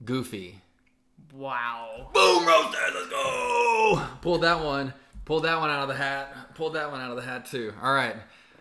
Goofy. 0.05 0.61
Wow. 1.35 2.09
Boom 2.15 2.47
roasted, 2.47 2.81
let's 2.95 3.09
go! 3.11 4.03
Pulled 4.23 4.43
that 4.43 4.65
one, 4.65 4.95
pulled 5.27 5.45
that 5.45 5.61
one 5.61 5.69
out 5.69 5.83
of 5.83 5.89
the 5.89 5.95
hat, 5.95 6.55
pulled 6.55 6.75
that 6.75 6.91
one 6.91 7.01
out 7.03 7.11
of 7.11 7.17
the 7.17 7.23
hat 7.23 7.45
too. 7.45 7.75
All 7.83 7.93
right, 7.93 8.17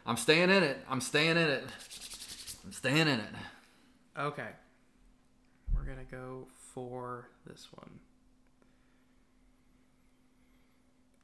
I'm 0.06 0.18
staying 0.18 0.50
in 0.50 0.64
it. 0.64 0.78
I'm 0.90 1.00
staying 1.00 1.32
in 1.32 1.38
it. 1.38 1.64
I'm 2.70 2.74
staying 2.74 3.08
in 3.08 3.20
it. 3.20 3.34
Okay. 4.16 4.50
We're 5.74 5.82
gonna 5.82 6.04
go 6.04 6.46
for 6.76 7.28
this 7.48 7.68
one. 7.74 7.90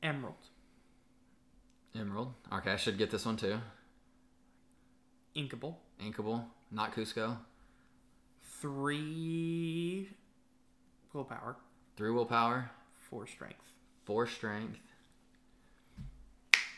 Emerald, 0.01 0.33
Emerald. 1.95 2.33
Okay, 2.51 2.71
I 2.71 2.77
should 2.77 2.97
get 2.97 3.11
this 3.11 3.27
one 3.27 3.37
too. 3.37 3.59
inkable, 5.35 5.75
Inkable, 6.03 6.45
not 6.71 6.95
Kuzco. 6.95 7.37
three 8.59 10.09
willpower, 11.13 11.57
Three 11.95 12.09
willpower, 12.09 12.71
four 13.07 13.27
strength. 13.27 13.71
four 14.03 14.25
strength. 14.25 14.79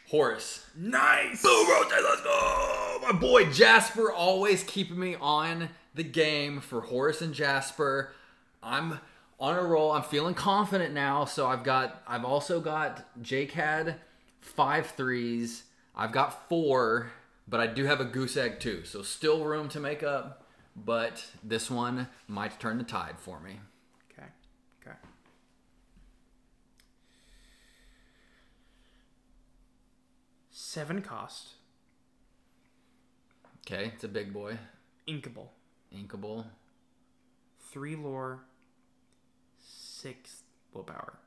Horace. 0.07 0.65
Nice. 0.75 1.41
Boom 1.41 1.69
rotate, 1.69 2.03
let's 2.03 2.21
go! 2.21 2.99
My 3.01 3.11
boy 3.11 3.51
Jasper 3.51 4.11
always 4.11 4.63
keeping 4.63 4.99
me 4.99 5.15
on 5.19 5.69
the 5.95 6.03
game 6.03 6.61
for 6.61 6.81
Horace 6.81 7.21
and 7.21 7.33
Jasper. 7.33 8.13
I'm 8.63 8.99
on 9.39 9.57
a 9.57 9.63
roll. 9.63 9.91
I'm 9.91 10.03
feeling 10.03 10.33
confident 10.33 10.93
now. 10.93 11.25
So 11.25 11.47
I've 11.47 11.63
got 11.63 12.01
I've 12.07 12.25
also 12.25 12.59
got 12.59 13.05
JCAD 13.21 13.95
five 14.41 14.87
threes. 14.87 15.63
I've 15.95 16.11
got 16.11 16.47
four, 16.47 17.11
but 17.47 17.59
I 17.59 17.67
do 17.67 17.85
have 17.85 17.99
a 17.99 18.05
goose 18.05 18.37
egg 18.37 18.59
too. 18.59 18.83
So 18.85 19.01
still 19.01 19.43
room 19.43 19.67
to 19.69 19.79
make 19.79 20.03
up. 20.03 20.43
But 20.75 21.25
this 21.43 21.71
one 21.71 22.07
might 22.27 22.59
turn 22.59 22.77
the 22.77 22.83
tide 22.83 23.15
for 23.17 23.39
me. 23.39 23.59
Okay. 24.11 24.27
Okay. 24.81 24.95
Seven 30.69 31.01
cost, 31.01 31.51
Okay, 33.65 33.89
it's 33.95 34.03
a 34.03 34.09
big 34.09 34.33
boy. 34.33 34.57
inkable, 35.07 35.47
Inkable. 35.95 36.43
three 37.71 37.95
lore, 37.95 38.41
six 39.65 40.43
willpower. 40.73 41.19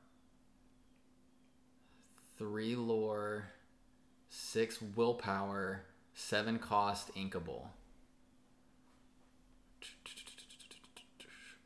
Three 2.37 2.75
lore, 2.75 3.47
six 4.29 4.79
willpower, 4.95 5.85
seven 6.13 6.59
cost 6.59 7.11
inkable. 7.15 7.69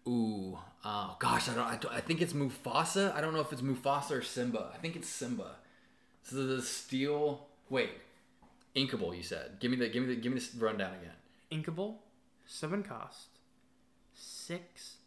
Ooh, 0.07 0.57
oh 0.85 1.17
gosh, 1.19 1.49
I 1.49 1.55
don't, 1.55 1.65
I 1.67 1.75
don't. 1.75 1.93
I 1.93 1.99
think 1.99 2.21
it's 2.21 2.31
Mufasa. 2.31 3.13
I 3.13 3.19
don't 3.19 3.33
know 3.33 3.41
if 3.41 3.51
it's 3.51 3.61
Mufasa 3.61 4.11
or 4.11 4.21
Simba. 4.21 4.71
I 4.73 4.77
think 4.77 4.95
it's 4.95 5.09
Simba. 5.09 5.57
So 6.23 6.37
the 6.37 6.61
steel. 6.61 7.47
Wait, 7.69 7.89
inkable. 8.75 9.15
You 9.15 9.23
said. 9.23 9.57
Give 9.59 9.71
me 9.71 9.77
the. 9.77 9.89
Give 9.89 10.03
me 10.03 10.15
the. 10.15 10.21
Give 10.21 10.31
me 10.31 10.39
this 10.39 10.53
rundown 10.55 10.93
again. 10.93 11.15
Inkable, 11.51 11.95
seven 12.45 12.83
cost, 12.83 13.27
six 14.13 14.97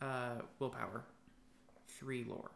uh, 0.00 0.42
willpower, 0.58 1.04
three 1.88 2.24
lore. 2.24 2.52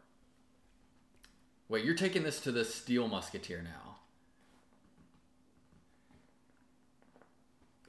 Wait, 1.69 1.85
you're 1.85 1.95
taking 1.95 2.23
this 2.23 2.41
to 2.41 2.51
the 2.51 2.65
steel 2.65 3.07
musketeer 3.07 3.61
now. 3.61 3.95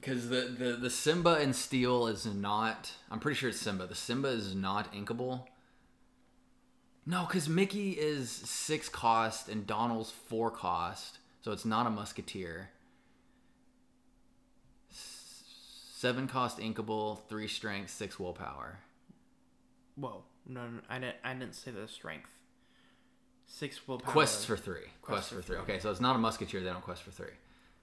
Because 0.03 0.29
the, 0.29 0.53
the, 0.57 0.73
the 0.73 0.89
Simba 0.89 1.35
and 1.35 1.55
Steel 1.55 2.07
is 2.07 2.25
not. 2.25 2.91
I'm 3.09 3.19
pretty 3.19 3.37
sure 3.37 3.49
it's 3.49 3.59
Simba. 3.59 3.87
The 3.87 3.95
Simba 3.95 4.29
is 4.29 4.53
not 4.53 4.93
inkable. 4.93 5.45
No, 7.05 7.25
because 7.25 7.47
Mickey 7.47 7.91
is 7.91 8.29
six 8.29 8.89
cost 8.89 9.47
and 9.47 9.65
Donald's 9.67 10.11
four 10.11 10.51
cost. 10.51 11.19
So 11.43 11.51
it's 11.51 11.65
not 11.65 11.85
a 11.85 11.89
musketeer. 11.89 12.69
S- 14.91 15.43
Seven 15.95 16.27
cost 16.27 16.57
inkable, 16.57 17.19
three 17.29 17.47
strength, 17.47 17.89
six 17.91 18.19
willpower. 18.19 18.79
Whoa, 19.95 20.23
no, 20.47 20.67
no, 20.67 20.79
I 20.89 20.99
didn't. 20.99 21.17
I 21.23 21.33
didn't 21.33 21.53
say 21.55 21.71
the 21.71 21.87
strength. 21.87 22.29
Six 23.45 23.87
willpower. 23.87 24.11
Quests 24.11 24.45
for 24.45 24.57
three. 24.57 24.87
Quests 25.01 25.31
for 25.31 25.41
three. 25.41 25.57
Okay, 25.57 25.79
so 25.79 25.91
it's 25.91 26.01
not 26.01 26.15
a 26.15 26.19
musketeer. 26.19 26.61
They 26.61 26.69
don't 26.69 26.81
quest 26.81 27.03
for 27.03 27.11
three. 27.11 27.33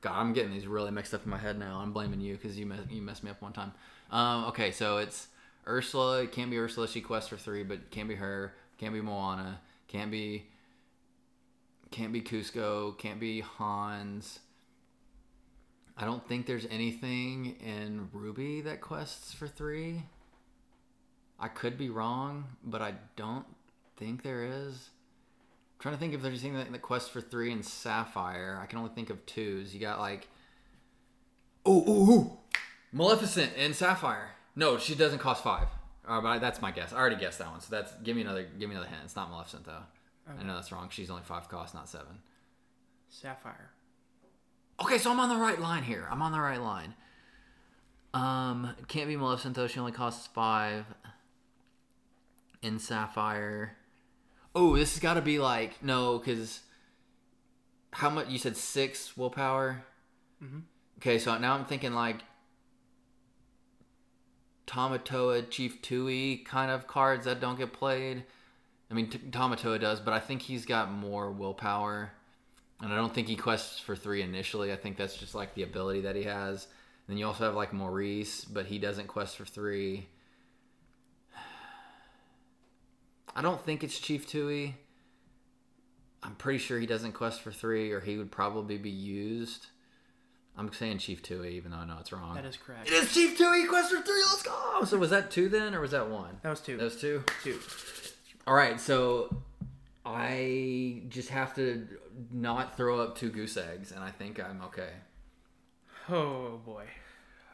God, 0.01 0.15
I'm 0.19 0.33
getting 0.33 0.51
these 0.53 0.67
really 0.67 0.91
mixed 0.91 1.13
up 1.13 1.25
in 1.25 1.31
my 1.31 1.39
head 1.39 1.59
now. 1.59 1.79
I'm 1.79 1.93
blaming 1.93 2.21
you 2.21 2.35
because 2.35 2.59
you 2.59 2.65
mess, 2.67 2.81
you 2.91 3.03
messed 3.03 3.23
me 3.23 3.31
up 3.31 3.41
one 3.43 3.53
time. 3.53 3.73
Um, 4.11 4.47
okay, 4.47 4.71
so 4.73 4.97
it's 4.97 5.29
Ursula. 5.67 6.23
It 6.23 6.33
can't 6.33 6.51
be 6.51 6.59
Ursula. 6.59 6.89
She 6.89 7.03
quests 7.03 7.29
for 7.29 7.37
three, 7.37 7.63
but 7.63 7.91
can't 7.91 8.09
be 8.09 8.15
her. 8.15 8.55
Can't 8.79 8.95
be 8.95 9.03
Moana. 9.03 9.61
Can't 9.89 10.11
be. 10.11 10.47
Can't 11.91 12.13
be 12.13 12.21
Kuzco. 12.21 12.97
Can't 12.99 13.19
be 13.19 13.41
Hans. 13.41 14.41
I 15.97 16.05
don't 16.05 16.27
think 16.27 16.47
there's 16.47 16.67
anything 16.71 17.57
in 17.61 18.09
Ruby 18.13 18.63
that 18.63 18.81
quests 18.81 19.35
for 19.35 19.47
three. 19.47 20.05
I 21.39 21.49
could 21.49 21.77
be 21.77 21.91
wrong, 21.91 22.45
but 22.65 22.81
I 22.81 22.95
don't 23.17 23.47
think 23.97 24.23
there 24.23 24.45
is 24.45 24.91
trying 25.79 25.95
to 25.95 25.99
think 25.99 26.15
if 26.15 26.23
there's 26.23 26.43
anything 26.43 26.55
that, 26.55 26.71
that 26.71 26.83
quests 26.83 27.09
for 27.09 27.21
three 27.21 27.51
in 27.51 27.63
Sapphire. 27.63 28.59
I 28.63 28.67
can 28.67 28.79
only 28.79 28.93
think 28.95 29.11
of 29.11 29.25
twos. 29.27 29.75
You 29.75 29.81
got 29.81 29.99
like, 29.99 30.29
ooh, 31.67 31.83
ooh, 31.89 32.11
ooh, 32.11 32.39
Maleficent 32.93 33.55
in 33.57 33.75
Sapphire. 33.75 34.31
No, 34.55 34.79
she 34.79 34.95
doesn't 34.95 35.19
cost 35.19 35.43
five. 35.43 35.69
Uh, 36.07 36.21
but 36.21 36.39
that's 36.39 36.61
my 36.61 36.71
guess. 36.71 36.93
I 36.93 36.99
already 36.99 37.17
guessed 37.17 37.39
that 37.39 37.51
one. 37.51 37.61
So 37.61 37.69
that's 37.71 37.93
give 38.03 38.17
me 38.17 38.23
another 38.23 38.47
give 38.59 38.69
me 38.69 38.75
another 38.75 38.89
hint. 38.89 39.03
It's 39.05 39.17
not 39.17 39.31
Maleficent 39.31 39.65
though. 39.65 39.83
I 40.39 40.43
know 40.45 40.55
that's 40.55 40.71
wrong. 40.73 40.89
She's 40.91 41.11
only 41.11 41.23
five 41.23 41.49
cost, 41.49 41.75
not 41.75 41.89
seven. 41.89 42.19
Sapphire. 43.09 43.71
Okay, 44.83 44.99
so 44.99 45.11
I'm 45.11 45.21
on 45.21 45.29
the 45.29 45.37
right 45.37 45.61
line 45.61 45.83
here. 45.83 46.07
I'm 46.11 46.23
on 46.23 46.33
the 46.33 46.41
right 46.41 46.61
line. 46.61 46.95
Um, 48.15 48.75
can't 48.89 49.09
be 49.09 49.17
Maleficent 49.17 49.55
though. 49.57 49.67
She 49.67 49.79
only 49.81 49.93
costs 49.93 50.27
five. 50.29 50.87
In 52.63 52.79
Sapphire. 52.79 53.77
Oh, 54.55 54.77
this 54.77 54.93
has 54.95 55.01
got 55.01 55.15
to 55.15 55.23
be 55.23 55.39
like 55.39 55.83
no, 55.83 56.19
because 56.19 56.61
how 57.93 58.11
much 58.11 58.29
you 58.29 58.39
said 58.39 58.57
six 58.57 59.17
willpower. 59.17 59.85
Mhm. 60.43 60.63
Okay, 60.99 61.19
so 61.19 61.37
now 61.39 61.55
I'm 61.55 61.65
thinking 61.65 61.95
like 61.95 62.23
Tamatoa 64.67 65.51
Chief 65.51 65.81
Tui 65.83 66.39
kind 66.39 66.71
of 66.71 66.87
cards 66.87 67.25
that 67.25 67.41
don't 67.41 67.59
get 67.59 67.73
played. 67.73 68.25
I 68.91 68.95
mean, 68.95 69.09
T- 69.09 69.19
Tamatoa 69.19 69.81
does, 69.81 70.01
but 70.01 70.13
I 70.13 70.19
think 70.19 70.43
he's 70.43 70.67
got 70.67 70.91
more 70.91 71.31
willpower. 71.31 72.11
And 72.83 72.93
I 72.93 72.97
don't 72.97 73.15
think 73.15 73.29
he 73.29 73.37
quests 73.37 73.79
for 73.79 73.95
three 73.95 74.23
initially. 74.23 74.73
I 74.73 74.77
think 74.77 74.97
that's 74.97 75.17
just 75.17 75.35
like 75.35 75.55
the 75.55 75.63
ability 75.63 76.01
that 76.03 76.17
he 76.17 76.25
has. 76.25 76.67
then 77.07 77.19
you 77.19 77.27
also 77.27 77.45
have 77.45 77.55
like 77.55 77.73
Maurice, 77.73 78.45
but 78.45 78.67
he 78.67 78.79
doesn't 78.79 79.07
quest 79.07 79.37
for 79.37 79.45
three. 79.45 80.09
I 83.37 83.43
don't 83.43 83.65
think 83.65 83.85
it's 83.85 83.99
Chief 83.99 84.27
Tui. 84.27 84.77
I'm 86.23 86.35
pretty 86.35 86.59
sure 86.59 86.79
he 86.79 86.87
doesn't 86.87 87.13
quest 87.13 87.41
for 87.41 87.53
three, 87.53 87.93
or 87.93 88.01
he 88.01 88.19
would 88.19 88.31
probably 88.31 88.77
be 88.77 88.91
used. 88.91 89.67
I'm 90.57 90.71
saying 90.73 90.99
Chief 90.99 91.23
Tui, 91.23 91.57
even 91.57 91.71
though 91.71 91.79
I 91.79 91.87
know 91.87 91.97
it's 92.01 92.13
wrong. 92.13 92.35
That 92.35 92.45
is 92.45 92.57
correct. 92.57 92.89
It 92.89 92.93
is 92.93 93.15
Chief 93.15 93.39
Tui. 93.39 93.67
Quest 93.67 93.91
for 93.91 94.03
three. 94.03 94.23
Let's 94.27 94.43
go. 94.43 94.85
So 94.85 94.99
was 94.99 95.11
that 95.11 95.31
two 95.31 95.49
then, 95.49 95.75
or 95.75 95.81
was 95.81 95.93
that 95.93 96.09
one? 96.09 96.39
That 96.43 96.51
was 96.51 96.61
two. 96.61 96.77
That 96.77 96.85
was 96.85 97.01
two. 97.01 97.25
two. 97.43 97.59
All 98.47 98.55
right, 98.55 98.81
so 98.81 99.43
I 100.05 101.03
just 101.09 101.29
have 101.29 101.55
to 101.57 101.87
not 102.33 102.77
throw 102.77 103.01
up 103.01 103.17
two 103.17 103.31
goose 103.31 103.57
eggs, 103.57 103.93
and 103.93 104.03
I 104.03 104.11
think 104.11 104.41
I'm 104.41 104.63
okay. 104.63 104.91
Oh 106.09 106.61
boy. 106.65 106.85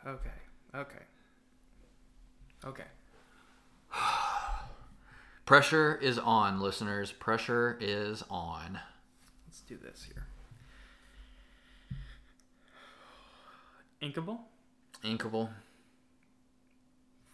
Okay. 0.06 0.30
Okay. 0.74 1.02
Okay. 2.64 2.84
Pressure 5.44 5.96
is 5.96 6.18
on, 6.18 6.60
listeners. 6.60 7.12
Pressure 7.12 7.76
is 7.80 8.22
on. 8.30 8.80
Let's 9.46 9.60
do 9.60 9.76
this 9.76 10.06
here. 10.12 10.26
Inkable, 14.02 14.38
Inkable, 15.04 15.50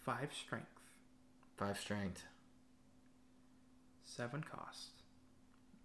five 0.05 0.33
strength, 0.33 0.67
five 1.57 1.79
strength, 1.79 2.25
seven 4.17 4.43
cost, 4.43 4.91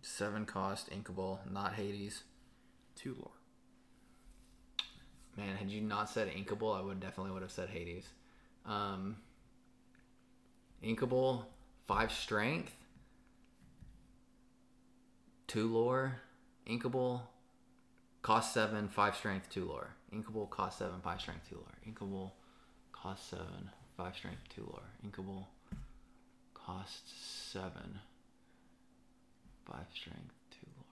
seven 0.02 0.46
cost. 0.46 0.90
Inkable, 0.90 1.40
not 1.52 1.74
Hades. 1.74 2.24
two 2.96 3.16
lore. 3.20 3.32
Man, 5.38 5.56
had 5.56 5.70
you 5.70 5.82
not 5.82 6.10
said 6.10 6.30
Inkable, 6.30 6.76
I 6.78 6.82
would 6.82 7.00
definitely 7.00 7.32
would 7.32 7.44
have 7.44 7.52
said 7.52 7.70
Hades. 7.70 8.08
Um, 8.66 9.18
Inkable, 10.84 11.46
five 11.86 12.12
strength, 12.12 12.74
two 15.48 15.68
lore. 15.68 16.16
Inkable, 16.68 17.22
cost 18.24 18.54
seven, 18.54 18.90
five 18.90 19.16
strength, 19.16 19.50
two 19.50 19.66
lore. 19.66 19.96
Inkable, 20.14 20.50
cost 20.50 20.80
seven, 20.80 21.00
five 21.02 21.22
strength, 21.22 21.48
two 21.50 21.58
lore. 21.58 21.78
Inkable, 21.88 22.32
cost 22.92 23.30
seven, 23.30 23.70
five 23.96 24.16
strength, 24.16 24.42
two 24.54 24.64
lore. 24.64 24.90
Inkable, 25.06 25.46
cost 26.54 27.52
seven, 27.54 28.00
five 29.70 29.86
strength, 29.94 30.34
two 30.52 30.68
lore. 30.76 30.86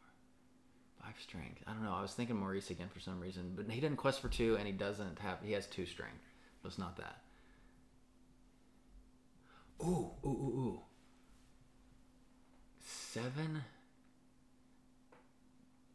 Five 1.02 1.16
strength. 1.22 1.62
I 1.68 1.72
don't 1.72 1.84
know. 1.84 1.94
I 1.94 2.02
was 2.02 2.14
thinking 2.14 2.36
Maurice 2.36 2.70
again 2.70 2.90
for 2.94 3.00
some 3.00 3.20
reason, 3.20 3.54
but 3.56 3.70
he 3.70 3.80
didn't 3.80 3.98
quest 3.98 4.22
for 4.22 4.30
two, 4.30 4.56
and 4.58 4.68
he 4.68 4.74
doesn't 4.74 5.20
have. 5.20 5.40
He 5.44 5.54
has 5.54 5.68
two 5.68 5.86
strength, 5.86 6.24
so 6.62 6.68
it's 6.68 6.78
not 6.78 6.98
that. 6.98 7.22
Ooh, 9.82 10.12
ooh, 10.24 10.28
ooh, 10.28 10.60
ooh. 10.60 10.80
Seven. 12.82 13.64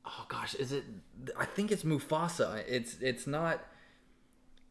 Oh 0.05 0.26
gosh, 0.28 0.55
is 0.55 0.72
it? 0.72 0.85
I 1.39 1.45
think 1.45 1.70
it's 1.70 1.85
Mufasa. 1.85 2.64
It's 2.66 2.97
it's 3.01 3.26
not. 3.26 3.64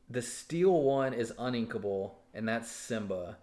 The 0.09 0.21
steel 0.23 0.81
one 0.81 1.13
is 1.13 1.31
uninkable, 1.37 2.13
and 2.33 2.47
that's 2.47 2.69
Simba. 2.69 3.37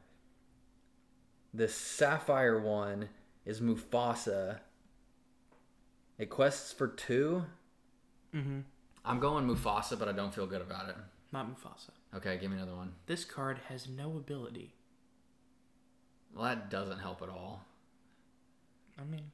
The 1.55 1.69
sapphire 1.69 2.61
one 2.61 3.09
is 3.47 3.61
Mufasa. 3.61 4.59
It 6.19 6.29
quests 6.29 6.73
for 6.73 6.89
two. 6.89 7.45
Mm-hmm. 8.35 8.61
I'm 9.05 9.21
going 9.21 9.47
Mufasa, 9.47 9.99
but 9.99 10.09
I 10.09 10.13
don't 10.13 10.35
feel 10.35 10.47
good 10.47 10.61
about 10.61 10.89
it. 10.89 10.97
Not 11.33 11.49
Mufasa. 11.49 11.91
Okay, 12.15 12.37
give 12.39 12.51
me 12.51 12.57
another 12.57 12.75
one. 12.75 12.93
This 13.07 13.25
card 13.25 13.61
has 13.69 13.89
no 13.89 14.09
ability. 14.17 14.75
Well, 16.35 16.45
that 16.45 16.71
doesn't 16.71 16.99
help 16.99 17.23
at 17.23 17.29
all. 17.29 17.65
I 18.99 19.05
mean, 19.05 19.31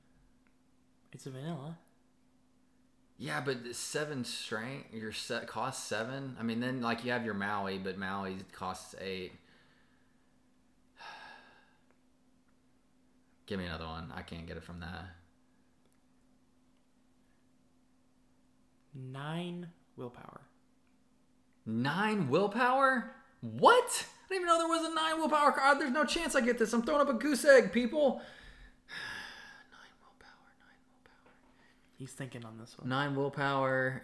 it's 1.13 1.27
a 1.27 1.31
vanilla. 1.31 1.79
Yeah, 3.19 3.41
but 3.41 3.65
the 3.65 3.75
seven 3.75 4.25
strength, 4.25 4.93
your 4.93 5.13
set 5.13 5.47
costs 5.47 5.87
seven. 5.87 6.37
I 6.39 6.43
mean, 6.43 6.61
then 6.61 6.81
like 6.81 7.05
you 7.05 7.13
have 7.13 7.25
your 7.25 7.35
Maui, 7.35 7.79
but 7.79 7.97
Maui 7.97 8.37
costs 8.53 8.95
eight. 9.01 9.33
Give 13.53 13.59
me 13.59 13.66
another 13.66 13.84
one. 13.84 14.11
I 14.16 14.22
can't 14.22 14.46
get 14.46 14.57
it 14.57 14.64
from 14.64 14.80
that. 14.80 15.05
Nine 18.94 19.68
willpower. 19.94 20.40
Nine 21.66 22.30
willpower? 22.30 23.14
What? 23.42 24.07
I 24.24 24.28
didn't 24.30 24.44
even 24.44 24.46
know 24.46 24.57
there 24.57 24.68
was 24.68 24.90
a 24.90 24.94
nine 24.94 25.18
willpower 25.18 25.53
card. 25.53 25.78
There's 25.78 25.92
no 25.92 26.07
chance 26.07 26.34
I 26.34 26.40
get 26.40 26.59
this. 26.59 26.72
I'm 26.72 26.80
throwing 26.80 27.03
up 27.03 27.11
a 27.11 27.12
goose 27.12 27.44
egg, 27.44 27.72
people. 27.72 28.22
nine 29.70 29.92
willpower. 30.00 30.48
Nine 30.59 30.78
willpower. 30.88 31.34
He's 31.98 32.12
thinking 32.12 32.46
on 32.46 32.57
this 32.57 32.78
one. 32.78 32.88
Nine 32.88 33.14
willpower. 33.14 34.00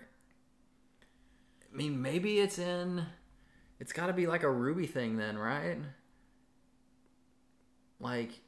I 1.72 1.74
mean, 1.74 2.02
maybe 2.02 2.38
it's 2.40 2.58
in. 2.58 3.06
It's 3.80 3.94
got 3.94 4.08
to 4.08 4.12
be 4.12 4.26
like 4.26 4.42
a 4.42 4.50
ruby 4.50 4.86
thing, 4.86 5.16
then, 5.16 5.38
right? 5.38 5.78
Like, 7.98 8.42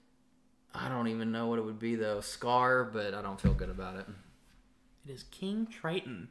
I 0.75 0.89
don't 0.89 1.09
even 1.09 1.33
know 1.33 1.49
what 1.49 1.59
it 1.59 1.65
would 1.65 1.79
be 1.79 1.97
though. 1.97 2.21
Scar, 2.21 2.85
but 2.85 3.15
I 3.15 3.23
don't 3.23 3.41
feel 3.41 3.55
good 3.55 3.71
about 3.71 3.97
it. 3.97 4.07
It 5.07 5.13
is 5.13 5.25
King 5.25 5.67
Triton. 5.67 6.29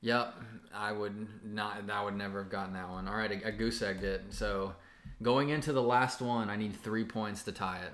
Yep, 0.00 0.34
I 0.74 0.92
would 0.92 1.44
not. 1.44 1.88
I 1.90 2.04
would 2.04 2.16
never 2.16 2.42
have 2.42 2.50
gotten 2.50 2.74
that 2.74 2.88
one. 2.88 3.06
All 3.08 3.16
right, 3.16 3.30
a, 3.30 3.48
a 3.48 3.52
goose 3.52 3.82
egged 3.82 4.02
it. 4.02 4.22
So, 4.30 4.74
going 5.22 5.50
into 5.50 5.72
the 5.72 5.82
last 5.82 6.20
one, 6.20 6.50
I 6.50 6.56
need 6.56 6.74
three 6.76 7.04
points 7.04 7.44
to 7.44 7.52
tie 7.52 7.80
it. 7.84 7.92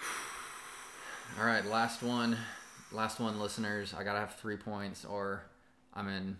All 1.38 1.46
right, 1.46 1.64
last 1.64 2.02
one. 2.02 2.36
Last 2.92 3.20
one, 3.20 3.38
listeners. 3.38 3.94
I 3.96 4.02
gotta 4.02 4.18
have 4.18 4.34
three 4.34 4.56
points, 4.56 5.04
or 5.04 5.44
I'm 5.94 6.08
in 6.08 6.36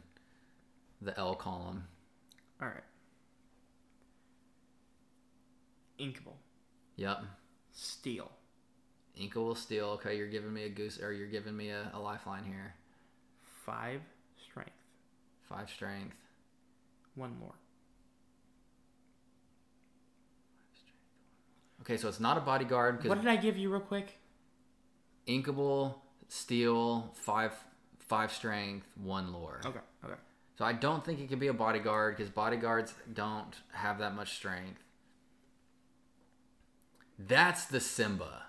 the 1.01 1.17
L 1.19 1.35
column. 1.37 1.85
All 2.61 2.69
right. 2.69 2.83
Inkable. 6.01 6.35
Yep. 6.97 7.25
Steel. 7.73 8.31
Inca 9.17 9.41
will 9.41 9.55
steal. 9.55 9.87
Okay, 9.91 10.17
you're 10.17 10.29
giving 10.29 10.53
me 10.53 10.65
a 10.65 10.69
goose, 10.69 11.01
or 11.01 11.13
you're 11.13 11.27
giving 11.27 11.57
me 11.57 11.71
a, 11.71 11.91
a 11.95 11.99
lifeline 11.99 12.45
here. 12.45 12.75
Five 13.65 14.01
strength. 14.43 14.71
Five 15.49 15.71
strength. 15.71 16.17
One 17.15 17.37
lore. 17.41 17.55
Okay, 21.83 21.97
so 21.97 22.09
it's 22.09 22.21
not 22.21 22.37
a 22.37 22.41
bodyguard 22.41 22.99
because 22.99 23.11
What 23.11 23.21
did 23.21 23.29
I 23.29 23.37
give 23.37 23.57
you 23.57 23.71
real 23.71 23.81
quick? 23.81 24.19
Inkable, 25.29 25.95
steel, 26.29 27.15
five 27.15 27.53
five 28.01 28.33
strength, 28.33 28.87
one 28.97 29.33
lore. 29.33 29.61
Okay. 29.65 29.81
Okay. 30.05 30.15
So 30.59 30.65
I 30.65 30.73
don't 30.73 31.05
think 31.05 31.21
it 31.21 31.29
could 31.29 31.39
be 31.39 31.49
a 31.49 31.55
bodyguard 31.55 32.17
because 32.17 32.31
bodyguards 32.31 32.95
don't 33.13 33.55
have 33.73 33.99
that 33.99 34.15
much 34.15 34.35
strength. 34.35 34.83
That's 37.19 37.67
the 37.67 37.81
Simba. 37.81 38.43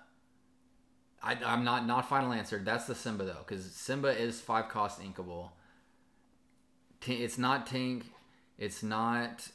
I, 1.22 1.36
I'm 1.44 1.64
not 1.64 1.86
not 1.86 2.08
final 2.08 2.32
answer. 2.32 2.60
That's 2.62 2.86
the 2.86 2.94
Simba 2.94 3.24
though, 3.24 3.44
because 3.46 3.64
Simba 3.72 4.08
is 4.08 4.40
five 4.40 4.68
cost 4.68 5.00
inkable. 5.00 5.50
T- 7.00 7.24
It's 7.24 7.38
not 7.38 7.66
Tink. 7.66 8.02
It's 8.58 8.82
not 8.82 9.48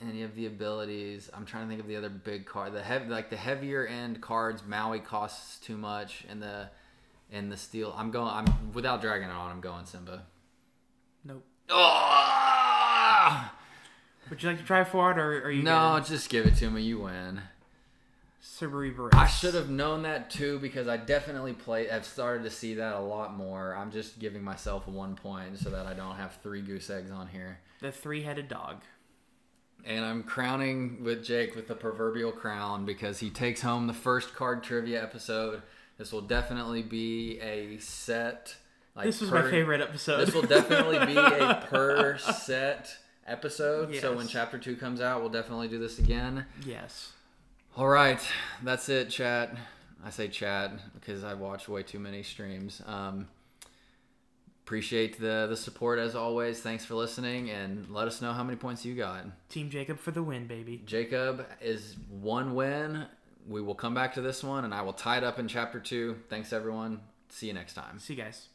any 0.00 0.22
of 0.22 0.34
the 0.34 0.46
abilities. 0.46 1.30
I'm 1.34 1.44
trying 1.44 1.64
to 1.64 1.68
think 1.68 1.80
of 1.80 1.86
the 1.86 1.96
other 1.96 2.08
big 2.08 2.46
card. 2.46 2.72
The 2.72 2.82
heavy, 2.82 3.08
like 3.08 3.30
the 3.30 3.36
heavier 3.36 3.86
end 3.86 4.20
cards, 4.20 4.62
Maui 4.66 5.00
costs 5.00 5.58
too 5.58 5.76
much, 5.76 6.24
and 6.28 6.42
the 6.42 6.70
and 7.30 7.50
the 7.52 7.56
steel. 7.56 7.94
I'm 7.96 8.10
going. 8.10 8.28
I'm 8.28 8.72
without 8.72 9.00
dragging 9.00 9.28
it 9.28 9.32
on. 9.32 9.50
I'm 9.50 9.60
going 9.60 9.86
Simba. 9.86 10.24
Nope. 11.24 11.44
Oh! 11.70 12.37
Would 14.30 14.42
you 14.42 14.48
like 14.50 14.58
to 14.58 14.64
try 14.64 14.84
for 14.84 15.10
it, 15.10 15.18
or 15.18 15.44
are 15.44 15.50
you? 15.50 15.62
No, 15.62 16.00
just 16.04 16.28
give 16.28 16.46
it 16.46 16.56
to 16.56 16.70
me. 16.70 16.82
You 16.82 17.00
win. 17.00 17.42
Cerberus. 18.40 19.14
I 19.14 19.26
should 19.26 19.54
have 19.54 19.68
known 19.70 20.02
that 20.02 20.30
too 20.30 20.58
because 20.58 20.88
I 20.88 20.96
definitely 20.96 21.52
play. 21.52 21.90
I've 21.90 22.04
started 22.04 22.44
to 22.44 22.50
see 22.50 22.74
that 22.74 22.94
a 22.94 23.00
lot 23.00 23.36
more. 23.36 23.74
I'm 23.74 23.90
just 23.90 24.18
giving 24.18 24.42
myself 24.42 24.86
one 24.88 25.14
point 25.16 25.58
so 25.58 25.70
that 25.70 25.86
I 25.86 25.94
don't 25.94 26.16
have 26.16 26.36
three 26.42 26.62
goose 26.62 26.90
eggs 26.90 27.10
on 27.10 27.28
here. 27.28 27.60
The 27.80 27.92
three-headed 27.92 28.48
dog. 28.48 28.82
And 29.84 30.04
I'm 30.04 30.22
crowning 30.24 31.04
with 31.04 31.24
Jake 31.24 31.54
with 31.54 31.68
the 31.68 31.74
proverbial 31.74 32.32
crown 32.32 32.84
because 32.84 33.20
he 33.20 33.30
takes 33.30 33.60
home 33.60 33.86
the 33.86 33.92
first 33.92 34.34
card 34.34 34.62
trivia 34.62 35.02
episode. 35.02 35.62
This 35.98 36.12
will 36.12 36.22
definitely 36.22 36.82
be 36.82 37.40
a 37.40 37.78
set. 37.78 38.56
Like 38.96 39.06
This 39.06 39.20
was 39.20 39.30
per- 39.30 39.44
my 39.44 39.50
favorite 39.50 39.80
episode. 39.80 40.26
This 40.26 40.34
will 40.34 40.42
definitely 40.42 41.04
be 41.06 41.16
a 41.16 41.64
per 41.68 42.18
set 42.18 42.96
episode. 43.28 43.94
So 43.96 44.16
when 44.16 44.26
chapter 44.28 44.58
two 44.58 44.76
comes 44.76 45.00
out, 45.00 45.20
we'll 45.20 45.30
definitely 45.30 45.68
do 45.68 45.78
this 45.78 45.98
again. 45.98 46.46
yes. 46.64 47.12
All 47.76 47.86
right, 47.88 48.20
that's 48.64 48.88
it, 48.88 49.08
chat. 49.10 49.54
I 50.04 50.10
say 50.10 50.26
chat 50.28 50.72
because 50.94 51.22
I 51.22 51.34
watch 51.34 51.68
way 51.68 51.82
too 51.84 51.98
many 52.00 52.22
streams. 52.24 52.82
Um, 52.86 53.28
appreciate 54.64 55.20
the 55.20 55.46
the 55.48 55.56
support 55.56 55.98
as 55.98 56.14
always. 56.16 56.60
Thanks 56.60 56.84
for 56.84 56.94
listening, 56.94 57.50
and 57.50 57.88
let 57.90 58.08
us 58.08 58.20
know 58.20 58.32
how 58.32 58.42
many 58.42 58.56
points 58.56 58.84
you 58.84 58.94
got. 58.94 59.26
Team 59.48 59.70
Jacob 59.70 59.98
for 59.98 60.10
the 60.10 60.22
win, 60.22 60.46
baby. 60.46 60.82
Jacob 60.86 61.46
is 61.60 61.96
one 62.10 62.54
win. 62.54 63.06
We 63.46 63.62
will 63.62 63.74
come 63.74 63.94
back 63.94 64.14
to 64.14 64.20
this 64.20 64.42
one, 64.42 64.64
and 64.64 64.74
I 64.74 64.82
will 64.82 64.92
tie 64.92 65.18
it 65.18 65.24
up 65.24 65.38
in 65.38 65.46
chapter 65.48 65.78
two. 65.80 66.16
Thanks, 66.28 66.52
everyone. 66.52 67.00
See 67.28 67.46
you 67.46 67.52
next 67.52 67.74
time. 67.74 67.98
See 67.98 68.14
you 68.14 68.22
guys. 68.22 68.48